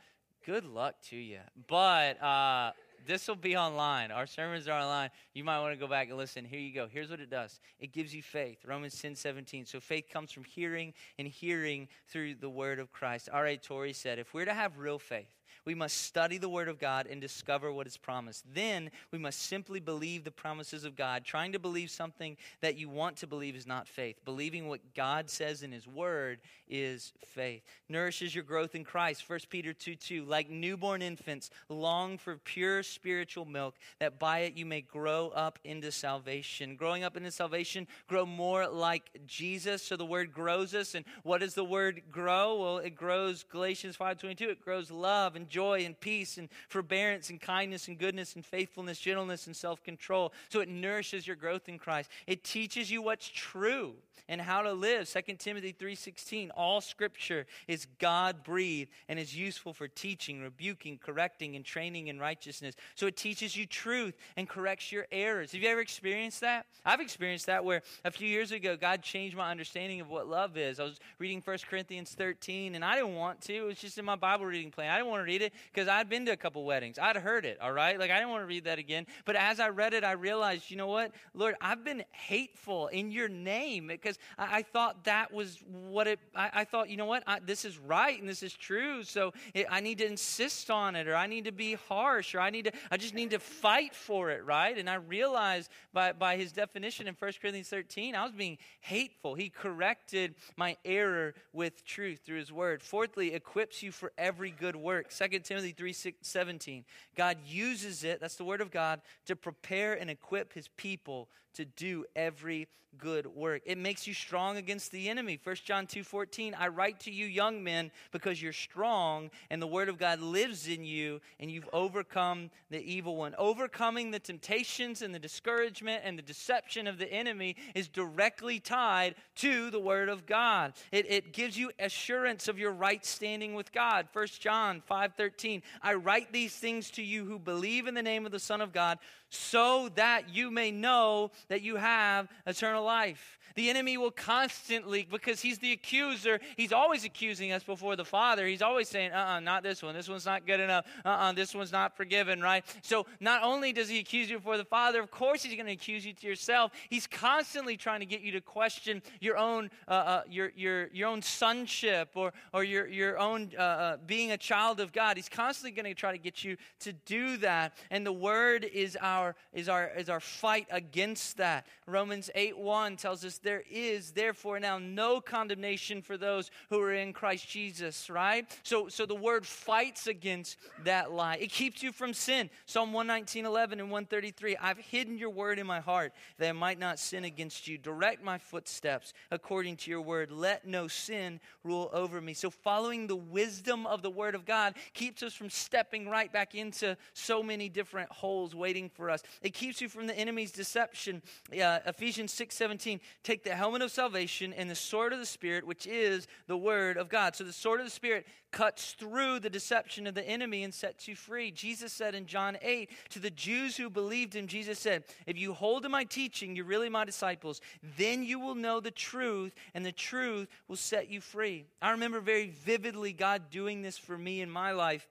good 0.46 0.66
luck 0.66 0.96
to 1.10 1.16
you. 1.16 1.40
But 1.68 2.22
uh, 2.22 2.72
this 3.08 3.28
will 3.28 3.36
be 3.36 3.56
online. 3.56 4.12
Our 4.12 4.28
sermons 4.28 4.68
are 4.68 4.80
online. 4.80 5.10
You 5.34 5.44
might 5.44 5.60
want 5.60 5.74
to 5.74 5.80
go 5.80 5.88
back 5.88 6.10
and 6.10 6.18
listen. 6.18 6.46
Here 6.46 6.60
you 6.60 6.74
go. 6.74 6.88
Here's 6.92 7.10
what 7.10 7.20
it 7.20 7.30
does 7.30 7.60
it 7.80 7.92
gives 7.92 8.14
you 8.14 8.22
faith. 8.22 8.60
Romans 8.66 9.00
10 9.02 9.16
17. 9.16 9.66
So 9.66 9.80
faith 9.80 10.06
comes 10.12 10.32
from 10.32 10.44
hearing 10.44 10.94
and 11.18 11.28
hearing 11.28 11.88
through 12.10 12.36
the 12.36 12.50
word 12.50 12.80
of 12.80 12.92
Christ. 12.92 13.30
All 13.32 13.42
right, 13.42 13.62
Torrey 13.62 13.94
said, 13.94 14.20
if 14.20 14.34
we're 14.34 14.46
to 14.46 14.54
have 14.54 14.78
real 14.78 15.00
faith, 15.00 15.41
we 15.66 15.76
must 15.76 15.98
study 15.98 16.38
the 16.38 16.50
Word 16.50 16.68
of 16.68 16.80
God 16.80 17.08
and 17.08 17.22
discover 17.22 17.72
what 17.72 17.86
is 17.86 17.98
promised. 17.98 18.46
Then 18.54 18.90
we 19.12 19.20
must 19.20 19.44
simply 19.44 19.80
believe 19.80 20.24
the 20.24 20.32
promises 20.32 20.84
of 20.84 20.96
God. 20.96 21.24
Trying 21.24 21.52
to 21.52 21.60
believe 21.60 21.92
something 21.92 22.36
that 22.62 22.78
you 22.78 22.90
want 22.90 23.18
to 23.18 23.28
believe 23.28 23.56
is 23.56 23.68
not 23.68 23.88
faith. 23.88 24.18
Believing 24.26 24.68
what 24.68 24.96
God 24.96 25.30
says 25.30 25.62
in 25.62 25.72
His 25.72 25.88
Word 25.88 26.40
is 26.68 27.14
faith. 27.26 27.62
Nourishes 27.90 28.34
your 28.34 28.44
growth 28.44 28.74
in 28.74 28.84
Christ. 28.84 29.30
1 29.30 29.40
Peter 29.50 29.72
2 29.74 29.96
2. 29.96 30.26
Like 30.26 30.50
newborn 30.50 31.04
infants, 31.04 31.52
long 31.70 32.18
for 32.18 32.38
pure 32.38 32.82
spiritual 32.82 33.46
milk, 33.46 33.76
that 34.00 34.18
by 34.18 34.40
it 34.40 34.58
you 34.58 34.66
may 34.66 34.82
grow 34.82 35.30
up 35.30 35.60
into 35.64 35.92
salvation. 35.92 36.76
Growing 36.76 37.04
up 37.04 37.16
into 37.16 37.30
salvation, 37.30 37.88
grow 38.08 38.26
more 38.26 38.68
like 38.68 39.04
Jesus. 39.28 39.84
So 39.84 39.96
the 39.96 40.06
Word 40.06 40.34
grows 40.34 40.74
us. 40.74 40.96
And 40.96 41.06
what 41.22 41.42
does 41.42 41.54
the 41.54 41.64
Word 41.64 42.02
grow? 42.10 42.56
Well, 42.56 42.78
it 42.80 42.96
grows, 42.96 43.44
Galatians 43.44 43.96
5 43.96 44.18
22, 44.18 44.50
it 44.50 44.66
grows 44.66 44.90
love 44.90 45.36
and 45.36 45.51
joy 45.52 45.84
and 45.86 46.00
peace 46.00 46.38
and 46.38 46.50
forbearance 46.70 47.30
and 47.30 47.40
kindness 47.40 47.88
and 47.88 47.98
goodness 47.98 48.36
and 48.36 48.46
faithfulness, 48.46 49.00
gentleness 49.00 49.46
and 49.48 49.56
self 49.56 49.84
control. 49.84 50.34
So 50.50 50.62
it 50.62 50.70
nourishes 50.70 51.28
your 51.28 51.36
growth 51.36 51.70
in 51.70 51.78
Christ. 51.78 52.10
It 52.26 52.44
teaches 52.44 52.90
you 52.90 53.02
what's 53.02 53.30
true 53.30 53.96
and 54.32 54.40
how 54.40 54.62
to 54.62 54.72
live. 54.72 55.10
2 55.10 55.40
Timothy 55.40 55.74
3:16 55.74 56.52
All 56.56 56.80
scripture 56.80 57.46
is 57.68 57.86
God-breathed 58.00 58.90
and 59.10 59.20
is 59.20 59.36
useful 59.36 59.74
for 59.74 59.90
teaching, 59.90 60.42
rebuking, 60.42 60.98
correcting 60.98 61.58
and 61.58 61.66
training 61.66 62.08
in 62.08 62.18
righteousness. 62.18 62.76
So 62.96 63.08
it 63.08 63.18
teaches 63.18 63.58
you 63.58 63.66
truth 63.66 64.16
and 64.38 64.48
corrects 64.48 64.90
your 64.90 65.06
errors. 65.12 65.52
Have 65.52 65.62
you 65.62 65.68
ever 65.68 65.82
experienced 65.82 66.40
that? 66.42 66.66
I've 66.86 67.02
experienced 67.02 67.48
that 67.48 67.66
where 67.66 67.82
a 68.06 68.12
few 68.12 68.28
years 68.28 68.54
ago 68.54 68.78
God 68.78 69.02
changed 69.02 69.36
my 69.36 69.52
understanding 69.52 70.00
of 70.00 70.10
what 70.10 70.28
love 70.28 70.58
is. 70.58 70.80
I 70.80 70.84
was 70.84 71.00
reading 71.20 71.42
1 71.42 71.58
Corinthians 71.70 72.12
13 72.12 72.76
and 72.76 72.86
I 72.86 72.96
didn't 72.96 73.16
want 73.16 73.42
to. 73.42 73.54
It 73.54 73.66
was 73.66 73.80
just 73.80 73.98
in 73.98 74.06
my 74.06 74.16
Bible 74.16 74.46
reading 74.46 74.72
plan. 74.72 74.92
I 74.92 74.98
didn't 74.98 75.10
want 75.10 75.22
to 75.22 75.26
read 75.26 75.41
it 75.42 75.54
because 75.74 75.88
I'd 75.88 76.10
been 76.10 76.26
to 76.26 76.32
a 76.32 76.38
couple 76.38 76.64
weddings. 76.64 77.00
I'd 77.00 77.18
heard 77.18 77.46
it, 77.46 77.60
all 77.62 77.72
right? 77.72 78.00
Like 78.00 78.12
I 78.12 78.18
didn't 78.18 78.30
want 78.30 78.44
to 78.44 78.48
read 78.48 78.66
that 78.66 78.80
again. 78.80 79.06
But 79.26 79.36
as 79.36 79.60
I 79.60 79.70
read 79.70 79.94
it, 79.94 80.04
I 80.04 80.14
realized, 80.14 80.70
you 80.70 80.78
know 80.78 80.88
what? 80.88 81.12
Lord, 81.34 81.56
I've 81.62 81.84
been 81.84 82.04
hateful 82.12 82.88
in 82.88 83.12
your 83.12 83.28
name 83.28 83.88
because 83.88 84.18
I, 84.38 84.60
I 84.60 84.62
thought 84.64 85.06
that 85.06 85.34
was 85.34 85.60
what 85.68 86.08
it, 86.08 86.20
I, 86.36 86.50
I 86.54 86.64
thought, 86.64 86.90
you 86.90 86.98
know 86.98 87.06
what? 87.06 87.24
I, 87.28 87.40
this 87.40 87.66
is 87.66 87.78
right 87.78 88.20
and 88.20 88.28
this 88.28 88.44
is 88.44 88.54
true. 88.54 89.04
So 89.04 89.34
it, 89.54 89.68
I 89.70 89.82
need 89.82 90.00
to 90.00 90.06
insist 90.06 90.70
on 90.70 90.96
it 90.96 91.08
or 91.08 91.16
I 91.16 91.28
need 91.28 91.46
to 91.46 91.52
be 91.52 91.74
harsh 91.74 92.36
or 92.36 92.40
I 92.40 92.50
need 92.50 92.66
to, 92.66 92.72
I 92.90 92.98
just 92.98 93.14
need 93.14 93.32
to 93.32 93.40
fight 93.40 93.96
for 93.96 94.32
it, 94.32 94.46
right? 94.46 94.78
And 94.78 94.90
I 94.90 94.96
realized 94.96 95.72
by, 95.94 96.12
by 96.14 96.38
his 96.38 96.52
definition 96.52 97.08
in 97.08 97.16
1 97.18 97.32
Corinthians 97.42 97.70
13, 97.70 98.16
I 98.16 98.24
was 98.24 98.34
being 98.34 98.58
hateful. 98.82 99.36
He 99.36 99.50
corrected 99.50 100.36
my 100.56 100.78
error 100.86 101.34
with 101.54 101.86
truth 101.86 102.22
through 102.26 102.38
his 102.38 102.52
word. 102.52 102.82
Fourthly, 102.82 103.34
equips 103.34 103.82
you 103.84 103.92
for 103.92 104.12
every 104.18 104.52
good 104.52 104.76
work. 104.76 105.12
2 105.12 105.31
Timothy 105.40 105.72
3 105.72 106.16
17. 106.22 106.86
God 107.16 107.38
uses 107.46 108.04
it, 108.04 108.20
that's 108.20 108.36
the 108.36 108.44
word 108.44 108.62
of 108.62 108.72
God, 108.72 109.02
to 109.26 109.36
prepare 109.36 109.94
and 109.94 110.10
equip 110.10 110.54
his 110.54 110.68
people 110.78 111.30
to 111.54 111.66
do 111.66 112.06
every 112.16 112.68
good 112.98 113.26
work. 113.26 113.62
It 113.66 113.78
makes 113.78 114.06
you 114.06 114.14
strong 114.14 114.58
against 114.58 114.92
the 114.92 115.10
enemy. 115.10 115.40
1 115.42 115.56
John 115.64 115.88
2:14, 115.88 116.54
I 116.58 116.68
write 116.68 117.00
to 117.02 117.12
you 117.12 117.26
young 117.26 117.64
men 117.64 117.92
because 118.12 118.42
you're 118.42 118.54
strong 118.54 119.32
and 119.50 119.62
the 119.62 119.68
word 119.68 119.90
of 119.90 119.98
God 119.98 120.20
lives 120.20 120.68
in 120.68 120.84
you 120.84 121.22
and 121.40 121.52
you've 121.52 121.70
overcome 121.72 122.52
the 122.70 122.82
evil 122.82 123.16
one. 123.16 123.34
Overcoming 123.38 124.12
the 124.12 124.20
temptations 124.20 125.02
and 125.02 125.16
the 125.16 125.20
discouragement 125.20 126.04
and 126.06 126.18
the 126.18 126.24
deception 126.24 126.86
of 126.86 126.98
the 126.98 127.12
enemy 127.12 127.56
is 127.76 127.88
directly 127.88 128.60
tied 128.60 129.16
to 129.36 129.70
the 129.72 129.80
word 129.80 130.10
of 130.10 130.26
God. 130.26 130.74
It, 130.92 131.10
it 131.10 131.34
gives 131.34 131.58
you 131.58 131.72
assurance 131.80 132.48
of 132.48 132.60
your 132.60 132.72
right 132.72 133.06
standing 133.06 133.54
with 133.54 133.72
God. 133.72 134.08
1 134.12 134.28
John 134.40 134.82
5:13, 134.90 135.62
I 135.82 135.94
write 135.94 136.32
these 136.32 136.56
things 136.56 136.92
to 136.92 137.02
you 137.02 137.26
who 137.26 137.40
believe 137.40 137.88
in 137.88 137.94
the 137.94 138.04
name 138.04 138.26
of 138.26 138.32
the 138.32 138.40
Son 138.40 138.60
of 138.60 138.74
God 138.74 139.00
so 139.32 139.90
that 139.96 140.30
you 140.30 140.52
may 140.52 140.72
know 140.72 141.32
that 141.48 141.62
you 141.62 141.76
have 141.76 142.30
eternal 142.46 142.84
life. 142.84 143.40
The 143.56 143.70
enemy 143.70 143.98
will 143.98 144.12
constantly, 144.12 145.08
because 145.10 145.42
he's 145.42 145.60
the 145.60 145.72
accuser, 145.72 146.40
he's 146.58 146.74
always 146.74 147.06
accusing 147.06 147.52
us 147.52 147.64
before 147.64 147.96
the 147.96 148.06
Father. 148.06 148.48
He's 148.48 148.62
always 148.62 148.88
saying, 148.88 149.12
uh 149.12 149.18
uh-uh, 149.18 149.38
uh 149.38 149.40
not 149.40 149.64
this 149.64 149.82
one. 149.82 149.96
This 149.96 150.10
one's 150.10 150.26
not 150.26 150.46
good 150.46 150.60
enough. 150.60 150.86
Uh 151.06 151.10
uh-uh, 151.10 151.30
uh 151.30 151.32
this 151.34 151.54
one's 151.54 151.72
not 151.72 151.96
forgiven, 151.96 152.42
right? 152.42 152.64
So 152.82 153.06
not 153.20 153.44
only 153.44 153.74
does 153.74 153.90
he 153.90 154.00
accuse 154.00 154.30
you 154.30 154.38
before 154.38 154.58
the 154.58 154.66
Father, 154.66 155.02
of 155.02 155.12
course 155.12 155.44
he's 155.44 155.56
going 155.56 155.66
to 155.66 155.72
accuse 155.72 156.06
you 156.06 156.14
to 156.14 156.28
yourself. 156.28 156.72
He's 156.90 157.08
constantly 157.08 157.78
trying 157.78 158.00
to 158.00 158.06
get 158.06 158.22
you 158.22 158.32
to 158.34 158.42
question 158.42 159.02
your 159.20 159.38
own, 159.38 159.70
uh, 159.88 159.92
uh, 159.92 160.22
your, 160.30 160.52
your, 160.56 160.88
your 160.94 161.10
own 161.10 161.22
sonship 161.22 162.10
or, 162.16 162.34
or 162.54 162.64
your, 162.64 162.88
your 162.88 163.18
own 163.18 163.52
uh, 163.58 163.62
uh, 163.62 163.98
being 164.06 164.32
a 164.32 164.38
child 164.38 164.80
of 164.80 164.92
God. 164.92 165.18
He's 165.18 165.30
constantly 165.30 165.72
going 165.72 165.94
to 165.94 166.00
try 166.00 166.12
to 166.12 166.18
get 166.18 166.44
you 166.44 166.58
to 166.80 166.94
do 166.94 167.38
that. 167.38 167.78
And 167.90 168.06
the 168.06 168.14
Word 168.14 168.64
is 168.64 168.98
our, 169.02 169.36
is 169.54 169.70
our, 169.70 169.92
is 169.98 170.10
our 170.10 170.20
fight 170.20 170.68
against 170.72 171.38
that. 171.38 171.66
Romans 171.88 172.30
8 172.36 172.58
1 172.58 172.98
tells 172.98 173.26
us 173.26 173.38
there 173.44 173.64
is 173.70 174.12
therefore 174.12 174.60
now 174.60 174.78
no 174.78 175.22
condemnation 175.22 176.02
for 176.02 176.18
those 176.18 176.52
who 176.70 176.80
are 176.80 176.94
in 176.94 177.14
Christ 177.14 177.48
Jesus, 177.48 178.10
right? 178.10 178.46
So, 178.64 178.88
so 178.88 179.06
the 179.06 179.16
word 179.16 179.46
fights 179.46 180.08
against 180.08 180.58
that 180.84 181.12
lie. 181.12 181.36
It 181.36 181.52
keeps 181.52 181.82
you 181.82 181.92
from 181.92 182.14
sin. 182.14 182.50
Psalm 182.66 182.94
119, 182.94 183.46
11 183.46 183.80
and 183.80 183.90
133. 183.90 184.58
I've 184.58 184.78
hidden 184.78 185.18
your 185.18 185.30
word 185.30 185.60
in 185.60 185.68
my 185.68 185.80
heart 185.80 186.14
that 186.38 186.50
I 186.50 186.52
might 186.52 186.80
not 186.80 187.00
sin 187.00 187.24
against 187.24 187.68
you. 187.68 187.78
Direct 187.78 188.24
my 188.24 188.38
footsteps 188.38 189.14
according 189.32 189.78
to 189.78 189.92
your 189.92 190.02
word. 190.02 190.32
Let 190.32 190.68
no 190.68 190.88
sin 190.88 191.40
rule 191.64 191.90
over 191.94 192.22
me. 192.22 192.34
So 192.34 192.50
following 192.50 193.08
the 193.08 193.16
wisdom 193.16 193.86
of 193.88 194.02
the 194.02 194.10
word 194.10 194.36
of 194.36 194.46
God 194.46 194.76
keeps 194.94 195.24
us 195.24 195.34
from 195.34 195.50
stepping 195.50 196.10
right 196.10 196.32
back 196.32 196.56
into 196.56 196.98
so 197.14 197.42
many 197.42 197.70
different 197.70 198.12
holes 198.12 198.54
waiting 198.56 198.90
for 198.90 199.10
us. 199.10 199.24
It 199.42 199.54
keeps 199.54 199.82
you 199.82 199.90
from 199.90 200.08
the 200.08 200.18
enemy's 200.18 200.52
deception. 200.52 201.22
Uh, 201.52 201.80
Ephesians 201.86 202.34
6, 202.34 202.56
17. 202.56 203.00
take 203.24 203.31
the 203.44 203.56
helmet 203.56 203.82
of 203.82 203.92
salvation 203.92 204.54
and 204.54 204.70
the 204.70 204.76
sword 204.76 205.14
of 205.14 205.20
the 205.20 205.26
Spirit, 205.26 205.66
which 205.66 205.88
is 205.88 206.28
the 206.48 206.58
word 206.58 206.98
of 206.98 207.10
God. 207.10 207.36
So 207.36 207.44
the 207.44 207.54
sword 207.54 207.80
of 207.80 207.86
the 207.86 207.92
Spirit 207.92 208.28
cuts 208.52 208.94
through 208.94 209.40
the 209.40 209.50
deception 209.50 210.08
of 210.08 210.14
the 210.14 210.28
enemy 210.28 210.64
and 210.64 210.74
sets 210.74 211.08
you 211.08 211.16
free. 211.16 211.52
Jesus 211.52 211.94
said 211.94 212.14
in 212.14 212.26
John 212.26 212.58
8 212.62 212.90
to 213.10 213.20
the 213.20 213.30
Jews 213.30 213.78
who 213.78 213.90
believed 213.90 214.36
him, 214.36 214.48
Jesus 214.48 214.80
said, 214.80 215.04
If 215.26 215.38
you 215.38 215.54
hold 215.54 215.84
to 215.84 215.90
my 215.90 216.04
teaching, 216.04 216.56
you're 216.56 216.66
really 216.66 216.90
my 216.90 217.06
disciples. 217.06 217.62
Then 217.98 218.24
you 218.24 218.40
will 218.40 218.56
know 218.56 218.80
the 218.80 218.92
truth, 218.92 219.54
and 219.74 219.86
the 219.86 219.92
truth 219.92 220.48
will 220.68 220.76
set 220.76 221.10
you 221.10 221.22
free. 221.22 221.66
I 221.82 221.92
remember 221.92 222.20
very 222.20 222.50
vividly 222.50 223.14
God 223.14 223.50
doing 223.50 223.82
this 223.82 223.98
for 223.98 224.18
me 224.18 224.42
in 224.42 224.50
my 224.50 224.72
life. 224.72 225.08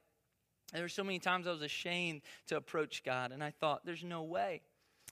There 0.72 0.82
were 0.82 0.88
so 0.88 1.02
many 1.02 1.18
times 1.18 1.46
I 1.46 1.52
was 1.52 1.62
ashamed 1.62 2.22
to 2.46 2.56
approach 2.56 3.02
God, 3.02 3.32
and 3.32 3.42
I 3.42 3.50
thought, 3.50 3.84
there's 3.84 4.04
no 4.04 4.22
way. 4.22 4.60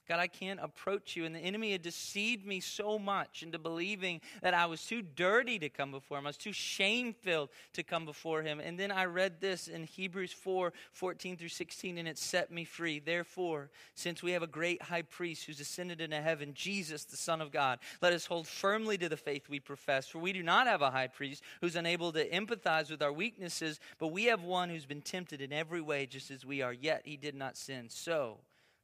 God, 0.09 0.19
I 0.19 0.25
can't 0.25 0.59
approach 0.59 1.15
you. 1.15 1.25
And 1.25 1.35
the 1.35 1.39
enemy 1.39 1.71
had 1.71 1.83
deceived 1.83 2.43
me 2.43 2.59
so 2.59 2.97
much 2.97 3.43
into 3.43 3.59
believing 3.59 4.21
that 4.41 4.55
I 4.55 4.65
was 4.65 4.83
too 4.83 5.03
dirty 5.03 5.59
to 5.59 5.69
come 5.69 5.91
before 5.91 6.17
him. 6.17 6.25
I 6.25 6.29
was 6.29 6.37
too 6.37 6.51
shame 6.51 7.13
filled 7.13 7.49
to 7.73 7.83
come 7.83 8.05
before 8.05 8.41
him. 8.41 8.59
And 8.59 8.77
then 8.77 8.91
I 8.91 9.05
read 9.05 9.39
this 9.39 9.67
in 9.67 9.83
Hebrews 9.83 10.33
4 10.33 10.73
14 10.93 11.37
through 11.37 11.49
16, 11.49 11.99
and 11.99 12.07
it 12.07 12.17
set 12.17 12.51
me 12.51 12.65
free. 12.65 12.97
Therefore, 12.97 13.69
since 13.93 14.23
we 14.23 14.31
have 14.31 14.41
a 14.41 14.47
great 14.47 14.81
high 14.81 15.03
priest 15.03 15.45
who's 15.45 15.59
ascended 15.59 16.01
into 16.01 16.19
heaven, 16.19 16.55
Jesus, 16.55 17.03
the 17.03 17.15
Son 17.15 17.39
of 17.39 17.51
God, 17.51 17.77
let 18.01 18.11
us 18.11 18.25
hold 18.25 18.47
firmly 18.47 18.97
to 18.97 19.09
the 19.09 19.17
faith 19.17 19.47
we 19.47 19.59
profess. 19.59 20.07
For 20.07 20.17
we 20.17 20.33
do 20.33 20.41
not 20.41 20.65
have 20.65 20.81
a 20.81 20.89
high 20.89 21.07
priest 21.07 21.43
who's 21.61 21.75
unable 21.75 22.11
to 22.13 22.27
empathize 22.31 22.89
with 22.89 23.03
our 23.03 23.13
weaknesses, 23.13 23.79
but 23.99 24.07
we 24.07 24.25
have 24.25 24.41
one 24.41 24.69
who's 24.69 24.87
been 24.87 25.03
tempted 25.03 25.39
in 25.39 25.53
every 25.53 25.81
way, 25.81 26.07
just 26.07 26.31
as 26.31 26.43
we 26.43 26.63
are, 26.63 26.73
yet 26.73 27.03
he 27.05 27.15
did 27.15 27.35
not 27.35 27.55
sin. 27.55 27.89
So, 27.89 28.39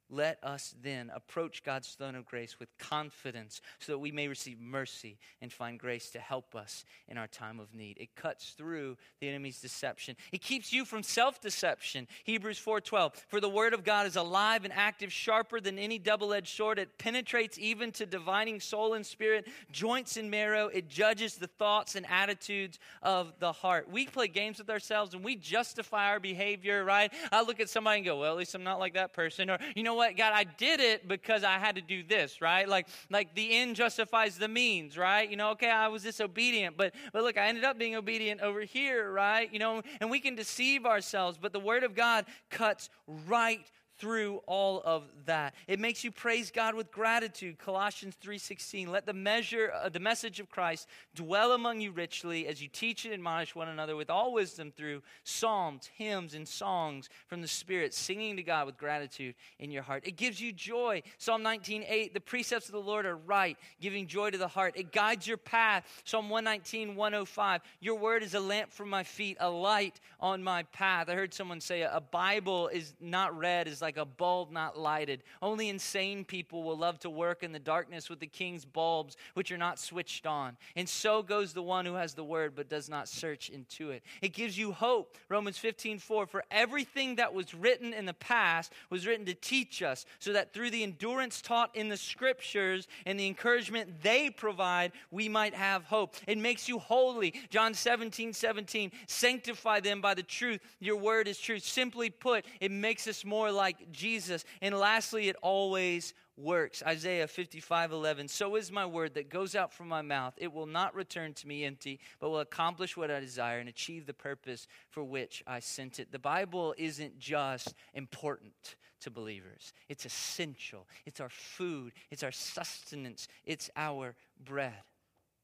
let 0.09 0.37
us 0.43 0.75
then 0.81 1.11
approach 1.13 1.63
God's 1.63 1.89
throne 1.89 2.15
of 2.15 2.25
grace 2.25 2.59
with 2.59 2.69
confidence 2.77 3.61
so 3.79 3.91
that 3.91 3.99
we 3.99 4.11
may 4.11 4.27
receive 4.27 4.59
mercy 4.59 5.17
and 5.41 5.51
find 5.51 5.79
grace 5.79 6.09
to 6.11 6.19
help 6.19 6.55
us 6.55 6.85
in 7.07 7.17
our 7.17 7.27
time 7.27 7.59
of 7.59 7.73
need. 7.73 7.97
It 7.99 8.15
cuts 8.15 8.51
through 8.51 8.97
the 9.19 9.27
enemy's 9.27 9.59
deception. 9.59 10.15
It 10.31 10.41
keeps 10.41 10.71
you 10.71 10.85
from 10.85 11.01
self-deception. 11.01 12.07
Hebrews 12.23 12.59
4:12. 12.59 13.15
For 13.27 13.39
the 13.39 13.49
word 13.49 13.73
of 13.73 13.83
God 13.83 14.05
is 14.05 14.15
alive 14.15 14.63
and 14.63 14.73
active, 14.73 15.11
sharper 15.11 15.59
than 15.59 15.79
any 15.79 15.97
double-edged 15.97 16.55
sword. 16.55 16.77
It 16.77 16.97
penetrates 16.97 17.57
even 17.57 17.91
to 17.93 18.05
dividing 18.05 18.59
soul 18.59 18.93
and 18.93 19.05
spirit, 19.05 19.47
joints 19.71 20.17
and 20.17 20.29
marrow. 20.29 20.67
It 20.67 20.87
judges 20.87 21.35
the 21.35 21.47
thoughts 21.47 21.95
and 21.95 22.05
attitudes 22.07 22.79
of 23.01 23.39
the 23.39 23.51
heart. 23.51 23.89
We 23.89 24.05
play 24.05 24.27
games 24.27 24.59
with 24.59 24.69
ourselves 24.69 25.13
and 25.13 25.23
we 25.23 25.35
justify 25.35 26.09
our 26.09 26.19
behavior, 26.19 26.83
right? 26.83 27.11
I 27.31 27.41
look 27.41 27.59
at 27.59 27.69
somebody 27.69 27.97
and 27.97 28.05
go, 28.05 28.19
"Well, 28.19 28.31
at 28.31 28.37
least 28.37 28.53
I'm 28.53 28.63
not 28.63 28.79
like 28.79 28.93
that 28.93 29.13
person." 29.13 29.49
Or, 29.49 29.57
"You 29.75 29.83
know 29.83 29.94
know 29.95 29.99
what, 29.99 30.17
God, 30.17 30.33
I 30.35 30.43
did 30.43 30.79
it 30.79 31.07
because 31.07 31.43
I 31.43 31.57
had 31.57 31.75
to 31.75 31.81
do 31.81 32.03
this, 32.03 32.41
right? 32.41 32.67
Like, 32.67 32.87
like 33.09 33.33
the 33.35 33.55
end 33.57 33.75
justifies 33.75 34.37
the 34.37 34.47
means, 34.47 34.97
right? 34.97 35.29
You 35.29 35.37
know, 35.37 35.51
okay, 35.51 35.69
I 35.69 35.87
was 35.87 36.03
disobedient, 36.03 36.77
but 36.77 36.93
but 37.13 37.23
look, 37.23 37.37
I 37.37 37.47
ended 37.47 37.63
up 37.63 37.77
being 37.77 37.95
obedient 37.95 38.41
over 38.41 38.61
here, 38.61 39.11
right? 39.11 39.51
You 39.51 39.59
know, 39.59 39.81
and 40.01 40.09
we 40.09 40.19
can 40.19 40.35
deceive 40.35 40.85
ourselves, 40.85 41.37
but 41.41 41.53
the 41.53 41.59
word 41.59 41.83
of 41.83 41.95
God 41.95 42.25
cuts 42.49 42.89
right 43.27 43.65
through 43.97 44.41
all 44.45 44.81
of 44.83 45.03
that. 45.25 45.53
It 45.67 45.79
makes 45.79 46.03
you 46.03 46.11
praise 46.11 46.51
God 46.51 46.75
with 46.75 46.91
gratitude. 46.91 47.57
Colossians 47.57 48.15
3:16. 48.21 48.87
Let 48.87 49.05
the 49.05 49.13
measure 49.13 49.71
uh, 49.73 49.89
the 49.89 49.99
message 49.99 50.39
of 50.39 50.49
Christ 50.49 50.87
dwell 51.13 51.53
among 51.53 51.81
you 51.81 51.91
richly 51.91 52.47
as 52.47 52.61
you 52.61 52.67
teach 52.67 53.05
and 53.05 53.13
admonish 53.13 53.55
one 53.55 53.69
another 53.69 53.95
with 53.95 54.09
all 54.09 54.33
wisdom 54.33 54.71
through 54.75 55.01
psalms, 55.23 55.89
hymns 55.95 56.33
and 56.33 56.47
songs 56.47 57.09
from 57.27 57.41
the 57.41 57.47
Spirit, 57.47 57.93
singing 57.93 58.35
to 58.35 58.43
God 58.43 58.65
with 58.65 58.77
gratitude 58.77 59.35
in 59.59 59.71
your 59.71 59.83
heart. 59.83 60.05
It 60.05 60.17
gives 60.17 60.41
you 60.41 60.51
joy. 60.51 61.01
Psalm 61.17 61.43
19:8. 61.43 62.13
The 62.13 62.19
precepts 62.19 62.67
of 62.67 62.73
the 62.73 62.79
Lord 62.79 63.05
are 63.05 63.17
right, 63.17 63.57
giving 63.79 64.07
joy 64.07 64.29
to 64.29 64.37
the 64.37 64.47
heart. 64.47 64.73
It 64.75 64.91
guides 64.91 65.27
your 65.27 65.37
path. 65.37 65.85
Psalm 66.03 66.29
119, 66.29 66.95
105. 66.95 67.61
Your 67.79 67.95
word 67.95 68.23
is 68.23 68.33
a 68.33 68.39
lamp 68.39 68.71
for 68.71 68.85
my 68.85 69.03
feet, 69.03 69.37
a 69.39 69.49
light 69.49 69.99
on 70.19 70.43
my 70.43 70.63
path. 70.63 71.09
I 71.09 71.13
heard 71.13 71.33
someone 71.33 71.61
say 71.61 71.81
a 71.81 72.01
Bible 72.01 72.67
is 72.67 72.93
not 72.99 73.37
read 73.37 73.67
is 73.67 73.81
like 73.85 73.97
a 73.97 74.05
bulb 74.05 74.51
not 74.51 74.79
lighted. 74.79 75.21
Only 75.43 75.69
insane 75.69 76.25
people 76.25 76.63
will 76.63 76.75
love 76.75 76.97
to 77.01 77.09
work 77.09 77.43
in 77.43 77.51
the 77.51 77.59
darkness 77.59 78.09
with 78.09 78.19
the 78.19 78.25
king's 78.25 78.65
bulbs, 78.65 79.15
which 79.35 79.51
are 79.51 79.59
not 79.59 79.77
switched 79.77 80.25
on. 80.25 80.57
And 80.75 80.89
so 80.89 81.21
goes 81.21 81.53
the 81.53 81.61
one 81.61 81.85
who 81.85 81.93
has 81.93 82.15
the 82.15 82.23
word 82.23 82.53
but 82.55 82.67
does 82.67 82.89
not 82.89 83.07
search 83.07 83.49
into 83.49 83.91
it. 83.91 84.01
It 84.23 84.33
gives 84.33 84.57
you 84.57 84.71
hope. 84.71 85.17
Romans 85.29 85.59
15 85.59 85.99
4 85.99 86.25
For 86.25 86.43
everything 86.49 87.17
that 87.17 87.35
was 87.35 87.53
written 87.53 87.93
in 87.93 88.05
the 88.05 88.15
past 88.15 88.73
was 88.89 89.05
written 89.05 89.27
to 89.27 89.35
teach 89.35 89.83
us, 89.83 90.07
so 90.17 90.33
that 90.33 90.51
through 90.51 90.71
the 90.71 90.81
endurance 90.81 91.39
taught 91.39 91.75
in 91.75 91.89
the 91.89 91.97
scriptures 91.97 92.87
and 93.05 93.19
the 93.19 93.27
encouragement 93.27 94.01
they 94.01 94.31
provide, 94.31 94.93
we 95.11 95.29
might 95.29 95.53
have 95.53 95.83
hope. 95.83 96.15
It 96.25 96.39
makes 96.39 96.67
you 96.67 96.79
holy. 96.79 97.35
John 97.51 97.75
17 97.75 98.33
17 98.33 98.91
Sanctify 99.05 99.81
them 99.81 100.01
by 100.01 100.15
the 100.15 100.23
truth. 100.23 100.61
Your 100.79 100.97
word 100.97 101.27
is 101.27 101.37
truth. 101.37 101.63
Simply 101.63 102.09
put, 102.09 102.45
it 102.59 102.71
makes 102.71 103.07
us 103.07 103.23
more 103.23 103.51
like 103.51 103.74
like 103.79 103.91
Jesus. 103.91 104.45
And 104.61 104.77
lastly, 104.77 105.29
it 105.29 105.35
always 105.41 106.13
works. 106.37 106.83
Isaiah 106.85 107.27
55 107.27 107.91
11. 107.91 108.27
So 108.27 108.55
is 108.55 108.71
my 108.71 108.85
word 108.85 109.13
that 109.15 109.29
goes 109.29 109.55
out 109.55 109.73
from 109.73 109.87
my 109.87 110.01
mouth. 110.01 110.33
It 110.37 110.51
will 110.51 110.65
not 110.65 110.95
return 110.95 111.33
to 111.35 111.47
me 111.47 111.63
empty, 111.65 111.99
but 112.19 112.29
will 112.29 112.39
accomplish 112.39 112.97
what 112.97 113.11
I 113.11 113.19
desire 113.19 113.59
and 113.59 113.69
achieve 113.69 114.05
the 114.05 114.13
purpose 114.13 114.67
for 114.89 115.03
which 115.03 115.43
I 115.47 115.59
sent 115.59 115.99
it. 115.99 116.11
The 116.11 116.19
Bible 116.19 116.75
isn't 116.77 117.19
just 117.19 117.73
important 117.93 118.75
to 119.01 119.11
believers, 119.11 119.73
it's 119.87 120.05
essential. 120.05 120.87
It's 121.05 121.19
our 121.19 121.29
food, 121.29 121.93
it's 122.09 122.23
our 122.23 122.31
sustenance, 122.31 123.27
it's 123.45 123.69
our 123.75 124.15
bread. 124.43 124.73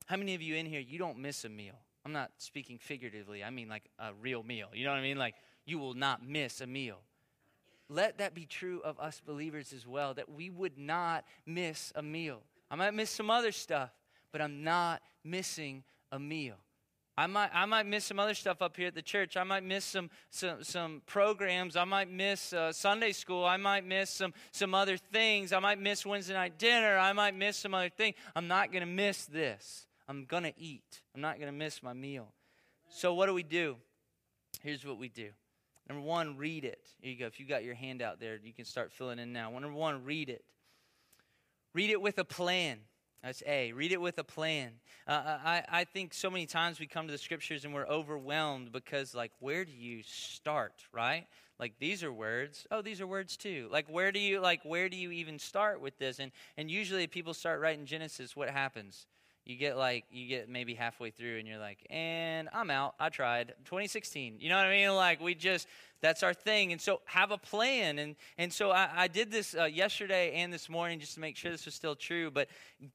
How 0.07 0.17
many 0.17 0.33
of 0.33 0.41
you 0.41 0.55
in 0.55 0.65
here, 0.65 0.79
you 0.79 0.97
don't 0.97 1.19
miss 1.19 1.45
a 1.45 1.49
meal? 1.49 1.75
I'm 2.03 2.11
not 2.11 2.31
speaking 2.37 2.79
figuratively, 2.79 3.43
I 3.43 3.51
mean 3.51 3.69
like 3.69 3.83
a 3.99 4.13
real 4.19 4.41
meal. 4.41 4.69
You 4.73 4.85
know 4.85 4.91
what 4.91 4.99
I 4.99 5.03
mean? 5.03 5.17
Like 5.17 5.35
you 5.65 5.77
will 5.77 5.93
not 5.93 6.25
miss 6.25 6.61
a 6.61 6.67
meal 6.67 7.01
let 7.91 8.19
that 8.19 8.33
be 8.33 8.45
true 8.45 8.81
of 8.83 8.99
us 8.99 9.21
believers 9.25 9.73
as 9.73 9.85
well, 9.85 10.13
that 10.13 10.31
we 10.31 10.49
would 10.49 10.77
not 10.77 11.25
miss 11.45 11.91
a 11.95 12.01
meal. 12.01 12.41
I 12.69 12.75
might 12.75 12.93
miss 12.93 13.09
some 13.09 13.29
other 13.29 13.51
stuff, 13.51 13.91
but 14.31 14.41
I'm 14.41 14.63
not 14.63 15.01
missing 15.23 15.83
a 16.11 16.17
meal. 16.17 16.55
I 17.17 17.27
might, 17.27 17.49
I 17.53 17.65
might 17.65 17.85
miss 17.85 18.05
some 18.05 18.19
other 18.19 18.33
stuff 18.33 18.61
up 18.61 18.77
here 18.77 18.87
at 18.87 18.95
the 18.95 19.01
church. 19.01 19.35
I 19.35 19.43
might 19.43 19.63
miss 19.63 19.83
some, 19.83 20.09
some, 20.29 20.63
some 20.63 21.01
programs. 21.05 21.75
I 21.75 21.83
might 21.83 22.09
miss 22.09 22.53
uh, 22.53 22.71
Sunday 22.71 23.11
school. 23.11 23.43
I 23.43 23.57
might 23.57 23.85
miss 23.85 24.09
some, 24.09 24.33
some 24.51 24.73
other 24.73 24.95
things. 24.95 25.51
I 25.51 25.59
might 25.59 25.79
miss 25.79 26.05
Wednesday 26.05 26.33
night 26.33 26.57
dinner. 26.57 26.97
I 26.97 27.11
might 27.11 27.35
miss 27.35 27.57
some 27.57 27.73
other 27.73 27.89
thing. 27.89 28.13
I'm 28.35 28.47
not 28.47 28.71
going 28.71 28.81
to 28.81 28.87
miss 28.91 29.25
this. 29.25 29.87
I'm 30.07 30.23
going 30.23 30.43
to 30.43 30.53
eat. 30.57 31.01
I'm 31.13 31.21
not 31.21 31.35
going 31.37 31.51
to 31.51 31.57
miss 31.57 31.83
my 31.83 31.93
meal. 31.93 32.31
So, 32.89 33.13
what 33.13 33.27
do 33.27 33.33
we 33.33 33.43
do? 33.43 33.75
Here's 34.63 34.85
what 34.85 34.97
we 34.97 35.09
do 35.09 35.31
Number 35.91 36.07
one, 36.07 36.37
read 36.37 36.63
it. 36.63 36.87
Here 37.01 37.11
you 37.11 37.19
go. 37.19 37.25
If 37.25 37.37
you 37.37 37.45
got 37.45 37.65
your 37.65 37.75
hand 37.75 38.01
out 38.01 38.21
there, 38.21 38.39
you 38.41 38.53
can 38.53 38.63
start 38.63 38.93
filling 38.93 39.19
in 39.19 39.33
now. 39.33 39.51
Number 39.51 39.73
one, 39.73 40.05
read 40.05 40.29
it. 40.29 40.45
Read 41.73 41.89
it 41.89 42.01
with 42.01 42.17
a 42.17 42.23
plan. 42.23 42.79
That's 43.21 43.43
A. 43.45 43.73
Read 43.73 43.91
it 43.91 43.99
with 43.99 44.17
a 44.17 44.23
plan. 44.23 44.71
Uh, 45.05 45.11
uh, 45.11 45.39
I, 45.43 45.63
I 45.67 45.83
think 45.83 46.13
so 46.13 46.29
many 46.29 46.45
times 46.45 46.79
we 46.79 46.87
come 46.87 47.07
to 47.07 47.11
the 47.11 47.17
scriptures 47.17 47.65
and 47.65 47.73
we're 47.73 47.87
overwhelmed 47.87 48.71
because, 48.71 49.13
like, 49.13 49.33
where 49.41 49.65
do 49.65 49.73
you 49.73 50.01
start, 50.03 50.71
right? 50.93 51.27
Like, 51.59 51.73
these 51.77 52.05
are 52.05 52.13
words. 52.13 52.65
Oh, 52.71 52.81
these 52.81 53.01
are 53.01 53.07
words 53.07 53.35
too. 53.35 53.67
Like, 53.69 53.89
where 53.89 54.13
do 54.13 54.19
you, 54.19 54.39
like, 54.39 54.61
where 54.63 54.87
do 54.87 54.95
you 54.95 55.11
even 55.11 55.39
start 55.39 55.81
with 55.81 55.97
this? 55.99 56.19
And, 56.19 56.31
and 56.55 56.71
usually 56.71 57.05
people 57.07 57.33
start 57.33 57.59
writing 57.59 57.85
Genesis, 57.85 58.33
what 58.33 58.49
happens? 58.49 59.07
You 59.45 59.57
get 59.57 59.77
like 59.77 60.05
you 60.11 60.27
get 60.27 60.49
maybe 60.49 60.73
halfway 60.73 61.09
through 61.11 61.39
and 61.39 61.47
you're 61.47 61.59
like 61.59 61.85
and 61.89 62.49
i'm 62.53 62.69
out. 62.69 62.95
I 62.99 63.09
tried. 63.09 63.53
2016 63.65 64.37
you 64.39 64.49
know 64.49 64.57
what 64.57 64.65
i 64.65 64.69
mean? 64.69 64.93
Like 64.95 65.21
we 65.21 65.35
just 65.35 65.67
that's 66.01 66.23
our 66.23 66.33
thing. 66.33 66.71
And 66.71 66.81
so 66.81 67.01
have 67.05 67.31
a 67.31 67.37
plan. 67.37 67.99
And 67.99 68.15
and 68.37 68.51
so 68.51 68.71
i, 68.71 68.89
I 68.95 69.07
did 69.07 69.31
this 69.31 69.55
uh, 69.55 69.65
yesterday 69.65 70.33
and 70.33 70.51
this 70.51 70.69
morning 70.69 70.99
just 70.99 71.13
to 71.13 71.19
make 71.19 71.37
sure 71.37 71.51
this 71.51 71.65
was 71.65 71.75
still 71.75 71.95
true. 71.95 72.31
But 72.31 72.49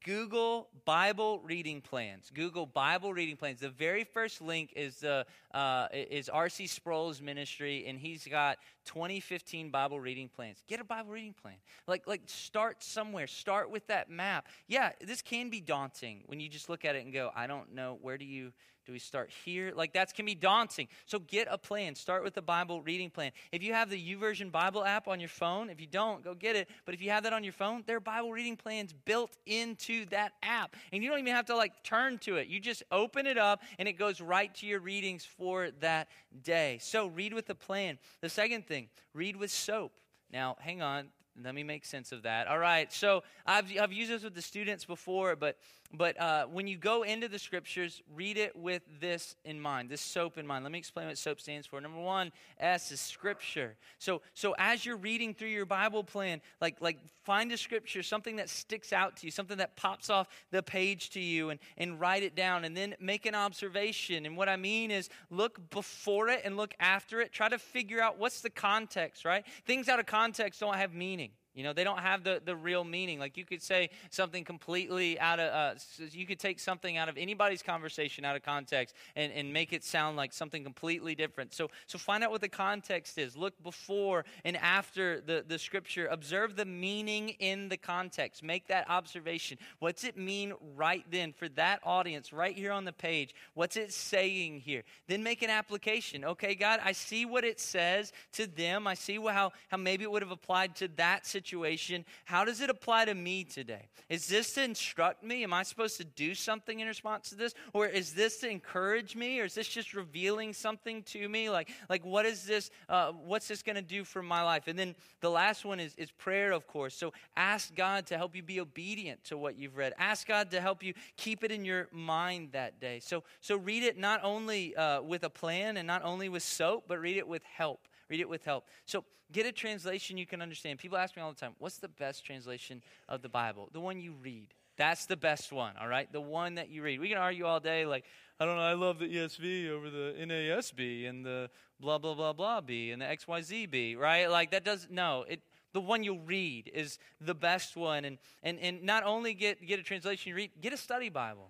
google 0.05 0.67
bible 0.85 1.39
reading 1.39 1.81
plans. 1.81 2.31
Google 2.33 2.65
bible 2.65 3.13
reading 3.13 3.37
plans. 3.37 3.61
The 3.61 3.69
very 3.69 4.03
first 4.03 4.41
link 4.41 4.73
is 4.75 4.97
the 4.99 5.25
uh, 5.53 5.87
is 5.91 6.29
rc 6.33 6.69
sproul's 6.69 7.21
ministry. 7.21 7.85
And 7.87 7.97
he's 7.99 8.27
got 8.27 8.57
2015 8.85 9.69
bible 9.69 9.99
reading 9.99 10.29
plans. 10.29 10.63
Get 10.67 10.79
a 10.79 10.83
bible 10.83 11.11
reading 11.11 11.33
plan. 11.41 11.55
Like 11.87 12.07
like 12.07 12.21
start 12.25 12.83
somewhere. 12.83 13.27
Start 13.27 13.71
with 13.71 13.87
that 13.87 14.09
map. 14.09 14.47
Yeah 14.67 14.91
this 15.01 15.21
can 15.21 15.49
be 15.49 15.61
daunting 15.61 16.23
when 16.25 16.39
you 16.39 16.49
just 16.49 16.69
look 16.69 16.83
at 16.85 16.95
it 16.95 17.05
and 17.05 17.13
go 17.13 17.31
i 17.35 17.47
don't 17.47 17.73
know. 17.73 17.97
Where 18.01 18.17
do 18.17 18.25
you 18.25 18.51
do 18.87 18.93
we 18.93 18.99
start 18.99 19.29
here? 19.43 19.73
Like 19.75 19.93
that 19.93 20.13
can 20.13 20.25
be 20.25 20.33
daunting. 20.33 20.87
So 21.05 21.19
get 21.19 21.49
a 21.51 21.57
plan. 21.57 21.93
Start 21.93 22.23
with 22.23 22.33
the 22.33 22.41
Bible 22.41 22.81
reading 22.81 23.09
plan. 23.09 23.31
If 23.51 23.61
you 23.61 23.73
have 23.73 23.89
the 23.89 23.97
YouVersion 23.97 24.49
Bible 24.49 24.85
app 24.85 25.09
on 25.09 25.19
your 25.19 25.27
phone, 25.27 25.69
if 25.69 25.81
you 25.81 25.87
don't, 25.87 26.23
go 26.23 26.33
get 26.33 26.55
it. 26.55 26.69
But 26.85 26.95
if 26.95 27.01
you 27.01 27.09
have 27.09 27.23
that 27.23 27.33
on 27.33 27.43
your 27.43 27.51
phone, 27.51 27.83
there 27.85 27.97
are 27.97 27.99
Bible 27.99 28.31
reading 28.31 28.55
plans 28.55 28.93
built 28.93 29.35
into 29.45 30.05
that 30.05 30.31
app. 30.41 30.77
And 30.93 31.03
you 31.03 31.09
don't 31.09 31.19
even 31.19 31.35
have 31.35 31.47
to 31.47 31.55
like 31.57 31.83
turn 31.83 32.17
to 32.19 32.37
it. 32.37 32.47
You 32.47 32.61
just 32.61 32.81
open 32.89 33.27
it 33.27 33.37
up 33.37 33.61
and 33.77 33.89
it 33.89 33.93
goes 33.93 34.21
right 34.21 34.55
to 34.55 34.65
your 34.65 34.79
readings 34.79 35.25
for 35.25 35.69
that 35.81 36.07
day. 36.43 36.77
So 36.81 37.07
read 37.07 37.33
with 37.33 37.49
a 37.49 37.55
plan. 37.55 37.99
The 38.21 38.29
second 38.29 38.67
thing, 38.67 38.87
read 39.13 39.35
with 39.35 39.51
soap. 39.51 39.91
Now, 40.31 40.55
hang 40.61 40.81
on. 40.81 41.09
Let 41.43 41.53
me 41.53 41.63
make 41.63 41.85
sense 41.85 42.11
of 42.11 42.23
that. 42.23 42.47
All 42.47 42.57
right. 42.57 42.91
So 42.91 43.23
I've, 43.45 43.65
I've 43.79 43.93
used 43.93 44.11
this 44.11 44.23
with 44.23 44.33
the 44.33 44.41
students 44.41 44.85
before, 44.85 45.35
but 45.35 45.57
but 45.93 46.19
uh, 46.19 46.45
when 46.45 46.67
you 46.67 46.77
go 46.77 47.03
into 47.03 47.29
the 47.29 47.39
scriptures, 47.39 48.01
read 48.13 48.37
it 48.37 48.55
with 48.55 48.81
this 48.99 49.35
in 49.45 49.59
mind, 49.59 49.89
this 49.89 50.01
SOAP 50.01 50.37
in 50.37 50.45
mind. 50.45 50.65
Let 50.65 50.71
me 50.71 50.79
explain 50.79 51.07
what 51.07 51.17
SOAP 51.17 51.39
stands 51.39 51.65
for. 51.65 51.79
Number 51.79 52.01
one, 52.01 52.33
S 52.59 52.91
is 52.91 52.99
scripture. 52.99 53.75
So, 53.97 54.21
so 54.33 54.53
as 54.57 54.85
you're 54.85 54.97
reading 54.97 55.33
through 55.33 55.47
your 55.47 55.65
Bible 55.65 56.03
plan, 56.03 56.41
like, 56.59 56.81
like 56.81 56.97
find 57.23 57.51
a 57.53 57.57
scripture, 57.57 58.03
something 58.03 58.35
that 58.35 58.49
sticks 58.49 58.91
out 58.91 59.15
to 59.17 59.27
you, 59.27 59.31
something 59.31 59.59
that 59.59 59.77
pops 59.77 60.09
off 60.09 60.27
the 60.51 60.61
page 60.61 61.11
to 61.11 61.21
you, 61.21 61.51
and, 61.51 61.59
and 61.77 61.99
write 61.99 62.23
it 62.23 62.35
down, 62.35 62.65
and 62.65 62.75
then 62.75 62.93
make 62.99 63.25
an 63.25 63.35
observation. 63.35 64.25
And 64.25 64.35
what 64.35 64.49
I 64.49 64.57
mean 64.57 64.91
is 64.91 65.09
look 65.29 65.69
before 65.69 66.27
it 66.27 66.41
and 66.43 66.57
look 66.57 66.73
after 66.81 67.21
it. 67.21 67.31
Try 67.31 67.47
to 67.47 67.59
figure 67.59 68.01
out 68.01 68.19
what's 68.19 68.41
the 68.41 68.49
context, 68.49 69.23
right? 69.23 69.45
Things 69.65 69.87
out 69.87 69.99
of 69.99 70.05
context 70.05 70.59
don't 70.59 70.75
have 70.75 70.93
meaning. 70.93 71.31
You 71.57 71.63
know, 71.63 71.73
they 71.73 71.83
don't 71.83 72.01
have 72.01 72.23
the, 72.23 72.39
the 72.45 72.55
real 72.55 72.83
meaning. 72.83 73.17
Like 73.17 73.35
you 73.35 73.43
could 73.43 73.63
say 73.63 73.89
something 74.11 74.43
completely 74.43 75.19
out 75.19 75.39
of, 75.39 75.51
uh, 75.51 75.79
you 76.11 76.27
could 76.27 76.37
take 76.37 76.59
something 76.59 76.97
out 76.97 77.09
of 77.09 77.17
anybody's 77.17 77.63
conversation 77.63 78.23
out 78.23 78.35
of 78.35 78.43
context 78.43 78.93
and, 79.15 79.33
and 79.33 79.51
make 79.51 79.73
it 79.73 79.83
sound 79.83 80.17
like 80.17 80.33
something 80.33 80.63
completely 80.63 81.15
different. 81.15 81.55
So, 81.55 81.71
so 81.87 81.97
find 81.97 82.23
out 82.23 82.29
what 82.29 82.41
the 82.41 82.47
context 82.47 83.17
is. 83.17 83.35
Look 83.35 83.63
before 83.63 84.23
and 84.45 84.55
after 84.55 85.19
the, 85.19 85.43
the 85.47 85.57
scripture. 85.57 86.05
Observe 86.05 86.55
the 86.55 86.65
meaning 86.65 87.29
in 87.39 87.69
the 87.69 87.77
context. 87.77 88.43
Make 88.43 88.67
that 88.67 88.87
observation. 88.87 89.57
What's 89.79 90.03
it 90.03 90.15
mean 90.15 90.53
right 90.75 91.05
then 91.09 91.33
for 91.33 91.49
that 91.49 91.79
audience 91.83 92.31
right 92.31 92.55
here 92.55 92.71
on 92.71 92.85
the 92.85 92.93
page? 92.93 93.33
What's 93.55 93.77
it 93.77 93.91
saying 93.91 94.59
here? 94.59 94.83
Then 95.07 95.23
make 95.23 95.41
an 95.41 95.49
application. 95.49 96.23
Okay, 96.23 96.53
God, 96.53 96.81
I 96.85 96.91
see 96.91 97.25
what 97.25 97.43
it 97.43 97.59
says 97.59 98.13
to 98.33 98.45
them. 98.45 98.85
I 98.85 98.93
see 98.93 99.15
how, 99.15 99.53
how 99.69 99.77
maybe 99.77 100.03
it 100.03 100.11
would 100.11 100.21
have 100.21 100.29
applied 100.29 100.75
to 100.75 100.87
that 100.97 101.25
situation 101.25 101.46
situation, 101.47 102.03
how 102.25 102.43
does 102.43 102.59
it 102.59 102.69
apply 102.69 103.05
to 103.05 103.15
me 103.15 103.43
today? 103.45 103.87
Is 104.09 104.27
this 104.27 104.53
to 104.53 104.63
instruct 104.63 105.23
me? 105.23 105.43
Am 105.43 105.53
I 105.53 105.63
supposed 105.63 105.97
to 105.97 106.03
do 106.03 106.35
something 106.35 106.81
in 106.81 106.87
response 106.87 107.29
to 107.29 107.35
this? 107.35 107.53
Or 107.73 107.87
is 107.87 108.13
this 108.13 108.39
to 108.39 108.49
encourage 108.49 109.15
me? 109.15 109.39
Or 109.39 109.45
is 109.45 109.55
this 109.55 109.67
just 109.67 109.93
revealing 109.93 110.53
something 110.53 111.03
to 111.03 111.29
me? 111.29 111.49
Like, 111.49 111.69
like 111.89 112.05
what 112.05 112.25
is 112.25 112.43
this? 112.45 112.69
Uh, 112.89 113.11
what's 113.11 113.47
this 113.47 113.63
going 113.63 113.77
to 113.77 113.81
do 113.81 114.03
for 114.03 114.21
my 114.21 114.43
life? 114.43 114.67
And 114.67 114.77
then 114.77 114.93
the 115.21 115.29
last 115.29 115.63
one 115.63 115.79
is, 115.79 115.95
is 115.95 116.11
prayer, 116.11 116.51
of 116.51 116.67
course. 116.67 116.95
So 116.95 117.13
ask 117.37 117.73
God 117.75 118.05
to 118.07 118.17
help 118.17 118.35
you 118.35 118.43
be 118.43 118.59
obedient 118.59 119.23
to 119.25 119.37
what 119.37 119.57
you've 119.57 119.77
read. 119.77 119.93
Ask 119.97 120.27
God 120.27 120.51
to 120.51 120.59
help 120.59 120.83
you 120.83 120.93
keep 121.15 121.43
it 121.45 121.51
in 121.51 121.63
your 121.63 121.87
mind 121.93 122.49
that 122.51 122.81
day. 122.81 122.99
So, 122.99 123.23
so 123.39 123.55
read 123.55 123.83
it 123.83 123.97
not 123.97 124.19
only 124.23 124.75
uh, 124.75 125.01
with 125.01 125.23
a 125.23 125.29
plan 125.29 125.77
and 125.77 125.87
not 125.87 126.03
only 126.03 126.27
with 126.27 126.43
soap, 126.43 126.85
but 126.87 126.99
read 126.99 127.15
it 127.15 127.27
with 127.27 127.43
help. 127.43 127.87
Read 128.09 128.19
it 128.19 128.29
with 128.29 128.43
help. 128.45 128.65
So 128.85 129.03
get 129.31 129.45
a 129.45 129.51
translation 129.51 130.17
you 130.17 130.25
can 130.25 130.41
understand. 130.41 130.79
People 130.79 130.97
ask 130.97 131.15
me 131.15 131.21
all 131.21 131.31
the 131.31 131.39
time, 131.39 131.53
what's 131.59 131.77
the 131.77 131.87
best 131.87 132.25
translation 132.25 132.81
of 133.09 133.21
the 133.21 133.29
Bible? 133.29 133.69
The 133.73 133.79
one 133.79 133.99
you 133.99 134.13
read. 134.21 134.53
That's 134.77 135.07
the 135.07 135.17
best 135.17 135.51
one, 135.51 135.73
all 135.81 135.87
right? 135.87 136.11
The 136.11 136.21
one 136.21 136.55
that 136.55 136.69
you 136.69 136.83
read. 136.83 136.99
We 136.99 137.09
can 137.09 137.17
argue 137.17 137.45
all 137.45 137.59
day, 137.59 137.85
like, 137.85 138.05
I 138.39 138.45
don't 138.45 138.57
know, 138.57 138.61
I 138.61 138.73
love 138.73 138.99
the 138.99 139.07
ESV 139.07 139.69
over 139.69 139.89
the 139.89 140.13
NASB 140.19 141.09
and 141.09 141.25
the 141.25 141.49
blah, 141.79 141.97
blah, 141.97 142.13
blah, 142.13 142.33
blah 142.33 142.61
B 142.61 142.91
and 142.91 143.01
the 143.01 143.05
XYZB, 143.05 143.97
right? 143.97 144.29
Like, 144.29 144.51
that 144.51 144.63
does, 144.63 144.87
no, 144.91 145.25
it, 145.27 145.41
the 145.73 145.81
one 145.81 146.03
you'll 146.03 146.19
read 146.19 146.69
is 146.73 146.99
the 147.19 147.33
best 147.33 147.75
one. 147.75 148.05
And, 148.05 148.19
and, 148.43 148.59
and 148.59 148.83
not 148.83 149.03
only 149.03 149.33
get, 149.33 149.65
get 149.65 149.79
a 149.79 149.83
translation 149.83 150.29
you 150.29 150.35
read, 150.35 150.51
get 150.61 150.73
a 150.73 150.77
study 150.77 151.09
Bible. 151.09 151.49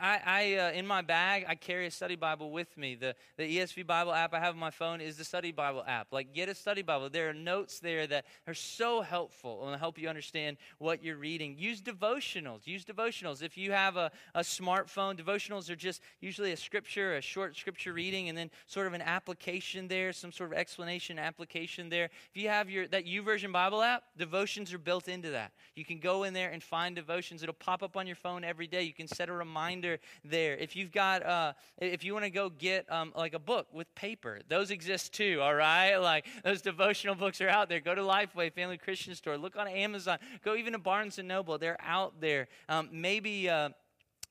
I, 0.00 0.20
I, 0.26 0.54
uh, 0.56 0.72
in 0.72 0.86
my 0.86 1.02
bag, 1.02 1.46
I 1.48 1.54
carry 1.54 1.86
a 1.86 1.90
study 1.90 2.16
Bible 2.16 2.50
with 2.50 2.76
me. 2.76 2.94
The, 2.94 3.14
the 3.36 3.58
ESV 3.58 3.86
Bible 3.86 4.12
app 4.12 4.34
I 4.34 4.40
have 4.40 4.54
on 4.54 4.60
my 4.60 4.70
phone 4.70 5.00
is 5.00 5.16
the 5.16 5.24
study 5.24 5.52
Bible 5.52 5.84
app. 5.86 6.08
Like, 6.12 6.34
get 6.34 6.48
a 6.48 6.54
study 6.54 6.82
Bible. 6.82 7.08
There 7.08 7.30
are 7.30 7.34
notes 7.34 7.80
there 7.80 8.06
that 8.08 8.26
are 8.46 8.54
so 8.54 9.00
helpful 9.00 9.68
and 9.68 9.78
help 9.78 9.98
you 9.98 10.08
understand 10.08 10.58
what 10.78 11.02
you're 11.02 11.16
reading. 11.16 11.56
Use 11.58 11.80
devotionals. 11.80 12.66
Use 12.66 12.84
devotionals. 12.84 13.42
If 13.42 13.56
you 13.56 13.72
have 13.72 13.96
a, 13.96 14.10
a 14.34 14.40
smartphone, 14.40 15.18
devotionals 15.18 15.70
are 15.70 15.76
just 15.76 16.02
usually 16.20 16.52
a 16.52 16.56
scripture, 16.56 17.16
a 17.16 17.22
short 17.22 17.56
scripture 17.56 17.92
reading, 17.92 18.28
and 18.28 18.36
then 18.36 18.50
sort 18.66 18.86
of 18.86 18.92
an 18.92 19.02
application 19.02 19.88
there, 19.88 20.12
some 20.12 20.32
sort 20.32 20.52
of 20.52 20.58
explanation 20.58 21.18
application 21.18 21.88
there. 21.88 22.10
If 22.34 22.42
you 22.42 22.48
have 22.48 22.68
your 22.68 22.86
that 22.88 23.06
YouVersion 23.06 23.52
Bible 23.52 23.82
app, 23.82 24.02
devotions 24.16 24.72
are 24.74 24.78
built 24.78 25.08
into 25.08 25.30
that. 25.30 25.52
You 25.74 25.84
can 25.84 25.98
go 25.98 26.24
in 26.24 26.34
there 26.34 26.50
and 26.50 26.62
find 26.62 26.94
devotions. 26.94 27.42
It'll 27.42 27.54
pop 27.54 27.82
up 27.82 27.96
on 27.96 28.06
your 28.06 28.16
phone 28.16 28.44
every 28.44 28.66
day. 28.66 28.82
You 28.82 28.92
can 28.92 29.08
set 29.08 29.28
a 29.28 29.32
reminder 29.32 29.77
there. 29.80 30.56
If 30.56 30.76
you've 30.76 30.92
got, 30.92 31.24
uh, 31.24 31.52
if 31.78 32.04
you 32.04 32.12
want 32.12 32.24
to 32.24 32.30
go 32.30 32.48
get 32.50 32.90
um, 32.90 33.12
like 33.16 33.34
a 33.34 33.38
book 33.38 33.68
with 33.72 33.92
paper, 33.94 34.40
those 34.48 34.70
exist 34.70 35.12
too, 35.12 35.40
all 35.42 35.54
right? 35.54 35.96
Like 35.96 36.26
those 36.44 36.62
devotional 36.62 37.14
books 37.14 37.40
are 37.40 37.48
out 37.48 37.68
there. 37.68 37.80
Go 37.80 37.94
to 37.94 38.02
Lifeway 38.02 38.52
Family 38.52 38.78
Christian 38.78 39.14
Store. 39.14 39.36
Look 39.36 39.56
on 39.56 39.68
Amazon. 39.68 40.18
Go 40.44 40.54
even 40.54 40.72
to 40.72 40.78
Barnes 40.78 41.18
and 41.18 41.28
Noble. 41.28 41.58
They're 41.58 41.80
out 41.80 42.20
there. 42.20 42.48
Um, 42.68 42.88
maybe. 42.92 43.48
Uh, 43.48 43.70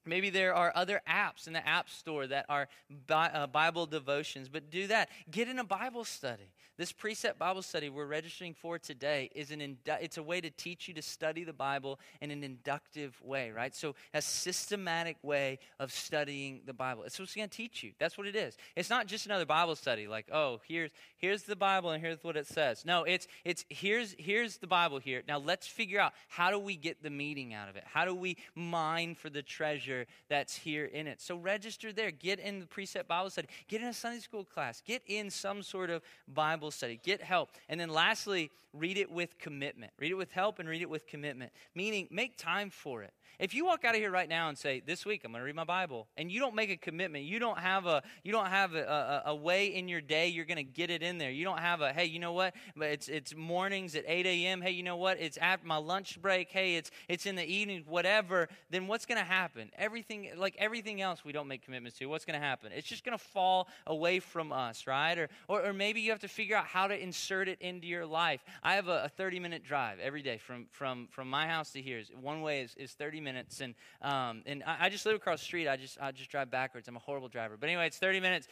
Maybe 0.07 0.29
there 0.29 0.55
are 0.55 0.71
other 0.73 1.01
apps 1.07 1.47
in 1.47 1.53
the 1.53 1.67
App 1.67 1.89
Store 1.89 2.25
that 2.27 2.45
are 2.47 2.69
uh, 3.09 3.47
Bible 3.47 3.85
devotions, 3.85 4.47
but 4.47 4.71
do 4.71 4.87
that. 4.87 5.09
Get 5.29 5.49
in 5.49 5.59
a 5.59 5.63
Bible 5.65 6.05
study. 6.05 6.53
This 6.77 6.91
precept 6.91 7.39
Bible 7.39 7.61
study 7.61 7.89
we're 7.89 8.05
registering 8.05 8.53
for 8.53 8.77
today 8.77 9.29
is 9.33 9.51
an 9.51 9.59
indu- 9.59 10.01
it's 10.01 10.17
a 10.17 10.23
way 10.23 10.41
to 10.41 10.49
teach 10.49 10.87
you 10.87 10.93
to 10.95 11.01
study 11.01 11.43
the 11.43 11.53
Bible 11.53 11.99
in 12.21 12.31
an 12.31 12.43
inductive 12.43 13.19
way, 13.23 13.51
right? 13.51 13.75
So 13.75 13.95
a 14.13 14.21
systematic 14.21 15.17
way 15.23 15.59
of 15.79 15.91
studying 15.91 16.61
the 16.65 16.73
Bible. 16.73 17.03
It's 17.03 17.19
what's 17.19 17.35
going 17.35 17.49
to 17.49 17.55
teach 17.55 17.83
you. 17.83 17.93
That's 17.99 18.17
what 18.17 18.27
it 18.27 18.35
is. 18.35 18.57
It's 18.75 18.89
not 18.89 19.07
just 19.07 19.25
another 19.25 19.45
Bible 19.45 19.75
study, 19.75 20.07
like 20.07 20.27
oh 20.31 20.61
here's 20.67 20.91
here's 21.17 21.43
the 21.43 21.55
Bible 21.55 21.91
and 21.91 22.03
here's 22.03 22.23
what 22.23 22.37
it 22.37 22.47
says. 22.47 22.85
No, 22.85 23.03
it's 23.03 23.27
it's 23.43 23.65
here's 23.69 24.15
here's 24.19 24.57
the 24.57 24.67
Bible 24.67 24.99
here. 24.99 25.23
Now 25.27 25.39
let's 25.39 25.67
figure 25.67 25.99
out 25.99 26.13
how 26.27 26.51
do 26.51 26.59
we 26.59 26.75
get 26.75 27.01
the 27.01 27.09
meaning 27.09 27.53
out 27.53 27.69
of 27.69 27.75
it. 27.75 27.83
How 27.85 28.05
do 28.05 28.13
we 28.13 28.37
mine 28.55 29.15
for 29.15 29.29
the 29.29 29.41
treasure? 29.41 30.05
that's 30.29 30.55
here 30.55 30.85
in 30.85 31.07
it. 31.07 31.21
So 31.21 31.37
register 31.37 31.91
there. 31.93 32.11
Get 32.11 32.39
in 32.39 32.59
the 32.59 32.65
precept 32.65 33.07
Bible 33.07 33.29
study. 33.29 33.47
Get 33.67 33.81
in 33.81 33.87
a 33.87 33.93
Sunday 33.93 34.19
school 34.19 34.43
class. 34.43 34.81
Get 34.85 35.01
in 35.07 35.29
some 35.29 35.63
sort 35.63 35.89
of 35.89 36.01
Bible 36.27 36.66
study. 36.71 36.99
Get 37.03 37.21
help. 37.21 37.51
And 37.69 37.79
then 37.79 37.89
lastly, 37.89 38.51
read 38.73 38.97
it 38.97 39.11
with 39.11 39.37
commitment. 39.39 39.91
Read 39.99 40.11
it 40.11 40.15
with 40.15 40.31
help 40.31 40.59
and 40.59 40.67
read 40.67 40.81
it 40.81 40.89
with 40.89 41.07
commitment, 41.07 41.51
meaning 41.75 42.07
make 42.11 42.37
time 42.37 42.69
for 42.69 43.03
it. 43.03 43.13
If 43.39 43.53
you 43.53 43.65
walk 43.65 43.85
out 43.85 43.93
of 43.93 44.01
here 44.01 44.09
right 44.09 44.27
now 44.27 44.49
and 44.49 44.57
say, 44.57 44.81
"This 44.83 45.05
week 45.05 45.21
I'm 45.23 45.31
going 45.31 45.41
to 45.41 45.45
read 45.45 45.55
my 45.55 45.63
Bible," 45.63 46.07
and 46.17 46.31
you 46.31 46.39
don't 46.39 46.55
make 46.55 46.71
a 46.71 46.77
commitment, 46.77 47.25
you 47.25 47.37
don't 47.37 47.59
have 47.59 47.85
a 47.85 48.01
you 48.23 48.31
don't 48.31 48.47
have 48.47 48.73
a, 48.73 49.23
a, 49.25 49.31
a 49.31 49.35
way 49.35 49.67
in 49.67 49.87
your 49.87 50.01
day 50.01 50.27
you're 50.27 50.45
going 50.45 50.57
to 50.57 50.63
get 50.63 50.89
it 50.89 51.03
in 51.03 51.19
there. 51.19 51.29
You 51.29 51.45
don't 51.45 51.59
have 51.59 51.81
a 51.81 51.93
hey, 51.93 52.05
you 52.05 52.17
know 52.17 52.33
what? 52.33 52.55
It's 52.75 53.07
it's 53.07 53.35
mornings 53.35 53.95
at 53.95 54.05
8 54.07 54.25
a.m. 54.25 54.61
Hey, 54.61 54.71
you 54.71 54.81
know 54.81 54.97
what? 54.97 55.19
It's 55.19 55.37
after 55.37 55.67
my 55.67 55.77
lunch 55.77 56.19
break. 56.19 56.49
Hey, 56.49 56.77
it's 56.77 56.89
it's 57.07 57.27
in 57.27 57.35
the 57.35 57.45
evening. 57.45 57.83
Whatever. 57.87 58.49
Then 58.71 58.87
what's 58.87 59.05
going 59.05 59.19
to 59.19 59.25
happen? 59.25 59.69
Everything 59.77 60.31
like 60.35 60.55
everything 60.57 61.01
else 61.01 61.23
we 61.23 61.31
don't 61.31 61.47
make 61.47 61.63
commitments 61.63 61.99
to. 61.99 62.07
What's 62.07 62.25
going 62.25 62.39
to 62.39 62.45
happen? 62.45 62.71
It's 62.71 62.87
just 62.87 63.05
going 63.05 63.17
to 63.17 63.23
fall 63.23 63.67
away 63.85 64.19
from 64.19 64.51
us, 64.51 64.87
right? 64.87 65.17
Or, 65.17 65.29
or 65.47 65.67
or 65.67 65.73
maybe 65.73 66.01
you 66.01 66.09
have 66.09 66.21
to 66.21 66.27
figure 66.27 66.56
out 66.57 66.65
how 66.65 66.87
to 66.87 67.01
insert 67.01 67.47
it 67.47 67.61
into 67.61 67.87
your 67.87 68.05
life. 68.05 68.43
I 68.63 68.75
have 68.75 68.87
a, 68.87 69.05
a 69.05 69.09
30 69.09 69.39
minute 69.39 69.63
drive 69.63 69.99
every 69.99 70.21
day 70.21 70.37
from 70.37 70.65
from 70.71 71.07
from 71.11 71.29
my 71.29 71.47
house 71.47 71.71
to 71.71 71.81
here. 71.81 72.01
One 72.19 72.41
way 72.41 72.61
is, 72.61 72.75
is 72.75 72.91
30 72.93 73.21
minutes. 73.21 73.61
And, 73.61 73.75
um, 74.01 74.43
and 74.45 74.63
I, 74.65 74.85
I, 74.85 74.89
just 74.89 75.05
live 75.05 75.15
across 75.15 75.39
the 75.39 75.45
street. 75.45 75.67
I 75.67 75.77
just, 75.77 75.97
I 76.01 76.11
just 76.11 76.29
drive 76.29 76.51
backwards. 76.51 76.87
I'm 76.87 76.95
a 76.95 76.99
horrible 76.99 77.29
driver. 77.29 77.57
But 77.59 77.69
anyway, 77.69 77.87
it's 77.87 77.97
30 77.97 78.19
minutes. 78.19 78.47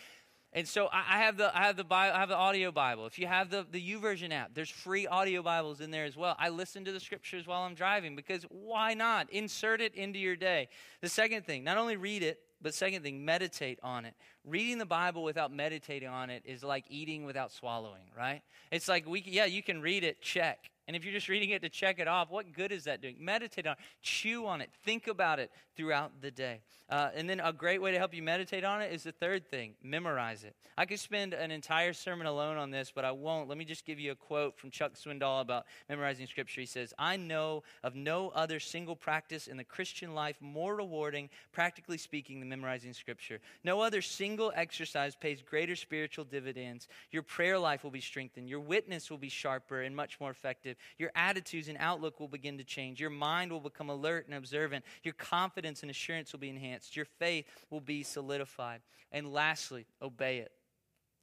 And 0.53 0.65
so 0.65 0.87
I, 0.91 1.19
have 1.19 1.35
the, 1.35 1.55
I 1.55 1.63
have 1.63 1.75
the, 1.75 1.83
Bible, 1.83 2.15
I 2.15 2.19
have 2.21 2.29
the 2.29 2.37
audio 2.37 2.71
Bible. 2.71 3.05
If 3.07 3.19
you 3.19 3.27
have 3.27 3.49
the, 3.49 3.67
the 3.69 3.91
YouVersion 3.93 4.31
app, 4.31 4.53
there's 4.53 4.69
free 4.69 5.05
audio 5.05 5.43
Bibles 5.43 5.81
in 5.81 5.91
there 5.91 6.05
as 6.05 6.15
well. 6.15 6.33
I 6.39 6.47
listen 6.47 6.85
to 6.85 6.93
the 6.93 6.99
scriptures 7.01 7.45
while 7.45 7.63
I'm 7.63 7.75
driving 7.75 8.15
because 8.15 8.43
why 8.49 8.93
not? 8.93 9.29
Insert 9.31 9.81
it 9.81 9.93
into 9.95 10.17
your 10.17 10.37
day. 10.37 10.69
The 11.01 11.09
second 11.09 11.45
thing, 11.45 11.65
not 11.65 11.77
only 11.77 11.97
read 11.97 12.23
it, 12.23 12.39
but 12.61 12.73
second 12.73 13.03
thing, 13.03 13.25
meditate 13.25 13.79
on 13.83 14.05
it. 14.05 14.13
Reading 14.45 14.77
the 14.77 14.85
Bible 14.85 15.23
without 15.23 15.51
meditating 15.51 16.07
on 16.07 16.29
it 16.29 16.43
is 16.45 16.63
like 16.63 16.85
eating 16.89 17.25
without 17.25 17.51
swallowing, 17.51 18.03
right? 18.15 18.41
It's 18.71 18.87
like 18.87 19.07
we 19.07 19.23
yeah, 19.25 19.45
you 19.45 19.63
can 19.63 19.81
read 19.81 20.03
it, 20.03 20.21
check. 20.21 20.69
And 20.87 20.95
if 20.95 21.03
you're 21.03 21.13
just 21.13 21.29
reading 21.29 21.49
it 21.49 21.63
to 21.63 21.69
check 21.69 21.97
it 21.97 22.07
off, 22.07 22.29
what 22.29 22.53
good 22.53 22.71
is 22.71 22.83
that 22.83 23.01
doing? 23.01 23.15
Meditate 23.19 23.65
on 23.65 23.73
it, 23.73 23.79
chew 24.03 24.45
on 24.45 24.61
it, 24.61 24.69
think 24.83 25.07
about 25.07 25.39
it 25.39 25.51
throughout 25.75 26.21
the 26.21 26.29
day. 26.29 26.61
Uh, 26.87 27.09
and 27.15 27.27
then 27.27 27.39
a 27.39 27.51
great 27.51 27.81
way 27.81 27.91
to 27.91 27.97
help 27.97 28.13
you 28.13 28.21
meditate 28.21 28.63
on 28.63 28.81
it 28.81 28.93
is 28.93 29.01
the 29.01 29.11
third 29.11 29.47
thing 29.47 29.73
memorize 29.81 30.43
it. 30.43 30.55
I 30.77 30.85
could 30.85 30.99
spend 30.99 31.33
an 31.33 31.49
entire 31.49 31.93
sermon 31.93 32.27
alone 32.27 32.57
on 32.57 32.69
this, 32.69 32.91
but 32.93 33.03
I 33.03 33.11
won't. 33.11 33.49
Let 33.49 33.57
me 33.57 33.65
just 33.65 33.85
give 33.85 33.99
you 33.99 34.11
a 34.11 34.15
quote 34.15 34.59
from 34.59 34.69
Chuck 34.69 34.93
Swindoll 34.93 35.41
about 35.41 35.65
memorizing 35.89 36.27
scripture. 36.27 36.61
He 36.61 36.67
says, 36.67 36.93
I 36.99 37.17
know 37.17 37.63
of 37.81 37.95
no 37.95 38.29
other 38.29 38.59
single 38.59 38.95
practice 38.95 39.47
in 39.47 39.57
the 39.57 39.63
Christian 39.63 40.13
life 40.13 40.35
more 40.39 40.75
rewarding, 40.75 41.29
practically 41.51 41.97
speaking, 41.97 42.39
than 42.39 42.49
memorizing 42.49 42.93
scripture. 42.93 43.39
No 43.63 43.81
other 43.81 44.01
single 44.35 44.51
exercise 44.53 45.15
pays 45.15 45.41
greater 45.41 45.77
spiritual 45.77 46.25
dividends. 46.25 46.89
Your 47.09 47.23
prayer 47.23 47.57
life 47.57 47.85
will 47.85 47.91
be 47.91 48.01
strengthened, 48.01 48.49
your 48.49 48.59
witness 48.59 49.09
will 49.09 49.17
be 49.17 49.29
sharper 49.29 49.83
and 49.83 49.95
much 49.95 50.19
more 50.19 50.29
effective 50.29 50.75
your 50.97 51.09
attitudes 51.15 51.69
and 51.69 51.77
outlook 51.79 52.19
will 52.19 52.27
begin 52.27 52.57
to 52.57 52.63
change. 52.65 52.99
Your 52.99 53.09
mind 53.09 53.49
will 53.49 53.61
become 53.61 53.89
alert 53.89 54.25
and 54.25 54.35
observant. 54.35 54.83
Your 55.03 55.13
confidence 55.13 55.83
and 55.83 55.89
assurance 55.89 56.33
will 56.33 56.39
be 56.39 56.49
enhanced. 56.49 56.97
Your 56.97 57.05
faith 57.05 57.45
will 57.69 57.79
be 57.79 58.03
solidified. 58.03 58.81
And 59.11 59.31
lastly, 59.31 59.85
obey 60.01 60.39
it. 60.39 60.51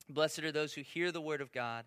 Blessed 0.08 0.40
are 0.40 0.52
those 0.52 0.72
who 0.72 0.80
hear 0.80 1.12
the 1.12 1.20
word 1.20 1.40
of 1.42 1.52
God 1.52 1.84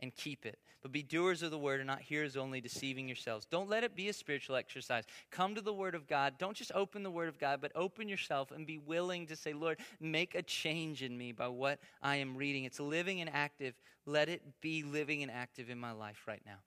and 0.00 0.14
keep 0.14 0.46
it. 0.46 0.58
But 0.80 0.92
be 0.92 1.02
doers 1.02 1.42
of 1.42 1.50
the 1.50 1.58
word 1.58 1.80
and 1.80 1.86
not 1.86 2.00
hearers 2.00 2.36
only, 2.36 2.60
deceiving 2.60 3.08
yourselves. 3.08 3.46
Don't 3.46 3.68
let 3.68 3.82
it 3.84 3.96
be 3.96 4.08
a 4.08 4.12
spiritual 4.12 4.56
exercise. 4.56 5.04
Come 5.30 5.54
to 5.54 5.60
the 5.60 5.72
word 5.72 5.94
of 5.94 6.06
God. 6.06 6.34
Don't 6.38 6.56
just 6.56 6.72
open 6.74 7.02
the 7.02 7.10
word 7.10 7.28
of 7.28 7.38
God, 7.38 7.60
but 7.60 7.72
open 7.74 8.08
yourself 8.08 8.52
and 8.52 8.66
be 8.66 8.78
willing 8.78 9.26
to 9.26 9.36
say, 9.36 9.52
Lord, 9.52 9.78
make 10.00 10.34
a 10.34 10.42
change 10.42 11.02
in 11.02 11.16
me 11.16 11.32
by 11.32 11.48
what 11.48 11.80
I 12.00 12.16
am 12.16 12.36
reading. 12.36 12.64
It's 12.64 12.78
living 12.80 13.20
and 13.20 13.30
active. 13.32 13.74
Let 14.06 14.28
it 14.28 14.42
be 14.60 14.82
living 14.84 15.22
and 15.22 15.32
active 15.32 15.68
in 15.68 15.78
my 15.78 15.92
life 15.92 16.24
right 16.26 16.42
now. 16.46 16.58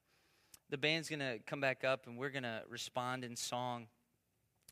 The 0.70 0.78
band's 0.78 1.10
going 1.10 1.20
to 1.20 1.40
come 1.46 1.62
back 1.62 1.84
up 1.84 2.08
and 2.08 2.18
we're 2.18 2.30
going 2.30 2.44
to 2.44 2.64
respond 2.70 3.24
in 3.24 3.36
song. 3.36 3.88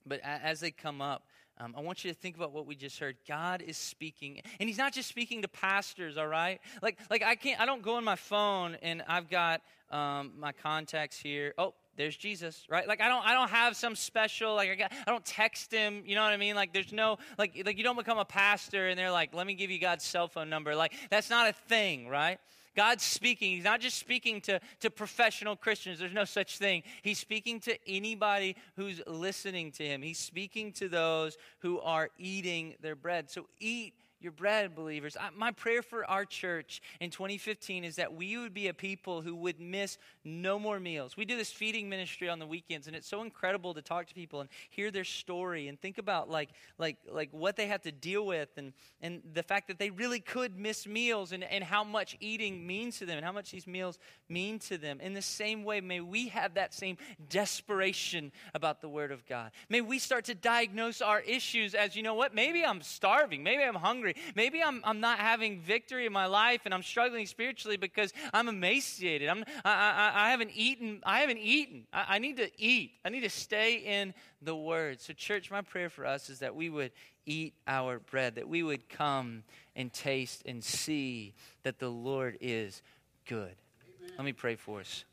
But 0.06 0.22
as 0.24 0.60
they 0.60 0.72
come 0.72 1.02
up, 1.02 1.28
um, 1.60 1.74
I 1.78 1.82
want 1.82 2.06
you 2.06 2.12
to 2.12 2.18
think 2.18 2.38
about 2.38 2.54
what 2.54 2.66
we 2.66 2.76
just 2.76 3.00
heard. 3.00 3.18
God 3.28 3.62
is 3.62 3.76
speaking, 3.76 4.42
and 4.60 4.70
He's 4.70 4.78
not 4.78 4.94
just 4.94 5.10
speaking 5.10 5.42
to 5.42 5.48
pastors. 5.48 6.18
All 6.18 6.28
right, 6.28 6.60
like 6.82 6.98
like 7.10 7.24
I 7.24 7.36
can't. 7.36 7.60
I 7.60 7.66
don't 7.66 7.82
go 7.82 7.96
on 7.96 8.04
my 8.04 8.16
phone 8.16 8.78
and 8.82 9.04
I've 9.08 9.30
got 9.30 9.62
um, 9.92 10.32
my 10.38 10.52
contacts 10.52 11.18
here. 11.20 11.54
Oh, 11.58 11.74
there's 11.98 12.16
Jesus, 12.16 12.66
right? 12.70 12.88
Like 12.88 13.02
I 13.02 13.10
don't 13.10 13.26
I 13.26 13.34
don't 13.34 13.50
have 13.50 13.76
some 13.76 13.96
special 13.96 14.56
like 14.56 14.70
I, 14.70 14.76
got, 14.76 14.94
I 15.06 15.12
don't 15.12 15.26
text 15.26 15.70
him, 15.72 16.04
you 16.06 16.16
know 16.16 16.24
what 16.24 16.32
I 16.32 16.38
mean? 16.38 16.56
Like 16.56 16.72
there's 16.72 16.94
no 16.94 17.18
like 17.38 17.62
like 17.66 17.78
you 17.78 17.84
don't 17.84 17.98
become 17.98 18.18
a 18.18 18.26
pastor 18.26 18.88
and 18.88 18.98
they're 18.98 19.12
like, 19.12 19.34
"Let 19.34 19.46
me 19.46 19.54
give 19.54 19.70
you 19.70 19.80
God's 19.80 20.06
cell 20.06 20.30
phone 20.30 20.50
number." 20.50 20.76
Like 20.76 20.94
that's 21.10 21.30
not 21.30 21.50
a 21.50 21.54
thing, 21.68 22.08
right? 22.08 22.40
God's 22.76 23.04
speaking. 23.04 23.52
He's 23.52 23.64
not 23.64 23.82
just 23.82 23.98
speaking 23.98 24.42
to, 24.42 24.60
to 24.82 24.90
professional 24.90 25.56
Christians. 25.56 26.00
There's 26.00 26.14
no 26.14 26.26
such 26.26 26.58
thing. 26.58 26.84
He's 27.02 27.20
speaking 27.20 27.60
to 27.62 27.78
anybody 27.88 28.56
who's 28.76 29.02
listening 29.08 29.72
to 29.74 29.86
him. 29.86 30.02
He's 30.02 30.20
speaking 30.20 30.72
to 30.74 30.90
those 30.90 31.38
who 31.60 31.80
are 31.80 32.10
eating 32.18 32.76
their 32.82 32.96
bread. 32.96 33.30
So 33.30 33.48
eat 33.60 33.94
your 34.22 34.32
bread, 34.32 34.76
believers. 34.76 35.16
I, 35.20 35.30
my 35.36 35.52
prayer 35.52 35.82
for 35.82 36.10
our 36.10 36.26
church 36.26 36.82
in 37.00 37.10
2015 37.10 37.84
is 37.84 37.96
that 37.96 38.14
we 38.14 38.38
would 38.38 38.54
be 38.54 38.68
a 38.68 38.74
people 38.74 39.22
who 39.22 39.34
would 39.36 39.60
miss 39.60 39.98
no 40.26 40.60
more 40.60 40.80
meals. 40.80 41.16
We 41.16 41.26
do 41.26 41.38
this 41.38 41.52
feeding 41.52 41.88
ministry 41.88 42.28
on 42.28 42.40
the 42.40 42.46
weekends, 42.46 42.88
and 42.88 42.96
it's 42.96 43.08
so 43.08 43.22
incredible 43.22 43.74
to 43.74 43.82
talk 43.82 44.08
to 44.08 44.14
people 44.14 44.42
and 44.42 44.50
hear 44.70 44.92
their 44.92 45.06
story 45.06 45.68
and 45.68 45.80
think 45.80 45.98
about 45.98 46.30
like 46.30 46.50
like 46.78 46.98
like 47.10 47.30
what 47.32 47.56
they 47.56 47.68
have 47.68 47.82
to 47.84 47.92
deal 47.92 48.26
with 48.26 48.50
and 48.58 48.74
and 49.02 49.22
the 49.34 49.44
fact 49.44 49.68
that 49.70 49.80
they 49.80 49.90
really 49.90 50.20
could 50.20 50.58
miss 50.58 50.86
meals 50.86 51.32
and, 51.32 51.44
and 51.44 51.64
how 51.64 51.84
much 51.84 52.18
eating 52.20 52.68
means 52.68 53.00
to 53.00 53.06
them 53.06 53.18
and 53.18 53.26
how 53.26 53.32
much 53.32 53.52
these 53.52 53.68
meals 53.68 53.98
mean 54.28 54.60
to 54.60 54.78
them. 54.78 55.00
In 55.00 55.14
the 55.14 55.22
same 55.22 55.64
way, 55.64 55.80
may 55.80 56.02
we 56.02 56.28
have 56.30 56.56
that 56.56 56.74
same 56.74 56.98
desperation 57.30 58.32
about 58.54 58.82
the 58.82 58.90
Word 58.90 59.12
of 59.12 59.26
God. 59.26 59.52
May 59.70 59.82
we 59.82 60.00
start 60.00 60.26
to 60.26 60.36
diagnose 60.36 61.02
our 61.02 61.22
issues 61.22 61.74
as 61.74 61.96
you 61.96 62.04
know 62.04 62.16
what, 62.16 62.36
maybe 62.36 62.66
I'm 62.66 62.82
starving, 62.82 63.44
maybe 63.44 63.64
I'm 63.64 63.76
hungry 63.76 64.09
hungry. 64.10 64.34
Maybe 64.36 64.62
I'm, 64.62 64.82
I'm 64.84 65.00
not 65.00 65.20
having 65.20 65.60
victory 65.60 66.06
in 66.06 66.14
my 66.14 66.26
life 66.26 66.62
and 66.66 66.74
I'm 66.74 66.84
struggling 66.84 67.26
spiritually 67.26 67.78
because 67.78 68.14
I'm 68.34 68.48
emaciated. 68.48 69.30
I'm, 69.30 69.44
I, 69.64 69.72
I, 69.72 70.28
I 70.28 70.32
haven't 70.32 70.52
eaten. 70.54 71.02
I 71.06 71.20
haven't 71.20 71.40
eaten. 71.40 71.86
I, 71.94 72.06
I 72.16 72.20
need 72.20 72.38
to 72.38 72.50
eat. 72.58 72.92
I 73.06 73.10
need 73.10 73.22
to 73.22 73.30
stay 73.30 73.76
in 73.76 74.14
the 74.42 74.56
Word. 74.56 75.02
So, 75.02 75.14
church, 75.14 75.52
my 75.52 75.62
prayer 75.62 75.90
for 75.90 76.06
us 76.06 76.30
is 76.30 76.40
that 76.40 76.56
we 76.56 76.70
would 76.70 76.92
eat 77.26 77.54
our 77.68 78.00
bread, 78.00 78.36
that 78.36 78.48
we 78.48 78.64
would 78.64 78.90
come 78.90 79.44
and 79.76 79.94
taste 79.94 80.44
and 80.46 80.64
see 80.64 81.34
that 81.64 81.80
the 81.80 81.90
Lord 81.90 82.38
is 82.42 82.82
good. 83.28 83.56
Amen. 84.02 84.14
Let 84.18 84.26
me 84.26 84.34
pray 84.34 84.56
for 84.56 84.80
us. 84.80 85.06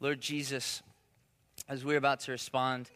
Lord 0.00 0.20
Jesus, 0.20 0.82
as 1.68 1.84
we're 1.84 1.96
about 1.96 2.20
to 2.20 2.32
respond 2.32 2.90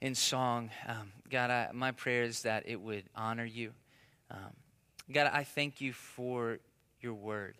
in 0.00 0.14
song, 0.14 0.70
um, 0.86 1.12
God, 1.30 1.50
I, 1.50 1.68
my 1.72 1.92
prayer 1.92 2.22
is 2.22 2.42
that 2.42 2.64
it 2.66 2.80
would 2.80 3.04
honor 3.14 3.44
you. 3.44 3.72
Um, 4.30 4.52
God, 5.10 5.30
I 5.32 5.44
thank 5.44 5.80
you 5.80 5.92
for 5.92 6.58
your 7.00 7.14
word. 7.14 7.56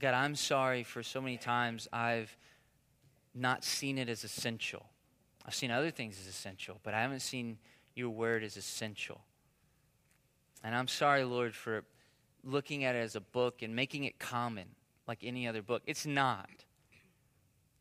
God, 0.00 0.14
I'm 0.14 0.34
sorry 0.34 0.82
for 0.82 1.02
so 1.02 1.20
many 1.20 1.36
times 1.36 1.86
I've 1.92 2.36
not 3.34 3.64
seen 3.64 3.98
it 3.98 4.08
as 4.08 4.24
essential. 4.24 4.86
I've 5.46 5.54
seen 5.54 5.70
other 5.70 5.90
things 5.90 6.18
as 6.20 6.26
essential, 6.26 6.80
but 6.82 6.94
I 6.94 7.02
haven't 7.02 7.20
seen 7.20 7.58
your 7.94 8.10
word 8.10 8.42
as 8.42 8.56
essential. 8.56 9.20
And 10.64 10.74
I'm 10.74 10.88
sorry, 10.88 11.24
Lord, 11.24 11.54
for 11.54 11.84
looking 12.44 12.84
at 12.84 12.94
it 12.94 13.00
as 13.00 13.16
a 13.16 13.20
book 13.20 13.62
and 13.62 13.74
making 13.74 14.04
it 14.04 14.18
common 14.18 14.66
like 15.06 15.18
any 15.22 15.46
other 15.46 15.62
book. 15.62 15.82
It's 15.86 16.06
not. 16.06 16.48